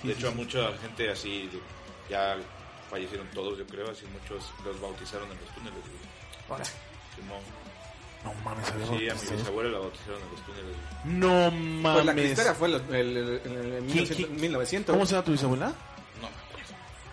De 0.02 0.12
hecho, 0.12 0.28
a 0.28 0.32
mucha 0.32 0.72
gente 0.78 1.10
así 1.10 1.48
ya 2.10 2.36
fallecieron 2.90 3.26
todos, 3.34 3.58
yo 3.58 3.66
creo, 3.66 3.90
así 3.90 4.04
muchos 4.06 4.44
los 4.64 4.80
bautizaron 4.80 5.30
en 5.30 5.38
los 5.38 5.54
túneles. 5.54 5.78
Ahora. 6.48 6.64
Simón. 6.64 7.40
No 8.26 8.34
mames, 8.44 8.68
había 8.70 8.86
Sí, 8.86 9.08
a 9.08 9.14
mi 9.30 9.36
bisabuela 9.38 9.70
la 9.70 9.78
bautizaron 9.78 10.20
en 10.20 10.30
los 10.32 10.44
túneles. 10.44 10.76
No 11.04 11.50
Pues 11.92 12.04
la 12.04 12.12
mames. 12.12 12.24
cristera 12.24 12.54
fue 12.54 12.68
el, 12.68 12.74
el, 12.74 12.94
el- 12.94 13.16
el- 13.16 13.28
el 13.28 13.40
¿Quién- 13.84 13.86
1900, 13.86 14.16
quién- 14.16 14.40
1900. 14.40 14.92
¿Cómo 14.94 15.06
se 15.06 15.12
llama 15.12 15.24
tu 15.24 15.32
bisabuela? 15.32 15.66
No, 16.20 16.28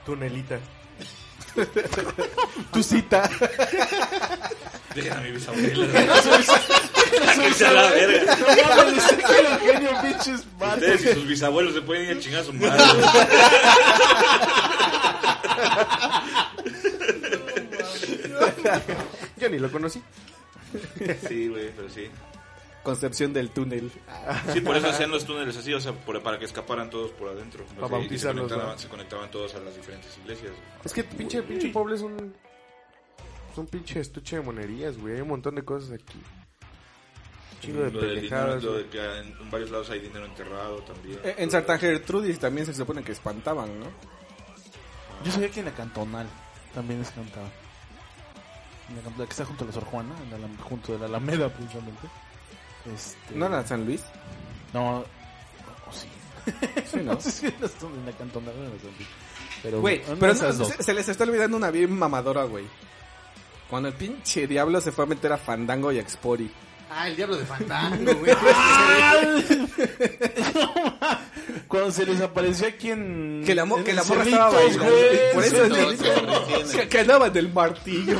Tunelita. 0.05 0.59
Tu 2.73 2.81
cita. 2.81 3.29
dejen 4.95 5.13
a 5.13 5.17
mi 5.21 5.31
bisabuela. 5.31 5.87
Que 7.13 7.53
sea 7.53 7.71
la 7.71 7.83
verga. 7.91 8.35
No 8.35 8.75
mames, 8.75 9.03
genio, 9.61 9.91
pinches. 10.01 10.47
Ustedes 10.59 11.05
y 11.05 11.13
sus 11.13 11.27
bisabuelos 11.27 11.75
se 11.75 11.81
pueden 11.83 12.09
ir 12.09 12.17
a 12.17 12.19
chingar 12.19 12.41
a 12.41 12.43
su 12.43 12.53
madre. 12.53 12.83
Yo 19.37 19.49
ni 19.49 19.59
lo 19.59 19.71
conocí. 19.71 20.01
Sí, 21.27 21.47
güey, 21.49 21.71
pero 21.75 21.89
sí. 21.89 22.07
Concepción 22.83 23.31
del 23.31 23.49
túnel. 23.49 23.89
Sí, 24.51 24.59
por 24.59 24.75
eso 24.75 24.89
hacían 24.89 25.09
los 25.09 25.23
túneles 25.25 25.55
así, 25.55 25.73
o 25.73 25.79
sea, 25.79 25.93
por- 25.93 26.21
para 26.21 26.37
que 26.37 26.45
escaparan 26.45 26.89
todos 26.89 27.11
por 27.11 27.29
adentro. 27.29 27.63
Para 27.75 27.87
bautizarlos, 27.87 28.43
se 28.49 28.49
conectaban, 28.55 28.75
¿no? 28.75 28.79
se 28.79 28.87
conectaban 28.89 29.31
todos 29.31 29.55
a 29.55 29.59
las 29.59 29.75
diferentes 29.75 30.17
iglesias. 30.17 30.51
Es 30.83 30.91
que 30.93 31.03
pinche, 31.05 31.41
pinche 31.43 31.69
pueblo 31.69 31.95
es 31.95 32.01
un... 32.01 32.33
Es 33.51 33.57
un 33.57 33.67
pinche 33.67 33.99
estuche 33.99 34.35
de 34.37 34.41
monerías, 34.41 34.97
güey. 34.97 35.15
Hay 35.15 35.21
un 35.21 35.27
montón 35.29 35.55
de 35.55 35.63
cosas 35.63 35.91
aquí. 35.91 36.19
Chingo 37.61 37.83
de 37.83 37.91
Lo 37.91 38.01
del 38.01 38.15
dinero, 38.21 38.21
pendejadas, 38.21 38.63
lo 38.63 38.71
güey. 38.71 38.83
de 38.83 38.89
que 38.89 38.99
en, 39.19 39.27
en 39.41 39.51
varios 39.51 39.71
lados 39.71 39.89
hay 39.91 39.99
dinero 39.99 40.25
enterrado 40.25 40.77
también. 40.81 41.19
Eh, 41.23 41.35
En 41.37 41.51
Santa 41.51 41.77
Gertrudis 41.77 42.39
también 42.39 42.65
se 42.65 42.73
supone 42.73 43.01
que 43.03 43.13
espantaban, 43.13 43.79
¿no? 43.79 43.85
Yo 45.23 45.31
sabía 45.31 45.49
que 45.49 45.59
en 45.61 45.67
la 45.67 45.73
cantonal 45.73 46.27
también 46.73 46.99
les 46.99 47.09
cantaba. 47.11 47.47
En 48.93 48.97
la 48.97 49.03
cantonal, 49.03 49.27
que 49.27 49.31
está 49.31 49.45
junto 49.45 49.63
a 49.63 49.67
la 49.67 49.73
Sor 49.73 49.85
Juana, 49.85 50.13
en 50.23 50.29
la, 50.31 50.37
Alam- 50.37 50.59
junto 50.61 50.93
de 50.93 50.99
la 50.99 51.05
Alameda, 51.05 51.49
precisamente. 51.49 52.07
Este, 52.93 53.33
¿No 53.35 53.47
era 53.47 53.65
San 53.65 53.85
Luis? 53.85 54.03
No, 54.73 54.99
o 54.99 55.05
sí. 55.91 56.07
Sí, 56.91 56.97
¿no? 56.97 57.13
No 57.15 57.19
sé 57.21 57.31
si 57.31 57.45
era 57.47 57.55
en 57.55 58.05
la 58.05 58.11
en 58.51 58.73
la 58.73 58.79
San 58.79 58.91
Luis. 58.97 59.07
Pero, 59.63 59.81
Güey, 59.81 60.01
pero 60.19 60.33
de 60.33 60.53
no, 60.59 60.65
se, 60.65 60.83
se 60.83 60.93
les 60.93 61.07
está 61.09 61.23
olvidando 61.23 61.55
una 61.57 61.71
bien 61.71 61.97
mamadora, 61.97 62.43
güey. 62.43 62.65
Cuando 63.69 63.87
el 63.89 63.95
pinche 63.95 64.45
diablo 64.45 64.79
se 64.81 64.91
fue 64.91 65.05
a 65.05 65.07
meter 65.07 65.31
a 65.31 65.37
Fandango 65.37 65.91
y 65.91 65.97
a 65.97 66.01
Expori. 66.01 66.51
Ah, 66.91 67.07
el 67.07 67.15
diablo 67.15 67.37
de 67.37 67.45
Fandango, 67.45 68.13
güey. 68.19 68.35
Cuando 71.67 71.91
se 71.91 72.05
les 72.05 72.21
apareció 72.21 72.67
aquí 72.67 72.91
en. 72.91 73.43
Que 73.45 73.55
la, 73.55 73.65
mo- 73.65 73.77
en 73.77 73.83
que 73.83 73.93
la 73.93 74.03
morra 74.03 74.23
estaba 74.23 74.49
bailando. 74.49 74.83
güey. 74.85 75.33
Por 75.33 75.43
eso 75.43 75.63
es 75.65 75.99
de- 75.99 76.79
que, 76.81 76.87
que 76.89 76.99
andaba 76.99 77.29
del 77.29 77.51
martillo. 77.51 78.17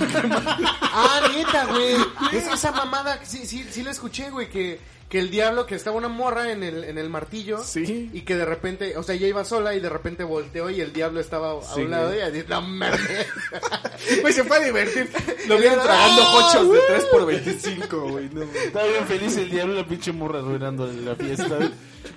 ah, 0.82 1.22
neta, 1.36 1.66
güey. 1.66 1.96
Es 2.34 2.48
esa 2.48 2.72
mamada. 2.72 3.20
Sí, 3.24 3.46
sí, 3.46 3.66
sí 3.70 3.84
la 3.84 3.92
escuché, 3.92 4.30
güey. 4.30 4.50
Que, 4.50 4.80
que 5.14 5.20
el 5.20 5.30
diablo, 5.30 5.68
que 5.68 5.76
estaba 5.76 5.96
una 5.96 6.08
morra 6.08 6.52
en 6.52 6.64
el, 6.64 6.84
en 6.86 6.98
el 6.98 7.08
martillo. 7.08 7.60
Sí. 7.64 8.10
Y 8.12 8.22
que 8.22 8.36
de 8.36 8.46
repente, 8.46 8.98
o 8.98 9.04
sea, 9.04 9.14
ella 9.14 9.28
iba 9.28 9.46
sola 9.46 9.76
y 9.76 9.80
de 9.80 9.88
repente 9.88 10.24
volteó 10.24 10.72
y 10.72 10.82
el 10.82 10.92
diablo 10.92 11.20
estaba 11.20 11.52
a 11.52 11.62
Sí, 11.76 11.82
un 11.82 11.92
lado 11.92 12.08
güey. 12.08 12.18
de 12.18 12.24
ella. 12.24 12.32
Dice, 12.32 12.48
no 12.50 12.62
mames. 12.64 13.00
Güey, 14.22 14.34
se 14.34 14.44
fue 14.44 14.58
a 14.58 14.60
divertir. 14.62 15.08
Lo 15.48 15.60
vieron 15.60 15.80
tragando 15.84 16.24
hochos 16.34 16.72
de 16.74 16.80
3 16.88 17.06
por 17.12 17.26
25 17.28 18.10
güey. 18.10 18.30
No. 18.34 18.42
Estaba 18.42 18.88
bien 18.88 19.06
feliz 19.06 19.38
el 19.38 19.52
diablo 19.52 19.76
y 19.76 19.78
la 19.78 19.86
pinche 19.86 20.12
morra 20.12 20.40
arruinando 20.40 20.88
la 20.88 21.16
fiesta. 21.16 21.60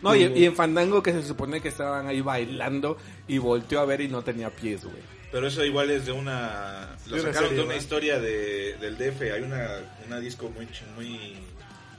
No, 0.01 0.17
y, 0.17 0.23
y 0.25 0.47
en 0.47 0.57
Fandango 0.57 1.03
que 1.03 1.13
se 1.13 1.23
supone 1.23 1.61
que 1.61 1.69
estaban 1.69 2.07
ahí 2.07 2.23
bailando 2.23 2.97
y 3.29 3.37
volteó 3.37 3.81
a 3.81 3.85
ver 3.85 4.01
y 4.01 4.09
no 4.09 4.23
tenía 4.23 4.49
pies, 4.49 4.85
güey. 4.85 5.03
Pero 5.31 5.49
eso 5.49 5.63
igual 5.67 5.91
es 5.91 6.07
de 6.07 6.13
una... 6.13 6.97
Lo 7.09 7.21
sacaron 7.21 7.55
de 7.55 7.63
una 7.63 7.77
historia 7.77 8.19
de, 8.19 8.75
del 8.81 8.97
DF. 8.97 9.21
Hay 9.35 9.43
una, 9.43 9.69
una 10.07 10.19
disco 10.19 10.49
muy... 10.49 10.67
muy 10.97 11.37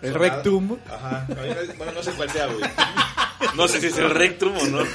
El 0.01 0.13
sonada. 0.13 0.35
Rectum. 0.35 0.77
Ajá. 0.87 1.25
Bueno, 1.77 1.91
no 1.93 2.03
sé 2.03 2.11
cuál 2.11 2.29
sea, 2.29 2.45
güey. 2.47 2.61
No 3.55 3.67
sé 3.67 3.79
si 3.81 3.87
es 3.87 3.97
el 3.97 4.09
Rectum 4.09 4.55
o 4.57 4.65
no. 4.65 4.85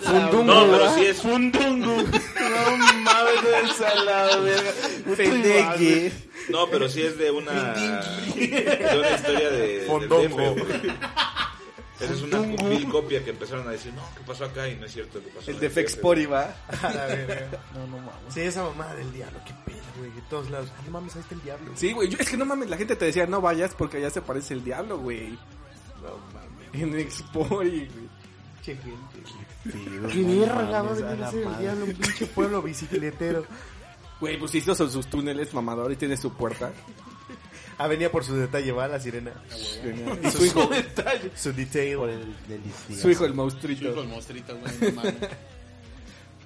Fundungo, 0.00 0.44
No, 0.44 0.66
pero 0.70 0.94
sí 0.94 1.06
es- 1.06 1.20
Fundungo. 1.22 1.96
No 1.96 2.76
mames, 2.76 3.42
de 3.44 3.60
esa 3.70 3.94
la 4.04 4.36
verga. 4.36 4.70
Pendeque. 5.16 6.12
No, 6.48 6.66
pero 6.68 6.88
sí 6.88 7.02
es 7.02 7.16
de 7.18 7.30
una... 7.30 7.52
De 7.52 8.98
una 8.98 9.10
historia 9.10 9.50
de, 9.50 9.78
del 9.86 10.28
güey. 10.28 10.54
Esa 12.00 12.12
es 12.14 12.22
una 12.22 12.40
vil 12.40 12.88
copia 12.88 13.22
que 13.22 13.30
empezaron 13.30 13.68
a 13.68 13.70
decir, 13.70 13.92
no, 13.94 14.02
¿qué 14.16 14.22
pasó 14.26 14.46
acá? 14.46 14.68
Y 14.68 14.74
no 14.74 14.86
es 14.86 14.92
cierto 14.92 15.22
que 15.22 15.28
pasó. 15.28 15.50
El 15.52 15.60
de 15.60 15.70
Fexpori 15.70 16.26
va. 16.26 16.52
No, 17.74 17.86
no 17.86 17.96
mames. 17.98 18.34
Sí, 18.34 18.40
esa 18.40 18.64
mamada 18.64 18.94
del 18.96 19.12
diablo, 19.12 19.38
qué 19.46 19.52
pedo, 19.64 19.81
güey. 19.98 20.10
De 20.10 20.22
todos 20.30 20.50
lados. 20.50 20.68
No 20.86 20.90
mames, 20.92 21.14
ahí 21.16 21.22
está 21.22 21.34
el 21.34 21.42
diablo. 21.42 21.72
Sí, 21.74 21.92
güey. 21.92 22.08
yo- 22.08 22.18
Es 22.18 22.28
que 22.28 22.36
no 22.36 22.44
mames, 22.44 22.68
la 22.70 22.76
gente 22.76 22.96
te 22.96 23.04
decía 23.06 23.26
no 23.26 23.40
vayas 23.40 23.74
porque 23.74 23.98
allá 23.98 24.10
se 24.10 24.22
parece 24.22 24.54
el 24.54 24.64
diablo, 24.64 24.98
güey. 24.98 25.30
No 26.02 26.18
mames. 26.34 26.82
En 26.82 26.98
Expori, 26.98 27.88
güey. 27.88 28.08
Che, 28.62 28.76
gente. 28.76 30.12
Qué 30.12 30.22
verga, 30.24 30.54
va 30.54 30.78
a 30.78 30.82
mames, 30.84 31.02
venir 31.02 31.18
la 31.18 31.28
a 31.28 31.30
ser 31.30 31.46
el 31.46 31.58
diablo, 31.58 31.84
un 31.86 31.92
pinche 31.94 32.26
pueblo 32.26 32.62
bicicletero. 32.62 33.44
Güey, 34.20 34.38
pues 34.38 34.54
hizo 34.54 34.74
sus 34.74 34.92
sus 34.92 35.06
túneles 35.08 35.52
mamador 35.52 35.90
y 35.92 35.96
tiene 35.96 36.16
su 36.16 36.32
puerta. 36.32 36.72
Ah, 37.78 37.88
venía 37.88 38.12
por 38.12 38.22
su 38.22 38.36
detalle, 38.36 38.70
va, 38.70 38.86
la 38.86 39.00
sirena. 39.00 39.32
Y 40.22 40.30
su 40.30 40.44
hijo, 40.44 40.70
Su 41.34 41.52
detail. 41.52 41.96
Por 41.96 42.10
el 42.10 42.36
delicioso. 42.46 43.02
su 43.02 43.10
hijo 43.10 43.24
el 43.24 43.32
Yo 43.32 43.36
monstruito. 43.36 43.94
con 43.94 44.04
el 44.04 44.08
monstruito, 44.10 44.56
güey. 44.58 44.72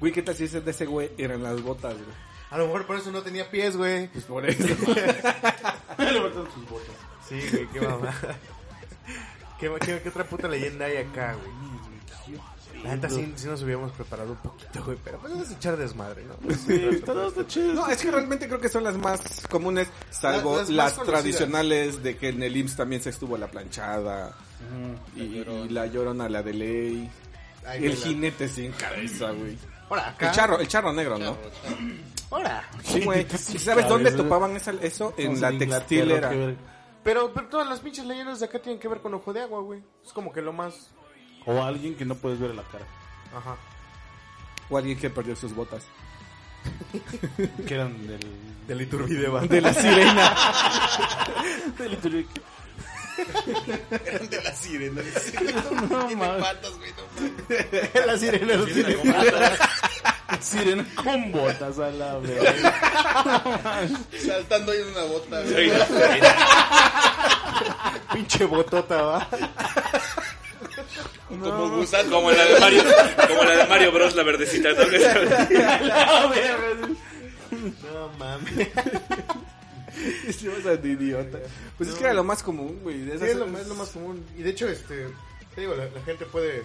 Güey, 0.01 0.13
¿qué 0.13 0.23
tal 0.23 0.35
si 0.37 0.45
ese 0.45 0.61
de 0.61 0.71
ese 0.71 0.87
güey 0.87 1.11
eran 1.19 1.43
las 1.43 1.61
botas, 1.63 1.95
güey? 1.95 2.17
A 2.51 2.59
lo 2.59 2.67
mejor 2.67 2.87
por 2.87 2.97
eso 2.97 3.11
no 3.11 3.23
tenía 3.23 3.51
pies, 3.51 3.77
güey. 3.77 4.09
Pues 4.09 4.25
por 4.25 4.49
eso. 4.49 4.65
Sí, 7.29 7.41
güey, 7.51 7.67
qué 7.73 7.81
mamá. 7.81 8.15
¿Qué, 9.59 9.71
qué, 9.81 10.01
qué 10.03 10.09
otra 10.09 10.25
puta 10.25 10.47
leyenda 10.49 10.85
hay 10.87 10.99
acá, 10.99 11.35
güey? 11.35 11.67
La 12.85 12.95
neta 12.95 13.09
sí, 13.09 13.33
sí 13.37 13.47
nos 13.49 13.63
hubiéramos 13.63 13.91
preparado 13.93 14.33
un 14.33 14.37
poquito, 14.39 14.85
güey. 14.85 14.97
Pero 15.03 15.19
pues 15.19 15.33
es 15.33 15.51
echar 15.51 15.77
desmadre, 15.77 16.25
¿no? 16.25 16.35
Sí, 16.55 17.01
todo 17.05 17.29
está 17.29 17.47
chido. 17.47 17.73
No, 17.73 17.89
es 17.89 18.01
que 18.01 18.11
realmente 18.11 18.47
creo 18.47 18.61
que 18.61 18.69
son 18.69 18.85
las 18.85 18.97
más 18.97 19.21
comunes, 19.51 19.89
salvo 20.11 20.63
Las- 20.69 20.95
tradicionales 21.03 22.03
de 22.03 22.17
que 22.17 22.29
en 22.29 22.43
el 22.43 22.57
IMSS 22.57 22.77
también 22.77 23.03
se 23.03 23.11
estuvo 23.11 23.37
la 23.37 23.49
planchada. 23.49 24.37
Y, 25.17 25.21
y 25.23 25.69
la 25.71 25.87
llorona, 25.87 26.29
la 26.29 26.43
de 26.43 26.53
ley. 26.53 27.11
Ay, 27.67 27.87
el 27.87 27.91
la- 27.99 28.07
jinete 28.07 28.49
sin 28.49 28.71
cabeza, 28.73 29.31
güey. 29.33 29.57
Ahora, 29.89 30.11
acá. 30.11 30.27
El 30.29 30.33
charro, 30.35 30.61
el 30.61 30.69
charro 30.69 30.93
negro, 30.93 31.19
¿no? 31.19 31.37
Ahora. 32.31 32.69
Sí, 32.85 33.03
güey. 33.05 33.27
¿Y 33.53 33.59
¿Sabes 33.59 33.89
dónde 33.89 34.11
topaban 34.13 34.57
esa- 34.57 34.73
eso? 34.83 35.15
En 35.17 35.41
la 35.41 35.57
textilera. 35.57 36.31
Pero, 37.05 37.33
pero 37.33 37.47
todas 37.49 37.69
las 37.69 37.81
pinches 37.81 38.05
leyendas 38.05 38.41
de 38.41 38.47
acá 38.47 38.59
tienen 38.61 38.81
que 38.81 38.89
ver 38.89 39.01
con 39.01 39.15
ojo 39.15 39.33
de 39.33 39.43
agua, 39.43 39.61
güey. 39.61 39.81
Es 40.05 40.13
como 40.13 40.33
que 40.33 40.43
lo 40.43 40.53
más. 40.53 40.91
O 41.45 41.63
alguien 41.63 41.95
que 41.95 42.05
no 42.05 42.17
puedes 42.17 42.41
ver 42.41 42.51
a 42.51 42.55
la 42.55 42.65
cara. 42.65 42.85
Ajá. 43.37 43.57
O 44.69 44.77
alguien 44.77 44.99
que 44.99 45.09
perdió 45.11 45.37
sus 45.37 45.55
botas. 45.55 45.85
Que 47.67 47.75
eran 47.75 48.07
del... 48.07 48.21
Del 48.67 48.81
Iturbide. 48.83 49.29
De 49.47 49.61
la 49.61 49.73
sirena. 49.73 50.35
del 51.79 51.93
Iturbide. 51.93 52.27
de 54.29 54.43
la 54.43 54.53
sirena. 54.53 55.03
No 55.89 56.11
no 56.11 56.17
mames. 56.17 56.45
la 58.05 58.19
sirena. 60.41 60.87
con 60.95 61.33
botas 61.33 61.79
a 61.79 61.91
la 61.91 62.19
verga. 62.19 62.55
Saltando 64.19 64.73
ahí 64.73 64.79
en 64.81 64.89
una 64.89 65.03
bota, 65.05 65.41
güey. 65.43 65.73
Pinche 68.13 68.45
botota, 68.45 69.03
va. 69.03 69.29
Como 71.29 71.71
gusano. 71.77 72.11
como 72.11 72.31
la 72.31 72.45
de 72.45 72.61
Mario, 72.61 72.83
como 73.29 73.43
la 73.45 73.57
de 73.57 73.67
Mario 73.67 73.93
Bros, 73.93 74.15
la 74.15 74.23
verdecita. 74.23 74.71
¿no? 74.73 74.77
No 77.51 78.09
mames. 78.19 78.69
De 80.83 80.89
idiota. 80.89 81.39
Pues 81.79 81.89
es 81.91 81.95
que 81.97 82.05
era 82.05 82.13
lo 82.13 82.23
más 82.25 82.43
común, 82.43 82.81
güey. 82.83 82.99
de 83.01 83.13
Sí, 83.13 83.17
esas- 83.17 83.29
es 83.31 83.37
lo, 83.37 83.47
es 83.59 83.67
lo 83.67 83.75
más 83.77 83.89
común. 83.91 84.25
Y 84.37 84.43
de 84.43 84.51
hecho, 84.51 84.69
este, 84.69 85.07
te 85.55 85.61
digo, 85.63 85.75
la, 85.75 85.85
la 85.87 86.01
gente 86.05 86.27
puede, 86.27 86.65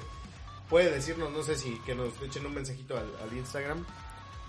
puede 0.71 0.89
decirnos, 0.89 1.31
no 1.31 1.43
sé 1.43 1.57
si 1.57 1.77
que 1.85 1.93
nos 1.93 2.19
echen 2.23 2.45
un 2.45 2.55
mensajito 2.55 2.97
al, 2.97 3.05
al 3.21 3.37
Instagram, 3.37 3.85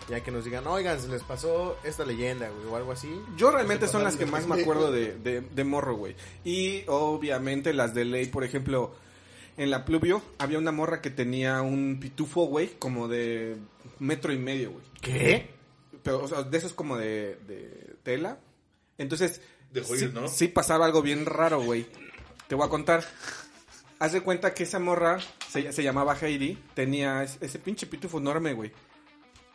ya 0.08 0.22
que 0.22 0.30
nos 0.30 0.44
digan, 0.44 0.64
oigan, 0.68 1.00
se 1.00 1.08
les 1.08 1.22
pasó 1.24 1.76
esta 1.82 2.04
leyenda, 2.04 2.48
güey, 2.48 2.66
o 2.68 2.76
algo 2.76 2.92
así. 2.92 3.20
Yo 3.36 3.50
realmente 3.50 3.88
son 3.88 4.04
las 4.04 4.14
que 4.14 4.24
de 4.24 4.30
más 4.30 4.46
me 4.46 4.62
acuerdo 4.62 4.92
de, 4.92 5.18
de, 5.18 5.40
de 5.40 5.64
morro, 5.64 5.96
güey. 5.96 6.14
Y 6.44 6.84
obviamente 6.86 7.74
las 7.74 7.92
de 7.92 8.04
ley, 8.04 8.26
por 8.26 8.44
ejemplo, 8.44 8.94
en 9.56 9.70
la 9.70 9.84
pluvio 9.84 10.22
había 10.38 10.58
una 10.58 10.70
morra 10.70 11.02
que 11.02 11.10
tenía 11.10 11.60
un 11.60 11.98
pitufo, 12.00 12.44
güey, 12.44 12.68
como 12.78 13.08
de 13.08 13.56
metro 13.98 14.32
y 14.32 14.38
medio, 14.38 14.70
güey. 14.70 14.84
¿Qué? 15.00 15.50
Pero, 16.04 16.22
o 16.22 16.28
sea, 16.28 16.44
de 16.44 16.56
esos 16.56 16.72
como 16.72 16.96
de, 16.96 17.36
de 17.48 17.96
tela. 18.04 18.38
Entonces, 18.96 19.40
Dejó 19.72 19.96
sí, 19.96 20.04
ir, 20.04 20.14
¿no? 20.14 20.28
sí 20.28 20.46
pasaba 20.46 20.86
algo 20.86 21.02
bien 21.02 21.26
raro, 21.26 21.60
güey. 21.62 21.84
Te 22.46 22.54
voy 22.54 22.66
a 22.66 22.70
contar. 22.70 23.04
Haz 24.02 24.10
de 24.12 24.20
cuenta 24.20 24.52
que 24.52 24.64
esa 24.64 24.80
morra 24.80 25.18
se, 25.48 25.70
se 25.72 25.82
llamaba 25.84 26.16
Heidi, 26.20 26.58
tenía 26.74 27.22
es- 27.22 27.38
ese 27.40 27.60
pinche 27.60 27.86
pitufo 27.86 28.18
enorme, 28.18 28.52
güey. 28.52 28.72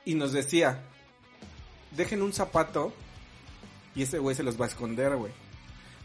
Y 0.05 0.15
nos 0.15 0.31
decía, 0.31 0.79
dejen 1.91 2.21
un 2.21 2.31
zapato 2.31 2.93
y 3.93 4.03
ese 4.03 4.19
güey 4.19 4.35
se 4.37 4.43
los 4.43 4.59
va 4.59 4.65
a 4.65 4.67
esconder, 4.69 5.17
güey. 5.17 5.33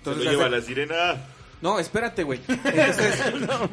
Se 0.02 0.10
lo 0.10 0.22
lleva 0.24 0.48
la 0.48 0.60
sirena. 0.60 1.24
no, 1.60 1.78
espérate, 1.78 2.24
güey. 2.24 2.40
Entonces, 2.48 3.20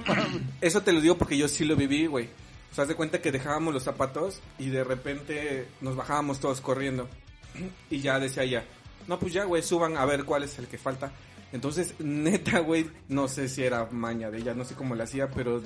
eso 0.61 0.81
te 0.81 0.93
lo 0.93 1.01
digo 1.01 1.17
porque 1.17 1.35
yo 1.35 1.47
sí 1.47 1.65
lo 1.65 1.75
viví, 1.75 2.05
güey. 2.05 2.29
O 2.71 2.75
sea, 2.75 2.83
haz 2.83 2.89
de 2.89 2.95
cuenta 2.95 3.19
que 3.21 3.31
dejábamos 3.31 3.73
los 3.73 3.81
zapatos 3.83 4.39
y 4.59 4.69
de 4.69 4.83
repente 4.83 5.67
nos 5.81 5.95
bajábamos 5.95 6.39
todos 6.39 6.61
corriendo. 6.61 7.09
Y 7.89 8.01
ya 8.01 8.19
decía 8.19 8.43
ella, 8.43 8.65
no, 9.07 9.17
pues 9.17 9.33
ya, 9.33 9.45
güey, 9.45 9.63
suban 9.63 9.97
a 9.97 10.05
ver 10.05 10.25
cuál 10.25 10.43
es 10.43 10.59
el 10.59 10.67
que 10.67 10.77
falta. 10.77 11.11
Entonces, 11.51 11.95
neta, 11.99 12.59
güey, 12.59 12.89
no 13.07 13.27
sé 13.27 13.49
si 13.49 13.63
era 13.63 13.87
maña 13.91 14.29
de 14.29 14.39
ella, 14.39 14.53
no 14.53 14.65
sé 14.65 14.75
cómo 14.75 14.95
la 14.95 15.05
hacía, 15.05 15.29
pero 15.29 15.61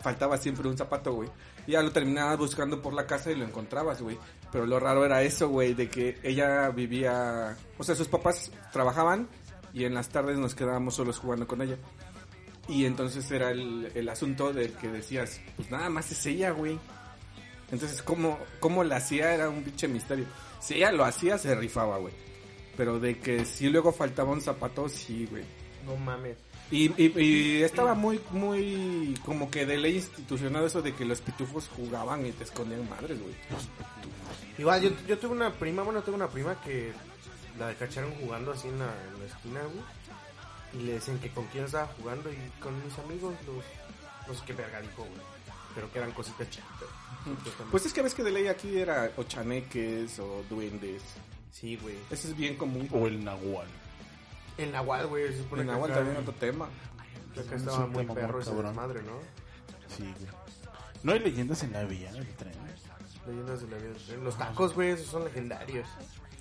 faltaba 0.00 0.36
siempre 0.36 0.68
un 0.68 0.76
zapato, 0.76 1.12
güey. 1.14 1.28
Ya 1.66 1.80
lo 1.80 1.92
terminabas 1.92 2.38
buscando 2.38 2.82
por 2.82 2.92
la 2.92 3.06
casa 3.06 3.30
y 3.30 3.36
lo 3.36 3.44
encontrabas, 3.44 4.02
güey. 4.02 4.18
Pero 4.50 4.66
lo 4.66 4.80
raro 4.80 5.04
era 5.04 5.22
eso, 5.22 5.48
güey, 5.48 5.74
de 5.74 5.88
que 5.88 6.18
ella 6.22 6.68
vivía... 6.70 7.56
O 7.78 7.84
sea, 7.84 7.94
sus 7.94 8.08
papás 8.08 8.50
trabajaban 8.72 9.28
y 9.72 9.84
en 9.84 9.94
las 9.94 10.08
tardes 10.08 10.38
nos 10.38 10.54
quedábamos 10.54 10.96
solos 10.96 11.18
jugando 11.18 11.46
con 11.46 11.62
ella. 11.62 11.78
Y 12.68 12.84
entonces 12.84 13.30
era 13.30 13.50
el, 13.50 14.08
asunto 14.08 14.52
de 14.52 14.72
que 14.72 14.88
decías, 14.88 15.40
pues 15.56 15.70
nada 15.70 15.88
más 15.88 16.10
es 16.12 16.26
ella, 16.26 16.50
güey. 16.50 16.78
Entonces, 17.70 18.02
¿cómo, 18.02 18.38
cómo 18.60 18.84
la 18.84 18.96
hacía? 18.96 19.34
Era 19.34 19.48
un 19.48 19.62
pinche 19.62 19.88
misterio. 19.88 20.26
Si 20.60 20.74
ella 20.74 20.92
lo 20.92 21.04
hacía, 21.04 21.38
se 21.38 21.54
rifaba, 21.54 21.98
güey. 21.98 22.12
Pero 22.82 22.98
de 22.98 23.16
que 23.16 23.44
si 23.44 23.68
luego 23.68 23.92
faltaba 23.92 24.32
un 24.32 24.40
zapato, 24.40 24.88
sí, 24.88 25.28
güey. 25.30 25.44
No 25.86 25.94
mames. 25.94 26.36
Y, 26.68 26.90
y, 27.00 27.12
y 27.16 27.62
estaba 27.62 27.94
muy, 27.94 28.20
muy 28.32 29.16
como 29.24 29.48
que 29.48 29.64
de 29.64 29.76
ley 29.76 29.98
institucional 29.98 30.64
eso 30.64 30.82
de 30.82 30.92
que 30.92 31.04
los 31.04 31.20
pitufos 31.20 31.68
jugaban 31.76 32.26
y 32.26 32.32
te 32.32 32.42
escondían 32.42 32.90
madres, 32.90 33.20
güey. 33.22 33.36
Igual, 34.58 34.82
yo, 34.82 34.90
yo 35.06 35.16
tuve 35.16 35.30
una 35.30 35.52
prima, 35.52 35.84
bueno, 35.84 36.02
tengo 36.02 36.16
una 36.16 36.26
prima 36.26 36.60
que 36.60 36.90
la 37.56 37.72
cacharon 37.74 38.12
jugando 38.16 38.50
así 38.50 38.66
en 38.66 38.80
la, 38.80 38.86
en 38.86 39.20
la 39.20 39.26
esquina, 39.26 39.60
güey. 39.60 40.82
Y 40.82 40.86
le 40.86 40.92
decían 40.94 41.20
que 41.20 41.30
con 41.30 41.46
quién 41.46 41.66
estaba 41.66 41.86
jugando 41.86 42.32
y 42.32 42.60
con 42.60 42.74
mis 42.84 42.98
amigos, 42.98 43.32
los... 43.46 43.64
No 44.26 44.34
sé 44.34 44.40
qué 44.44 44.54
verga 44.54 44.80
dijo, 44.80 45.04
güey. 45.04 45.22
Pero 45.76 45.92
que 45.92 45.98
eran 46.00 46.10
cositas 46.10 46.50
chiquitas. 46.50 46.88
Pues 47.70 47.86
es 47.86 47.92
que 47.92 48.02
ves 48.02 48.12
que 48.12 48.24
de 48.24 48.32
ley 48.32 48.48
aquí 48.48 48.76
era 48.76 49.12
o 49.16 49.22
chaneques 49.22 50.18
o 50.18 50.42
duendes. 50.50 51.00
Sí, 51.52 51.76
güey. 51.76 51.94
Eso 52.10 52.26
es 52.28 52.36
bien 52.36 52.56
común. 52.56 52.88
O 52.90 53.06
el 53.06 53.22
Nahual. 53.24 53.68
En 54.58 54.72
Nahual, 54.72 55.06
güey, 55.06 55.26
que 55.54 55.64
Nahual 55.64 55.90
acá- 55.92 56.00
también 56.00 56.16
otro 56.20 56.34
tema. 56.34 56.68
que 57.34 57.40
acá 57.40 57.54
Es 57.54 57.62
estaba 57.62 57.86
muy 57.86 58.04
perro 58.06 58.32
muy 58.32 58.40
ese 58.42 58.50
cabrón. 58.50 58.66
desmadre, 58.72 59.02
¿no? 59.02 59.18
Sí, 59.86 60.02
güey. 60.02 60.32
No 61.04 61.12
hay 61.12 61.18
leyendas 61.20 61.62
en 61.62 61.72
la 61.72 61.84
vía 61.84 62.12
del 62.12 62.26
tren. 62.36 62.52
Leyendas 63.26 63.60
de 63.62 63.68
la 63.68 63.76
vida. 63.76 63.88
del 63.92 64.02
tren. 64.02 64.24
Los 64.24 64.36
tacos, 64.38 64.74
güey, 64.74 64.90
esos 64.90 65.06
son 65.06 65.24
legendarios. 65.24 65.86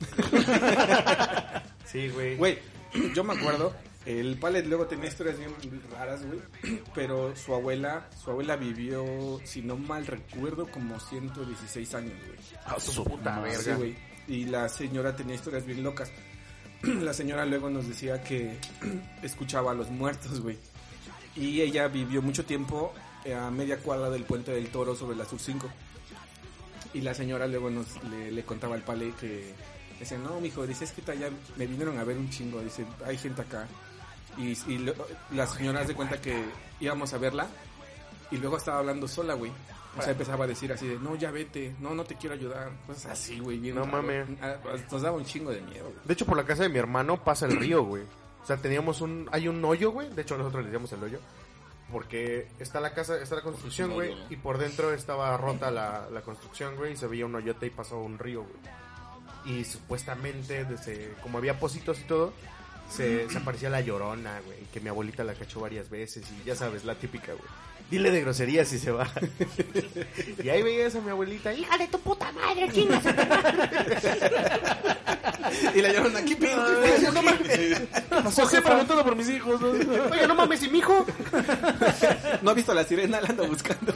sí, 1.86 2.10
güey. 2.10 2.36
Güey, 2.38 2.60
yo 3.14 3.24
me 3.24 3.34
acuerdo, 3.34 3.74
el 4.06 4.38
Palet 4.40 4.66
luego 4.66 4.88
tenía 4.88 5.08
historias 5.08 5.38
bien 5.38 5.54
raras, 5.92 6.26
güey, 6.26 6.40
pero 6.94 7.36
su 7.36 7.54
abuela, 7.54 8.08
su 8.24 8.32
abuela 8.32 8.56
vivió, 8.56 9.40
si 9.44 9.62
no 9.62 9.78
mal 9.78 10.06
recuerdo, 10.08 10.68
como 10.72 11.00
116 11.00 11.94
años, 11.96 12.14
güey. 12.26 12.40
A 12.66 12.80
su 12.80 13.04
puta 13.04 13.32
madre. 13.38 13.52
verga. 13.52 13.64
Sí, 13.64 13.72
güey. 13.78 14.11
Y 14.28 14.46
la 14.46 14.70
señora 14.70 15.16
tenía 15.16 15.36
historias 15.36 15.66
bien 15.66 15.84
locas. 15.84 16.12
La 16.84 17.14
señora 17.14 17.46
luego 17.46 17.70
nos 17.70 17.88
decía 17.88 18.24
que 18.24 18.58
escuchaba 19.22 19.72
a 19.72 19.74
los 19.74 19.90
muertos, 19.90 20.40
güey. 20.42 20.58
Y 21.36 21.62
ella 21.62 21.88
vivió 21.88 22.22
mucho 22.22 22.46
tiempo 22.46 22.94
eh, 23.24 23.34
a 23.34 23.50
media 23.52 23.78
cuadra 23.78 24.10
del 24.10 24.24
puente 24.24 24.52
del 24.52 24.70
toro 24.70 24.96
sobre 24.96 25.16
la 25.16 25.26
Sur 25.26 25.40
5. 25.40 25.70
Y 26.94 27.02
la 27.02 27.14
señora 27.14 27.48
luego 27.48 27.70
nos 27.70 27.88
le, 28.04 28.44
contaba 28.44 28.76
al 28.76 28.82
pale 28.82 29.14
que 29.20 29.54
decía, 30.00 30.18
no, 30.18 30.40
mijo, 30.42 30.66
dice, 30.68 30.84
es 30.86 30.92
que 30.92 31.10
allá 31.12 31.30
me 31.56 31.68
vinieron 31.68 31.98
a 32.00 32.04
ver 32.04 32.18
un 32.18 32.30
chingo, 32.30 32.60
dice, 32.62 32.86
hay 33.06 33.18
gente 33.18 33.42
acá. 33.44 33.68
Y, 34.38 34.58
y 34.72 34.78
lo- 34.80 34.96
la 35.32 35.46
señora 35.48 35.82
hace 35.82 35.94
cuenta 35.94 36.20
que 36.20 36.44
íbamos 36.80 37.14
a 37.14 37.18
verla 37.18 37.48
y 38.32 38.38
luego 38.38 38.58
estaba 38.58 38.80
hablando 38.80 39.08
sola, 39.08 39.36
güey. 39.36 39.52
O 39.98 40.02
sea, 40.02 40.12
empezaba 40.12 40.46
a 40.46 40.48
decir 40.48 40.72
así 40.72 40.88
de, 40.88 40.98
no, 41.00 41.16
ya 41.16 41.32
vete, 41.32 41.76
no, 41.80 41.94
no 41.94 42.04
te 42.06 42.16
quiero 42.16 42.36
ayudar. 42.36 42.70
Cosas 42.88 43.08
así, 43.08 43.40
güey, 43.40 43.58
bien 43.58 43.76
No 43.76 43.82
raro. 43.84 43.98
mames. 43.98 44.28
Ah, 44.42 44.56
Nos 44.90 45.02
daba 45.02 45.18
un 45.18 45.26
chingo 45.26 45.52
de 45.52 45.62
miedo, 45.62 45.84
güey. 45.84 45.96
De 46.06 46.14
hecho, 46.14 46.26
por 46.26 46.38
la 46.38 46.46
casa 46.46 46.64
de 46.64 46.70
mi 46.70 46.80
hermano 46.80 47.22
pasa 47.24 47.46
el 47.46 47.58
río, 47.58 47.84
güey. 47.84 48.04
O 48.42 48.46
sea, 48.46 48.56
teníamos 48.58 49.02
un... 49.02 49.28
Hay 49.32 49.48
un 49.50 49.64
hoyo, 49.66 49.92
güey. 49.92 50.10
De 50.10 50.22
hecho, 50.22 50.38
nosotros 50.38 50.64
le 50.64 50.70
decíamos 50.70 50.92
el 50.94 51.04
hoyo. 51.04 51.20
Porque 51.92 52.48
está 52.60 52.80
la 52.80 52.94
casa, 52.94 53.18
está 53.22 53.36
la 53.36 53.42
construcción, 53.42 53.92
güey, 53.92 54.16
y 54.30 54.38
por 54.38 54.58
dentro 54.58 54.94
estaba 54.94 55.36
rota 55.36 55.70
la, 55.72 56.08
la 56.10 56.22
construcción, 56.22 56.78
güey, 56.78 56.94
y 56.94 56.96
se 56.96 57.06
veía 57.06 57.26
un 57.26 57.36
hoyote 57.36 57.66
y 57.66 57.70
pasó 57.70 58.00
un 58.00 58.18
río, 58.18 58.44
güey. 58.44 59.58
Y 59.60 59.66
supuestamente, 59.66 60.64
desde, 60.64 61.14
como 61.22 61.38
había 61.40 61.60
pocitos 61.60 62.00
y 62.00 62.04
todo, 62.04 62.32
se, 62.90 63.30
se 63.30 63.38
aparecía 63.40 63.70
la 63.70 63.82
llorona, 63.82 64.40
güey, 64.46 64.60
que 64.72 64.80
mi 64.80 64.88
abuelita 64.88 65.26
la 65.26 65.34
cachó 65.34 65.60
varias 65.60 65.90
veces, 65.90 66.24
y 66.32 66.46
ya 66.46 66.56
sabes, 66.56 66.86
la 66.86 66.96
típica, 66.96 67.34
güey. 67.34 67.44
Dile 67.92 68.10
de 68.10 68.22
groserías 68.22 68.72
y 68.72 68.80
se 68.80 68.90
va. 68.90 69.06
y 70.44 70.48
ahí 70.48 70.64
veías 70.64 70.96
a 70.96 71.02
mi 71.02 71.10
abuelita, 71.10 71.54
hija 71.54 71.78
de 71.78 71.88
tu 71.88 72.00
puta 72.00 72.32
madre, 72.32 72.72
chingas. 72.72 73.04
Y 75.76 75.82
la 75.82 75.90
llevaron 75.90 76.16
aquí, 76.16 76.36
pero 76.36 76.56
no 77.12 77.22
mames. 77.22 77.82
¿Por 78.36 78.50
qué 78.50 78.62
preguntando 78.62 79.04
por 79.04 79.16
mis 79.18 79.30
hijos? 79.30 79.60
no? 79.60 79.70
Oye, 79.70 80.28
no 80.28 80.36
mames, 80.36 80.64
¿y 80.64 80.70
mi 80.70 80.78
hijo? 80.80 81.06
no 82.42 82.52
ha 82.52 82.54
visto 82.54 82.72
a 82.72 82.76
la 82.76 82.86
sirena, 82.86 83.20
la 83.20 83.28
anda 83.28 83.44
buscando. 83.46 83.94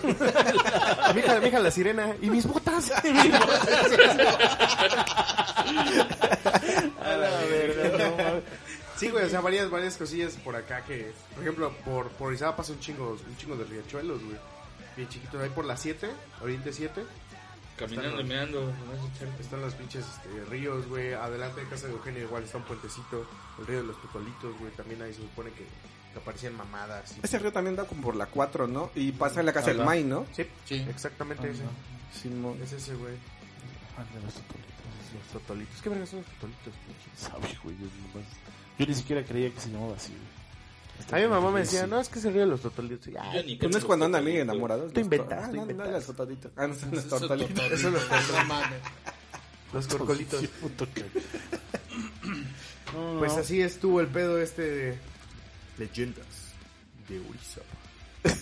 A 1.04 1.14
mi 1.14 1.22
hija, 1.22 1.40
mi 1.40 1.48
hija 1.48 1.60
la 1.60 1.72
sirena. 1.72 2.14
¿Y 2.22 2.30
mis 2.30 2.46
botas? 2.46 2.92
A 2.92 3.02
la 7.18 7.30
verga, 7.50 7.98
no 7.98 8.18
mames. 8.18 8.65
Sí, 8.98 9.10
güey, 9.10 9.26
o 9.26 9.30
sea, 9.30 9.42
varias, 9.42 9.70
varias 9.70 9.98
cosillas 9.98 10.34
por 10.44 10.56
acá 10.56 10.84
que, 10.86 11.12
por 11.34 11.44
ejemplo, 11.44 11.74
por, 11.84 12.10
por 12.12 12.34
Izaba 12.34 12.56
pasa 12.56 12.72
un 12.74 12.80
chingo, 12.80 13.18
un 13.28 13.38
chingo 13.38 13.56
de 13.58 13.66
riachuelos, 13.66 14.24
güey. 14.24 14.38
Bien 14.96 15.10
chiquitos, 15.10 15.42
ahí 15.42 15.50
por 15.50 15.66
la 15.66 15.76
7, 15.76 16.08
Oriente 16.42 16.72
7, 16.72 17.04
Caminando 17.78 18.22
y 18.22 18.24
meando. 18.24 18.74
están 19.40 19.60
los 19.60 19.74
pinches 19.76 20.06
este, 20.06 20.46
ríos, 20.50 20.88
güey. 20.88 21.12
Adelante 21.14 21.60
de 21.62 21.68
casa 21.68 21.88
de 21.88 21.94
Eugenio 21.94 22.24
igual 22.24 22.44
está 22.44 22.58
un 22.58 22.64
puentecito, 22.64 23.28
el 23.60 23.68
río 23.68 23.78
de 23.82 23.84
los 23.88 24.02
Tutolitos, 24.02 24.58
güey. 24.58 24.72
También 24.72 25.02
ahí 25.02 25.14
se 25.14 25.20
supone 25.20 25.50
que, 25.52 25.66
que 26.14 26.20
aparecían 26.20 26.56
mamadas. 26.56 27.18
y- 27.18 27.20
Ese 27.26 27.38
río 27.40 27.52
también 27.52 27.76
da 27.76 27.84
como 27.84 28.02
por 28.02 28.16
la 28.16 28.28
4, 28.28 28.68
¿no? 28.68 28.92
Y 28.96 29.12
pasa 29.12 29.42
en 29.42 29.48
la 29.48 29.52
casa 29.54 29.68
del 29.72 29.82
Ajá. 29.82 29.86
May, 29.88 30.06
¿no? 30.06 30.26
Sí, 30.34 30.48
Sí. 30.64 30.86
exactamente 30.90 31.50
ese. 31.52 31.64
Simón. 32.22 32.58
Es 32.64 32.72
ese, 32.72 32.96
güey. 32.96 33.16
Ah, 33.98 34.06
de 34.14 34.22
los 34.22 34.34
totolitos. 34.36 34.72
Los 35.14 35.42
Totolitos. 35.42 35.82
¿Qué 35.82 35.90
verga 35.90 36.06
son 36.06 36.20
los 36.20 36.28
Totolitos, 36.30 36.74
pinche? 36.86 37.10
Sabe, 37.18 37.60
güey. 37.64 37.76
Yo, 37.78 37.86
nomás- 38.08 38.32
yo 38.78 38.86
ni 38.86 38.94
siquiera 38.94 39.24
creía 39.24 39.52
que 39.54 39.60
se 39.60 39.70
llamaba 39.70 39.96
así. 39.96 40.14
A 41.12 41.18
mi 41.18 41.28
mamá 41.28 41.52
me 41.52 41.60
decía, 41.60 41.84
Sí. 41.84 41.90
no, 41.90 42.00
es 42.00 42.08
que 42.10 42.20
es 42.20 42.26
el 42.26 42.34
río 42.34 42.42
de 42.44 42.48
los 42.48 42.62
Totolitos. 42.62 43.08
"Ay, 43.20 43.38
Yo 43.40 43.44
ni 43.44 43.56
Pues 43.58 43.72
no 43.72 43.78
es 43.78 43.86
cuando 43.86 44.06
andan 44.06 44.24
bien 44.26 44.38
enamorados. 44.38 44.92
Tú 44.94 45.00
los 45.00 45.04
inventas, 45.06 45.40
tú 45.40 45.44
Ah, 45.44 45.48
no, 45.48 45.54
no, 45.54 45.62
inventas. 45.62 45.90
las 45.92 46.06
totalitas. 46.06 46.52
Ah, 46.56 46.68
no, 46.68 46.74
son 46.76 46.92
las 46.96 47.06
Eso 47.06 47.16
es 47.16 47.20
tortolitas. 47.22 47.54
total. 47.54 47.74
Eso 47.74 47.88
es 47.90 47.94
los 47.94 48.10
No 48.10 48.46
mames. 48.46 48.80
los 49.74 49.88
corcolitos. 49.88 50.42
Que- 50.42 51.06
No, 52.94 53.20
Pues 53.20 53.34
no. 53.34 53.40
así 53.40 53.62
estuvo 53.62 54.00
el 54.00 54.08
pedo 54.08 54.40
este 54.42 54.62
de 54.62 54.98
leyendas 55.78 56.26
de 57.10 57.20
Orizaba. 57.20 57.66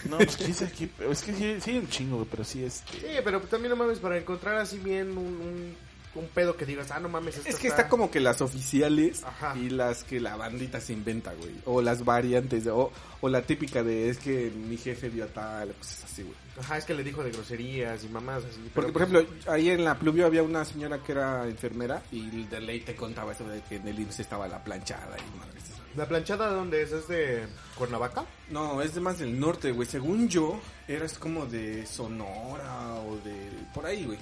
No, 0.09 0.17
pues 0.17 0.37
quién 0.37 0.53
sabe 0.53 0.71
qué- 0.71 0.89
Es 1.11 1.23
que 1.23 1.33
sí, 1.33 1.57
sí 1.59 1.71
hay 1.71 1.77
un 1.79 1.89
chingo, 1.89 2.25
pero 2.29 2.43
sí 2.43 2.63
este. 2.63 2.91
Sí, 2.99 3.07
pero 3.23 3.41
también 3.41 3.71
no 3.71 3.75
mames, 3.75 3.99
para 3.99 4.17
encontrar 4.17 4.55
así 4.57 4.77
bien 4.77 5.17
un, 5.17 5.25
un, 5.25 5.75
un 6.15 6.27
pedo 6.27 6.55
que 6.55 6.65
digas, 6.65 6.91
ah, 6.91 6.99
no 6.99 7.09
mames, 7.09 7.37
esta 7.37 7.49
Es 7.49 7.55
que 7.55 7.67
está 7.67 7.89
como 7.89 8.11
que 8.11 8.19
las 8.19 8.41
oficiales 8.41 9.23
Ajá. 9.23 9.55
y 9.57 9.69
las 9.69 10.03
que 10.03 10.19
la 10.19 10.35
bandita 10.35 10.79
se 10.79 10.93
inventa, 10.93 11.33
güey. 11.33 11.55
O 11.65 11.81
las 11.81 12.05
variantes, 12.05 12.65
de- 12.65 12.71
o, 12.71 12.91
o 13.21 13.29
la 13.29 13.41
típica 13.41 13.81
de 13.83 14.09
es 14.09 14.19
que 14.19 14.51
mi 14.51 14.77
jefe 14.77 15.09
dio 15.09 15.25
tal, 15.27 15.73
cosas 15.73 16.03
así, 16.05 16.21
güey. 16.23 16.35
Ajá, 16.59 16.77
es 16.77 16.85
que 16.85 16.93
le 16.93 17.03
dijo 17.03 17.23
de 17.23 17.31
groserías 17.31 18.03
y 18.03 18.09
mamás 18.09 18.43
así. 18.45 18.69
Porque, 18.75 18.91
por 18.91 19.01
ejemplo, 19.01 19.25
ahí 19.47 19.69
en 19.69 19.83
la 19.83 19.97
pluvio 19.97 20.25
había 20.27 20.43
una 20.43 20.63
señora 20.65 20.99
que 20.99 21.13
era 21.13 21.47
enfermera 21.47 22.03
y 22.11 22.45
de 22.45 22.61
ley 22.61 22.81
te 22.81 22.95
contaba 22.95 23.31
eso 23.31 23.47
de 23.47 23.61
que 23.61 23.77
en 23.77 23.87
el 23.87 23.99
IMSS 23.99 24.19
estaba 24.19 24.47
la 24.47 24.63
planchada 24.63 25.17
y 25.17 25.39
madres. 25.39 25.63
¿La 25.95 26.07
planchada 26.07 26.49
de 26.49 26.55
dónde 26.55 26.81
es? 26.81 26.91
¿Es 26.91 27.07
de 27.07 27.45
Cuernavaca? 27.75 28.25
No, 28.49 28.81
es 28.81 28.95
de 28.95 29.01
más 29.01 29.19
del 29.19 29.39
norte, 29.39 29.71
güey. 29.71 29.87
Según 29.87 30.27
yo, 30.27 30.59
eras 30.87 31.17
como 31.19 31.45
de 31.45 31.85
Sonora 31.85 32.95
o 33.07 33.15
de... 33.17 33.49
por 33.73 33.85
ahí, 33.85 34.05
güey. 34.05 34.17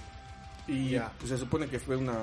Y 0.67 0.91
Ya. 0.91 1.11
pues 1.17 1.29
se 1.29 1.37
supone 1.37 1.67
que 1.67 1.79
fue 1.79 1.95
una... 1.95 2.13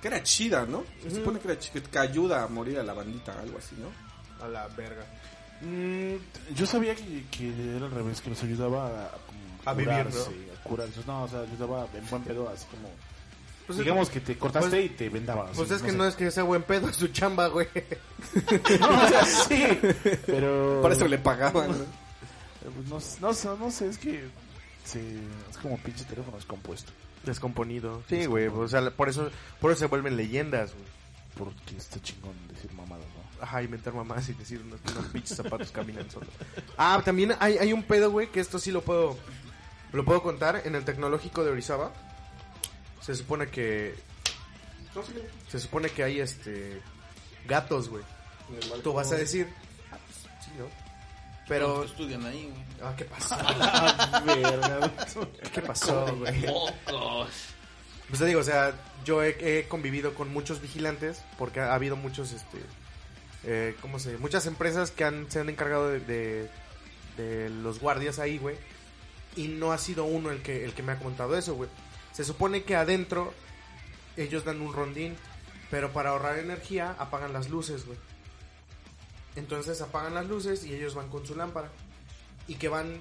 que 0.00 0.08
era 0.08 0.22
chida, 0.22 0.66
¿no? 0.66 0.84
Se 1.02 1.10
supone 1.10 1.40
que 1.40 1.48
era 1.50 1.58
chida, 1.58 1.80
que 1.82 1.98
ayuda 1.98 2.44
a 2.44 2.46
morir 2.48 2.78
a 2.78 2.82
la 2.82 2.92
bandita, 2.92 3.38
algo 3.40 3.58
así, 3.58 3.74
¿no? 3.80 4.44
A 4.44 4.48
la 4.48 4.68
verga. 4.68 5.04
Mm, 5.62 6.16
yo 6.54 6.66
sabía 6.66 6.94
que, 6.94 7.24
que 7.30 7.48
era 7.76 7.86
al 7.86 7.90
revés, 7.92 8.20
que 8.20 8.28
los 8.30 8.42
ayudaba 8.42 8.86
a, 9.06 9.10
como 9.10 9.40
A 9.64 9.72
vivir, 9.72 9.94
curarse, 9.94 10.30
A 10.54 10.68
curarse. 10.68 11.00
No, 11.06 11.22
o 11.24 11.28
sea, 11.28 11.40
ayudaba 11.40 11.86
en 11.94 12.08
buen 12.10 12.22
pedo, 12.22 12.48
así 12.50 12.66
como. 12.66 12.90
Pues 13.66 13.78
digamos 13.78 14.10
que 14.10 14.20
te 14.20 14.36
cortaste 14.38 14.70
pues- 14.70 14.84
y 14.84 14.88
te 14.90 15.08
vendaba. 15.08 15.46
Pues 15.46 15.70
así, 15.70 15.74
es 15.76 15.82
que 15.82 15.90
sé. 15.90 15.96
no 15.96 16.06
es 16.06 16.14
que 16.14 16.30
sea 16.30 16.42
buen 16.44 16.62
pedo, 16.62 16.88
es 16.90 16.96
su 16.96 17.08
chamba, 17.08 17.48
güey. 17.48 17.66
No, 18.80 18.88
o 18.90 19.08
sea, 19.08 19.24
sí, 19.24 19.66
pero. 20.26 20.80
Por 20.82 20.92
eso 20.92 21.08
le 21.08 21.18
pagaban, 21.18 21.70
¿no? 21.70 21.76
Pues 22.88 22.88
no, 23.20 23.28
no, 23.28 23.32
sé, 23.34 23.48
no 23.58 23.70
sé, 23.70 23.88
es 23.88 23.96
que. 23.98 24.24
se- 24.84 25.00
es 25.50 25.56
como 25.62 25.78
pinche 25.78 26.04
teléfono 26.04 26.36
descompuesto. 26.36 26.92
Descomponido. 27.26 28.02
Sí, 28.08 28.24
güey, 28.24 28.46
o 28.46 28.68
sea, 28.68 28.90
por 28.90 29.10
eso, 29.10 29.30
por 29.60 29.72
eso 29.72 29.80
se 29.80 29.86
vuelven 29.86 30.16
leyendas, 30.16 30.72
güey. 30.72 30.86
Porque 31.36 31.76
está 31.76 32.00
chingón 32.00 32.34
decir 32.48 32.72
mamadas, 32.72 33.04
¿no? 33.04 33.42
Ajá, 33.44 33.62
inventar 33.62 33.92
mamás 33.92 34.26
y 34.30 34.32
decir 34.32 34.62
unos, 34.64 34.80
unos 34.90 35.04
pinches 35.06 35.36
zapatos 35.36 35.70
caminan 35.70 36.10
solos. 36.10 36.30
Ah, 36.78 37.02
también 37.04 37.34
hay, 37.38 37.58
hay 37.58 37.72
un 37.74 37.82
pedo, 37.82 38.10
güey, 38.10 38.30
que 38.30 38.40
esto 38.40 38.58
sí 38.58 38.70
lo 38.70 38.80
puedo 38.80 39.18
lo 39.92 40.04
puedo 40.04 40.22
contar. 40.22 40.62
En 40.64 40.74
el 40.74 40.84
tecnológico 40.84 41.44
de 41.44 41.50
Orizaba 41.50 41.92
se 43.02 43.14
supone 43.14 43.48
que 43.48 43.94
se 45.48 45.58
supone 45.58 45.90
que 45.90 46.04
hay 46.04 46.20
este 46.20 46.80
gatos, 47.46 47.88
güey. 47.88 48.02
Tú 48.82 48.92
vas 48.92 49.12
a 49.12 49.16
decir, 49.16 49.48
ah, 49.92 49.98
pues, 50.06 50.44
sí, 50.44 50.50
¿no? 50.58 50.85
Pero 51.48 51.84
estudian 51.84 52.24
ahí, 52.26 52.50
güey. 52.50 52.64
ah, 52.82 52.94
¿qué 52.96 53.04
pasó? 53.04 53.36
Verga. 54.26 54.92
¿Qué 55.52 55.62
pasó, 55.62 56.16
güey? 56.16 56.44
Pues 58.08 58.18
te 58.18 58.26
digo, 58.26 58.40
o 58.40 58.44
sea, 58.44 58.74
yo 59.04 59.22
he, 59.22 59.36
he 59.40 59.68
convivido 59.68 60.14
con 60.14 60.32
muchos 60.32 60.60
vigilantes 60.60 61.22
porque 61.38 61.60
ha 61.60 61.74
habido 61.74 61.96
muchos, 61.96 62.32
este, 62.32 62.58
eh, 63.44 63.76
¿cómo 63.80 63.98
se? 63.98 64.16
Muchas 64.18 64.46
empresas 64.46 64.90
que 64.90 65.04
han, 65.04 65.30
se 65.30 65.40
han 65.40 65.48
encargado 65.48 65.88
de, 65.88 66.00
de, 66.00 66.50
de 67.16 67.50
los 67.50 67.78
guardias 67.80 68.18
ahí, 68.18 68.38
güey. 68.38 68.56
Y 69.36 69.48
no 69.48 69.72
ha 69.72 69.78
sido 69.78 70.04
uno 70.04 70.30
el 70.30 70.42
que, 70.42 70.64
el 70.64 70.72
que 70.72 70.82
me 70.82 70.92
ha 70.92 70.98
contado 70.98 71.36
eso, 71.36 71.54
güey. 71.54 71.68
Se 72.12 72.24
supone 72.24 72.64
que 72.64 72.74
adentro 72.74 73.34
ellos 74.16 74.44
dan 74.44 74.60
un 74.62 74.72
rondín, 74.72 75.14
pero 75.70 75.92
para 75.92 76.10
ahorrar 76.10 76.38
energía 76.38 76.94
apagan 76.98 77.32
las 77.32 77.50
luces, 77.50 77.86
güey. 77.86 77.98
Entonces 79.36 79.80
apagan 79.80 80.14
las 80.14 80.26
luces 80.26 80.64
y 80.64 80.74
ellos 80.74 80.94
van 80.94 81.08
con 81.08 81.26
su 81.26 81.36
lámpara. 81.36 81.70
Y 82.48 82.56
que 82.56 82.68
van 82.68 82.98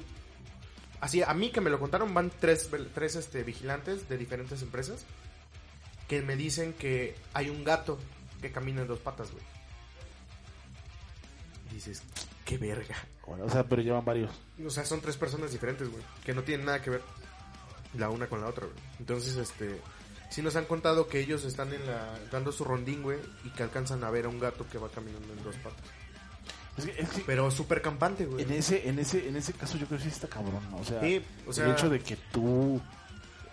Así, 1.01 1.21
a 1.21 1.33
mí 1.33 1.51
que 1.51 1.61
me 1.61 1.69
lo 1.69 1.79
contaron, 1.79 2.13
van 2.13 2.31
tres, 2.39 2.69
tres 2.93 3.15
este, 3.15 3.43
vigilantes 3.43 4.07
de 4.09 4.17
diferentes 4.17 4.61
empresas 4.61 5.05
que 6.07 6.21
me 6.21 6.35
dicen 6.35 6.73
que 6.73 7.15
hay 7.33 7.49
un 7.49 7.63
gato 7.63 7.99
que 8.41 8.51
camina 8.51 8.81
en 8.81 8.87
dos 8.87 8.99
patas, 8.99 9.31
güey. 9.31 9.43
Dices, 11.71 12.01
qué 12.45 12.57
verga. 12.57 12.95
Bueno, 13.27 13.45
o 13.45 13.49
sea, 13.49 13.63
pero 13.67 13.81
llevan 13.81 14.05
varios. 14.05 14.31
O 14.65 14.69
sea, 14.69 14.85
son 14.85 15.01
tres 15.01 15.17
personas 15.17 15.51
diferentes, 15.51 15.89
güey, 15.89 16.03
que 16.23 16.33
no 16.33 16.43
tienen 16.43 16.65
nada 16.65 16.81
que 16.81 16.91
ver 16.91 17.01
la 17.95 18.09
una 18.09 18.27
con 18.27 18.41
la 18.41 18.47
otra, 18.47 18.65
güey. 18.65 18.77
Entonces, 18.99 19.35
este, 19.35 19.81
sí 20.29 20.41
nos 20.41 20.55
han 20.55 20.65
contado 20.65 21.07
que 21.07 21.19
ellos 21.19 21.43
están 21.43 21.73
en 21.73 21.85
la, 21.85 22.17
dando 22.31 22.51
su 22.51 22.63
rondín, 22.63 23.03
güey, 23.03 23.19
y 23.43 23.49
que 23.49 23.63
alcanzan 23.63 24.03
a 24.03 24.09
ver 24.09 24.25
a 24.25 24.29
un 24.29 24.39
gato 24.39 24.67
que 24.71 24.77
va 24.77 24.89
caminando 24.89 25.33
en 25.33 25.43
dos 25.43 25.55
patas. 25.57 25.85
Es 26.77 26.85
que, 26.85 27.01
es 27.01 27.09
que 27.09 27.21
Pero 27.25 27.49
súper 27.51 27.81
campante, 27.81 28.25
güey. 28.25 28.43
en 28.43 28.51
ese, 28.51 28.87
en 28.89 28.99
ese, 28.99 29.27
en 29.29 29.35
ese 29.37 29.53
caso 29.53 29.77
yo 29.77 29.85
creo 29.87 29.97
que 29.97 30.05
sí 30.05 30.09
está 30.11 30.27
cabrón, 30.27 30.61
¿no? 30.71 30.77
O 30.77 30.83
sea, 30.83 30.99
Sí, 31.01 31.21
o 31.47 31.53
sea- 31.53 31.65
el 31.65 31.71
hecho 31.71 31.89
de 31.89 31.99
que 32.01 32.15
tú 32.33 32.81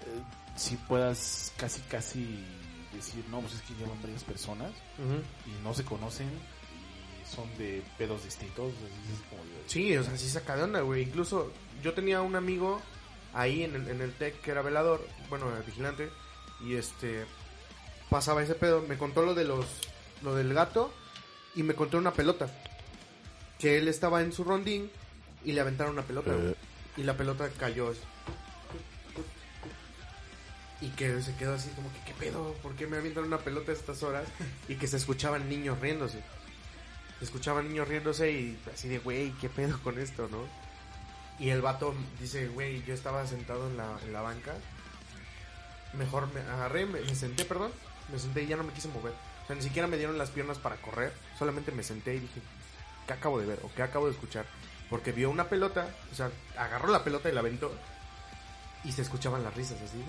eh, 0.03 0.23
sí 0.57 0.77
puedas 0.89 1.53
casi, 1.57 1.81
casi 1.83 2.45
decir, 2.93 3.25
no, 3.31 3.41
pues 3.41 3.55
es 3.55 3.63
que 3.63 3.75
llevan 3.75 4.01
varias 4.03 4.25
personas 4.25 4.71
y 5.47 5.63
no 5.63 5.73
se 5.73 5.85
conocen 5.85 6.29
y 6.29 7.35
son 7.35 7.49
de 7.59 7.83
pedos 7.97 8.25
distintos. 8.25 8.73
es 8.73 9.21
como 9.31 9.43
Sí, 9.67 9.97
o 9.97 10.03
sea, 10.03 10.17
sí 10.19 10.29
saca 10.29 10.57
de 10.57 10.65
onda, 10.65 10.81
güey. 10.81 11.03
Incluso 11.03 11.53
yo 11.83 11.95
tenía 11.95 12.21
un 12.23 12.35
amigo 12.37 12.81
ahí 13.33 13.63
en 13.63 13.75
el, 13.77 13.89
en 13.89 14.01
el 14.03 14.13
TEC 14.13 14.41
que 14.41 14.51
era 14.51 14.63
velador, 14.63 15.07
bueno, 15.31 15.47
vigilante, 15.65 16.11
y 16.61 16.75
este 16.75 17.25
pasaba 18.11 18.43
ese 18.43 18.55
pedo. 18.57 18.83
Me 18.87 18.99
contó 18.99 19.23
lo 19.23 19.35
de 19.35 19.45
los, 19.45 19.65
lo 20.23 20.35
del 20.35 20.53
gato 20.53 20.93
y 21.55 21.63
me 21.63 21.75
contó 21.75 21.97
una 21.99 22.13
pelota. 22.13 22.51
Que 23.63 23.79
él 23.79 23.87
estaba 23.87 24.23
en 24.23 24.33
su 24.33 24.43
rondín 24.43 24.91
y 25.45 25.53
le 25.53 25.61
aventaron 25.61 25.93
una 25.93 26.03
pelota, 26.03 26.33
güey. 26.33 26.57
Y 26.97 27.05
la 27.05 27.17
pelota 27.17 27.49
cayó. 27.61 27.95
Y 30.81 30.89
que 30.89 31.23
se 31.23 31.37
quedó 31.37 31.55
así 31.55 31.69
como 31.71 31.93
que, 31.93 32.01
¿qué 32.05 32.13
pedo? 32.15 32.55
¿Por 32.55 32.75
qué 32.75 32.89
me 32.89 32.97
avientan 32.97 33.23
una 33.23 33.39
pelota 33.39 33.71
a 33.71 33.75
estas 33.77 34.03
horas? 34.03 34.27
Y 34.69 34.75
que 34.75 34.89
se 34.89 34.97
escuchaban 34.97 35.49
niños 35.49 35.79
riéndose. 35.79 36.19
Se 37.21 37.25
escuchaban 37.25 37.69
niños 37.69 37.87
riéndose 37.87 38.33
y 38.33 38.59
así 38.75 38.89
de, 38.89 38.99
güey, 38.99 39.31
¿qué 39.41 39.49
pedo 39.49 39.81
con 39.85 40.01
esto, 40.01 40.29
no? 40.29 40.45
Y 41.39 41.51
el 41.51 41.63
vato 41.63 41.95
dice, 42.21 42.49
güey, 42.49 42.83
yo 42.85 42.95
estaba 42.95 43.25
sentado 43.29 43.71
en 43.71 43.77
la, 43.77 43.97
en 44.05 44.13
la 44.13 44.23
banca. 44.23 44.55
Mejor 45.95 46.35
me 46.35 46.41
agarré, 46.41 46.85
me, 46.87 47.01
me 47.01 47.15
senté, 47.15 47.45
perdón. 47.45 47.71
Me 48.13 48.19
senté 48.19 48.43
y 48.43 48.49
ya 48.49 48.57
no 48.57 48.65
me 48.65 48.73
quise 48.73 48.89
mover. 48.89 49.13
O 49.45 49.47
sea, 49.47 49.55
ni 49.55 49.63
siquiera 49.63 49.87
me 49.87 49.99
dieron 49.99 50.19
las 50.19 50.31
piernas 50.31 50.59
para 50.59 50.75
correr. 50.77 51.13
Solamente 51.39 51.71
me 51.71 51.85
senté 51.85 52.17
y 52.17 52.19
dije, 52.19 52.41
¿qué 53.07 53.13
acabo 53.13 53.39
de 53.41 53.47
ver? 53.47 53.61
¿O 53.63 53.71
qué 53.75 53.83
acabo 53.83 54.07
de 54.07 54.13
escuchar? 54.13 54.47
Porque 54.91 55.13
vio 55.13 55.31
una 55.31 55.49
pelota, 55.49 55.89
o 56.13 56.15
sea, 56.15 56.31
agarró 56.57 56.89
la 56.89 57.03
pelota 57.05 57.29
y 57.29 57.33
la 57.33 57.41
aventó. 57.41 57.73
Y 58.85 58.93
se 58.93 59.03
escuchaban 59.03 59.43
las 59.45 59.55
risas 59.55 59.79
así. 59.81 60.03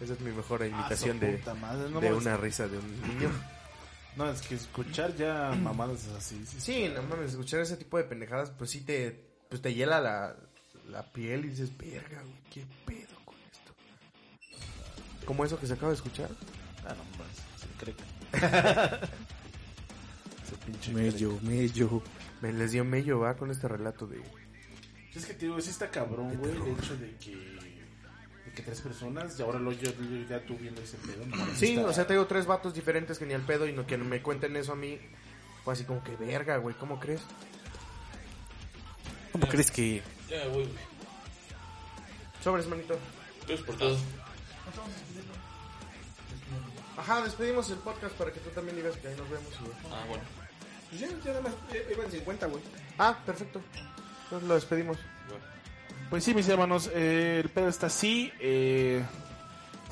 Esa 0.00 0.12
es 0.14 0.20
mi 0.20 0.30
mejor 0.32 0.64
imitación 0.64 1.16
Ah, 1.16 1.20
su 1.20 1.26
de, 1.26 1.32
puta 1.38 1.54
madre, 1.54 1.90
no 1.90 2.00
de 2.00 2.12
una 2.12 2.36
risa 2.36 2.68
de 2.68 2.78
un 2.78 3.02
niño. 3.02 3.30
No, 4.16 4.28
es 4.28 4.42
que 4.42 4.56
escuchar 4.56 5.14
ya 5.14 5.50
mamadas 5.62 6.08
así. 6.18 6.36
sí, 6.44 6.46
sí. 6.46 6.60
Sí, 6.60 6.92
no 6.92 7.00
mames, 7.02 7.30
escuchar 7.30 7.60
ese 7.60 7.76
tipo 7.76 7.96
de 7.96 8.02
pendejadas, 8.04 8.50
pues 8.50 8.68
sí 8.70 8.80
te, 8.80 9.12
pues 9.48 9.62
te 9.62 9.72
hiela 9.72 10.00
la, 10.00 10.34
la 10.90 11.04
piel 11.12 11.44
y 11.44 11.48
dices, 11.50 11.70
verga, 11.78 12.20
güey, 12.20 12.34
qué 12.52 12.64
pedo 12.84 13.14
con 13.24 13.36
esto. 13.52 13.72
Como 15.24 15.44
eso 15.44 15.60
que 15.60 15.68
se 15.68 15.74
acaba 15.74 15.90
de 15.90 15.94
escuchar. 15.94 16.28
Ah, 16.84 16.94
no, 16.96 17.04
pues, 17.16 17.30
se 17.60 17.68
cree 17.78 17.94
que- 17.94 19.06
Pinche 20.58 20.92
Mello, 20.92 21.38
mello. 21.42 22.02
Me 22.40 22.52
les 22.52 22.72
dio 22.72 22.84
mello, 22.84 23.18
va, 23.20 23.36
con 23.36 23.50
este 23.50 23.68
relato 23.68 24.06
de... 24.06 24.20
Es 25.14 25.26
que 25.26 25.34
te 25.34 25.46
digo, 25.46 25.60
sí 25.60 25.70
está 25.70 25.90
cabrón, 25.90 26.36
güey, 26.38 26.52
el 26.52 26.68
hecho 26.78 26.96
de 26.96 27.14
que, 27.16 27.34
de 27.34 28.52
que 28.54 28.62
tres 28.62 28.80
personas, 28.80 29.38
y 29.38 29.42
ahora 29.42 29.58
lo 29.58 29.72
yo, 29.72 29.90
yo 29.90 30.26
ya 30.28 30.40
tú 30.46 30.56
viendo 30.56 30.80
ese 30.80 30.96
pedo. 30.98 31.26
no 31.26 31.36
Sí, 31.56 31.74
está- 31.74 31.86
o 31.88 31.92
sea, 31.92 32.06
tengo 32.06 32.26
tres 32.26 32.46
vatos 32.46 32.72
diferentes 32.74 33.18
que 33.18 33.26
ni 33.26 33.34
al 33.34 33.42
pedo 33.42 33.66
y 33.66 33.72
no 33.72 33.86
que 33.86 33.96
me 33.98 34.22
cuenten 34.22 34.56
eso 34.56 34.72
a 34.72 34.76
mí. 34.76 34.98
Fue 35.64 35.74
así 35.74 35.84
como 35.84 36.02
que, 36.02 36.14
verga, 36.16 36.56
güey, 36.58 36.74
¿cómo 36.76 36.98
crees? 37.00 37.20
¿Cómo 39.32 39.46
crees 39.48 39.70
que...? 39.70 40.02
Ya 40.28 40.44
voy, 40.48 40.64
güey. 40.64 40.90
Sobres, 42.42 42.66
manito. 42.68 42.98
Entonces 43.42 43.66
por 43.66 43.76
todo. 43.76 43.98
Ajá, 46.96 47.22
despedimos 47.22 47.70
el 47.70 47.76
podcast 47.78 48.14
para 48.14 48.32
que 48.32 48.40
tú 48.40 48.50
también 48.50 48.76
digas 48.76 48.96
que 48.96 49.08
ahí 49.08 49.14
nos 49.16 49.28
vemos. 49.30 49.48
y- 49.52 49.86
Ah, 49.92 50.04
bueno. 50.08 50.24
Pues 50.90 51.00
ya, 51.00 51.08
ya 51.08 51.30
nada 51.30 51.40
más 51.42 51.52
eh, 51.72 51.86
iban 51.92 52.10
50, 52.10 52.46
güey. 52.46 52.62
Ah, 52.98 53.16
perfecto. 53.24 53.60
Entonces 54.24 54.48
lo 54.48 54.54
despedimos. 54.54 54.98
Pues 56.10 56.24
sí, 56.24 56.34
mis 56.34 56.48
hermanos, 56.48 56.90
eh, 56.92 57.40
el 57.42 57.48
pedo 57.50 57.68
está 57.68 57.86
así. 57.86 58.32
eh, 58.40 59.02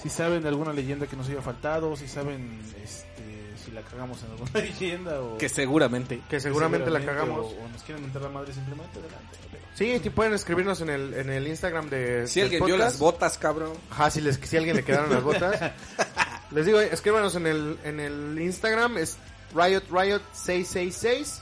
si 0.03 0.09
saben 0.09 0.43
de 0.43 0.49
alguna 0.49 0.73
leyenda 0.73 1.07
que 1.09 1.17
nos 1.17 1.29
haya 1.29 1.43
faltado, 1.43 1.97
si 1.97 2.07
saben 2.07 2.61
este, 2.85 3.55
si 3.65 3.73
la 3.73 3.83
cagamos 3.83 4.23
en 4.23 4.31
alguna 4.31 4.51
leyenda 4.55 5.21
o... 5.21 5.39
Que 5.39 5.49
seguramente. 5.49 6.21
Que 6.31 6.39
seguramente 6.41 6.89
la 6.91 7.01
seguramente, 7.01 7.33
cagamos. 7.35 7.53
O, 7.55 7.65
o 7.65 7.69
nos 7.69 7.83
quieren 7.83 8.03
mentar 8.05 8.23
la 8.23 8.29
madre 8.29 8.53
simplemente, 8.53 8.99
adelante. 8.99 9.39
Sí, 9.75 9.99
sí 10.03 10.11
pueden 10.11 10.35
escribirnos 10.35 10.81
en 10.81 10.91
el, 10.91 11.15
en 11.15 11.31
el 11.31 11.47
Instagram 11.49 11.89
de 11.89 12.27
Si 12.29 12.41
alguien 12.41 12.65
vio 12.65 12.75
podcast. 12.75 12.93
las 12.93 12.99
botas, 13.01 13.39
cabrón. 13.39 13.73
Ajá, 13.91 14.11
si, 14.11 14.21
les, 14.21 14.37
si 14.37 14.57
alguien 14.57 14.75
le 14.77 14.85
quedaron 14.85 15.11
las 15.13 15.23
botas. 15.23 15.73
Les 16.51 16.65
digo, 16.67 16.81
escríbanos 16.81 17.35
en 17.37 17.47
el, 17.47 17.79
en 17.85 18.01
el 18.01 18.39
Instagram, 18.41 18.97
es 18.99 19.17
Riot 19.55 19.83
Riot 19.91 20.23
666 20.33 21.41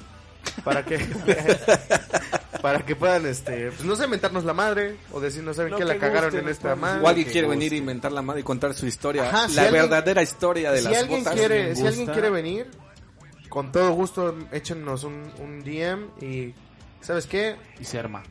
para 0.64 0.84
que 0.84 0.98
para 2.62 2.84
que 2.84 2.96
puedan 2.96 3.26
este, 3.26 3.68
pues 3.70 3.84
no 3.84 3.96
sé, 3.96 4.06
mentarnos 4.06 4.44
la 4.44 4.54
madre 4.54 4.96
o 5.12 5.20
decir 5.20 5.42
no 5.42 5.52
saben 5.54 5.74
qué 5.76 5.84
la 5.84 5.94
que 5.94 6.00
cagaron 6.00 6.34
en 6.36 6.48
esta 6.48 6.74
madre. 6.76 7.02
O 7.02 7.08
alguien 7.08 7.26
que 7.26 7.32
quiere 7.32 7.46
guste. 7.46 7.58
venir 7.58 7.72
y 7.72 7.76
inventar 7.78 8.12
la 8.12 8.22
madre 8.22 8.40
y 8.40 8.44
contar 8.44 8.74
su 8.74 8.86
historia. 8.86 9.28
Ajá, 9.28 9.48
si 9.48 9.54
la 9.56 9.62
alguien- 9.62 9.82
verdadera 9.82 10.22
historia 10.22 10.72
de 10.72 10.78
si 10.78 10.84
las 10.84 10.98
alguien 10.98 11.18
botas. 11.20 11.34
quiere, 11.34 11.76
si 11.76 11.86
alguien 11.86 12.06
quiere 12.08 12.30
venir, 12.30 12.70
con 13.48 13.72
todo 13.72 13.92
gusto 13.92 14.36
échenos 14.52 15.04
un, 15.04 15.30
un 15.38 15.62
DM 15.64 16.08
y 16.24 16.54
¿sabes 17.00 17.26
qué? 17.26 17.56
Y 17.80 17.84
se 17.84 17.98
arma. 17.98 18.22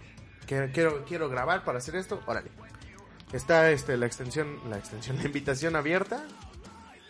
que 0.48 0.70
quiero 0.74 1.06
quiero 1.06 1.30
grabar 1.30 1.64
para 1.64 1.78
hacer 1.80 1.96
esto, 1.96 2.22
órale. 2.26 2.50
Está 3.34 3.72
este 3.72 3.98
la 3.98 4.06
extensión, 4.06 4.60
la 4.70 4.78
extensión, 4.78 5.18
la 5.22 5.24
invitación 5.26 5.76
abierta 5.76 6.26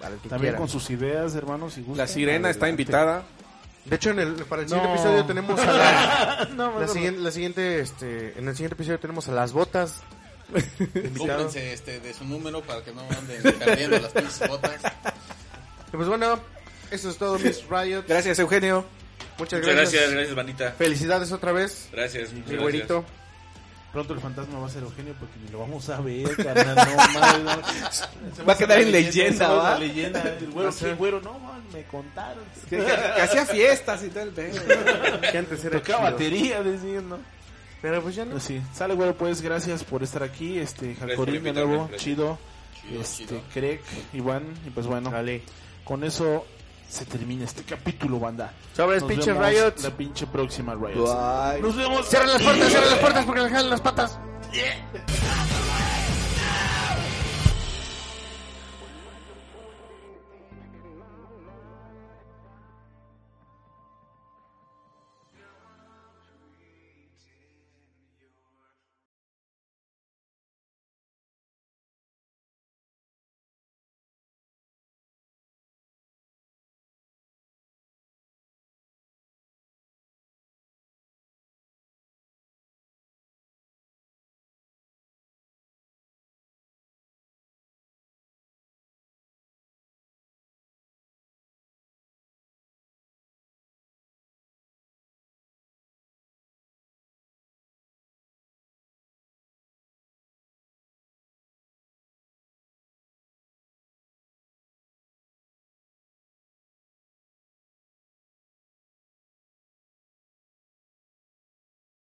para 0.05 0.15
el 0.15 0.21
que 0.21 0.29
También 0.29 0.51
quiera. 0.53 0.57
con 0.59 0.69
sus 0.69 0.89
ideas, 0.91 1.33
hermanos. 1.35 1.73
Si 1.73 1.81
gustan, 1.81 1.97
La 1.97 2.07
sirena 2.07 2.49
está 2.49 2.69
invitada. 2.69 3.23
De 3.85 3.95
hecho, 3.97 4.11
en 4.11 4.19
el, 4.19 4.33
para 4.45 4.61
el 4.63 4.67
No. 4.69 4.75
siguiente 4.75 4.93
episodio 4.99 5.25
tenemos 5.25 5.59
a 5.59 5.65
la, 5.73 6.47
No, 6.55 6.79
la, 6.79 6.87
siguiente, 6.87 7.19
la 7.21 7.31
siguiente, 7.31 7.79
este, 7.79 8.37
en 8.39 8.47
el 8.47 8.55
siguiente 8.55 8.75
episodio 8.75 8.99
tenemos 8.99 9.27
a 9.27 9.31
las 9.31 9.51
botas. 9.51 10.01
Cúmplense 11.17 11.73
este, 11.73 11.99
de 11.99 12.13
su 12.13 12.23
número 12.25 12.61
para 12.61 12.83
que 12.83 12.91
no 12.93 13.01
anden 13.01 13.41
perdiendo 13.59 13.99
las 13.99 14.11
pinches 14.11 14.47
botas. 14.47 14.79
Y 15.93 15.95
pues 15.97 16.07
bueno, 16.07 16.39
eso 16.91 17.09
es 17.09 17.17
todo, 17.17 17.37
Miss 17.39 17.63
Riot. 17.69 18.03
Gracias, 18.07 18.37
Eugenio. 18.39 18.85
Muchas 19.37 19.59
Muchas 19.59 19.75
gracias. 19.75 19.91
gracias, 19.93 20.11
gracias, 20.13 20.35
bandita. 20.35 20.71
Felicidades 20.73 21.31
otra 21.31 21.51
vez, 21.51 21.89
Gracias, 21.91 22.31
muchas 22.31 22.35
mi 22.35 22.41
gracias. 22.57 22.61
güerito. 22.61 22.93
no. 23.07 23.24
Pronto 23.95 24.13
el 24.13 24.19
fantasma 24.19 24.59
va 24.59 24.67
a 24.67 24.69
ser 24.69 24.83
Eugenio 24.83 25.13
porque 25.17 25.39
ni 25.39 25.47
lo 25.51 25.59
vamos 25.59 25.87
a 25.89 26.01
ver, 26.01 26.35
carnal. 26.35 26.75
No, 26.75 26.97
mames, 27.19 28.09
no. 28.37 28.45
Va 28.45 28.51
a 28.53 28.57
quedar 28.57 28.79
en 28.81 28.91
leyenda, 28.91 29.47
se 29.47 29.53
va 29.53 29.79
leyenda. 29.79 30.21
El 30.37 30.51
güero, 30.51 30.71
sí, 30.73 30.85
güero, 30.97 31.21
no, 31.21 31.39
man, 31.39 31.63
me 31.71 31.83
contaron. 31.85 32.43
Que, 32.69 32.75
que- 32.77 32.85
que 32.85 33.21
hacía 33.21 33.45
fiestas 33.45 34.03
y 34.03 34.09
todo 34.09 34.23
el 34.23 34.31
pedo. 34.31 34.61
Que 35.31 35.37
antes 35.37 35.63
era 35.63 35.79
Tocaba 35.79 35.99
chido. 36.09 36.11
batería, 36.11 36.61
diciendo. 36.61 37.19
Pero 37.81 38.01
pues 38.01 38.15
ya 38.15 38.25
no. 38.25 38.31
Pues 38.31 38.43
sí, 38.43 38.61
sale 38.73 38.95
güero, 38.95 39.15
pues 39.15 39.41
gracias 39.41 39.83
por 39.85 40.03
estar 40.03 40.23
aquí, 40.23 40.59
este, 40.59 40.93
Jacorín 40.95 41.41
de 41.43 41.53
nuevo, 41.53 41.89
chido, 41.95 42.37
Chido, 42.81 43.01
este, 43.01 43.25
chido. 43.27 43.41
Craig, 43.53 43.79
Iván, 44.11 44.43
y 44.67 44.71
pues 44.71 44.87
bueno, 44.87 45.09
Dale. 45.09 45.41
con 45.85 46.03
eso 46.03 46.45
se 46.89 47.05
termina 47.05 47.45
este 47.45 47.63
capítulo, 47.63 48.19
banda. 48.19 48.53
Sobres, 48.75 49.01
Nos 49.01 49.11
pinche 49.11 49.33
Riot. 49.33 49.73
La 49.83 49.91
pinche 49.91 50.27
próxima 50.27 50.75
Riot. 50.75 51.03
Bye. 51.03 51.61
Nos 51.61 51.75
vemos. 51.75 52.07
Cierren 52.07 52.29
las 52.29 52.41
puertas, 52.41 52.69
cierren 52.69 52.89
las 52.89 52.99
puertas 52.99 53.25
porque 53.25 53.41
le 53.41 53.49
jalan 53.49 53.69
las 53.69 53.81
patas. 53.81 54.19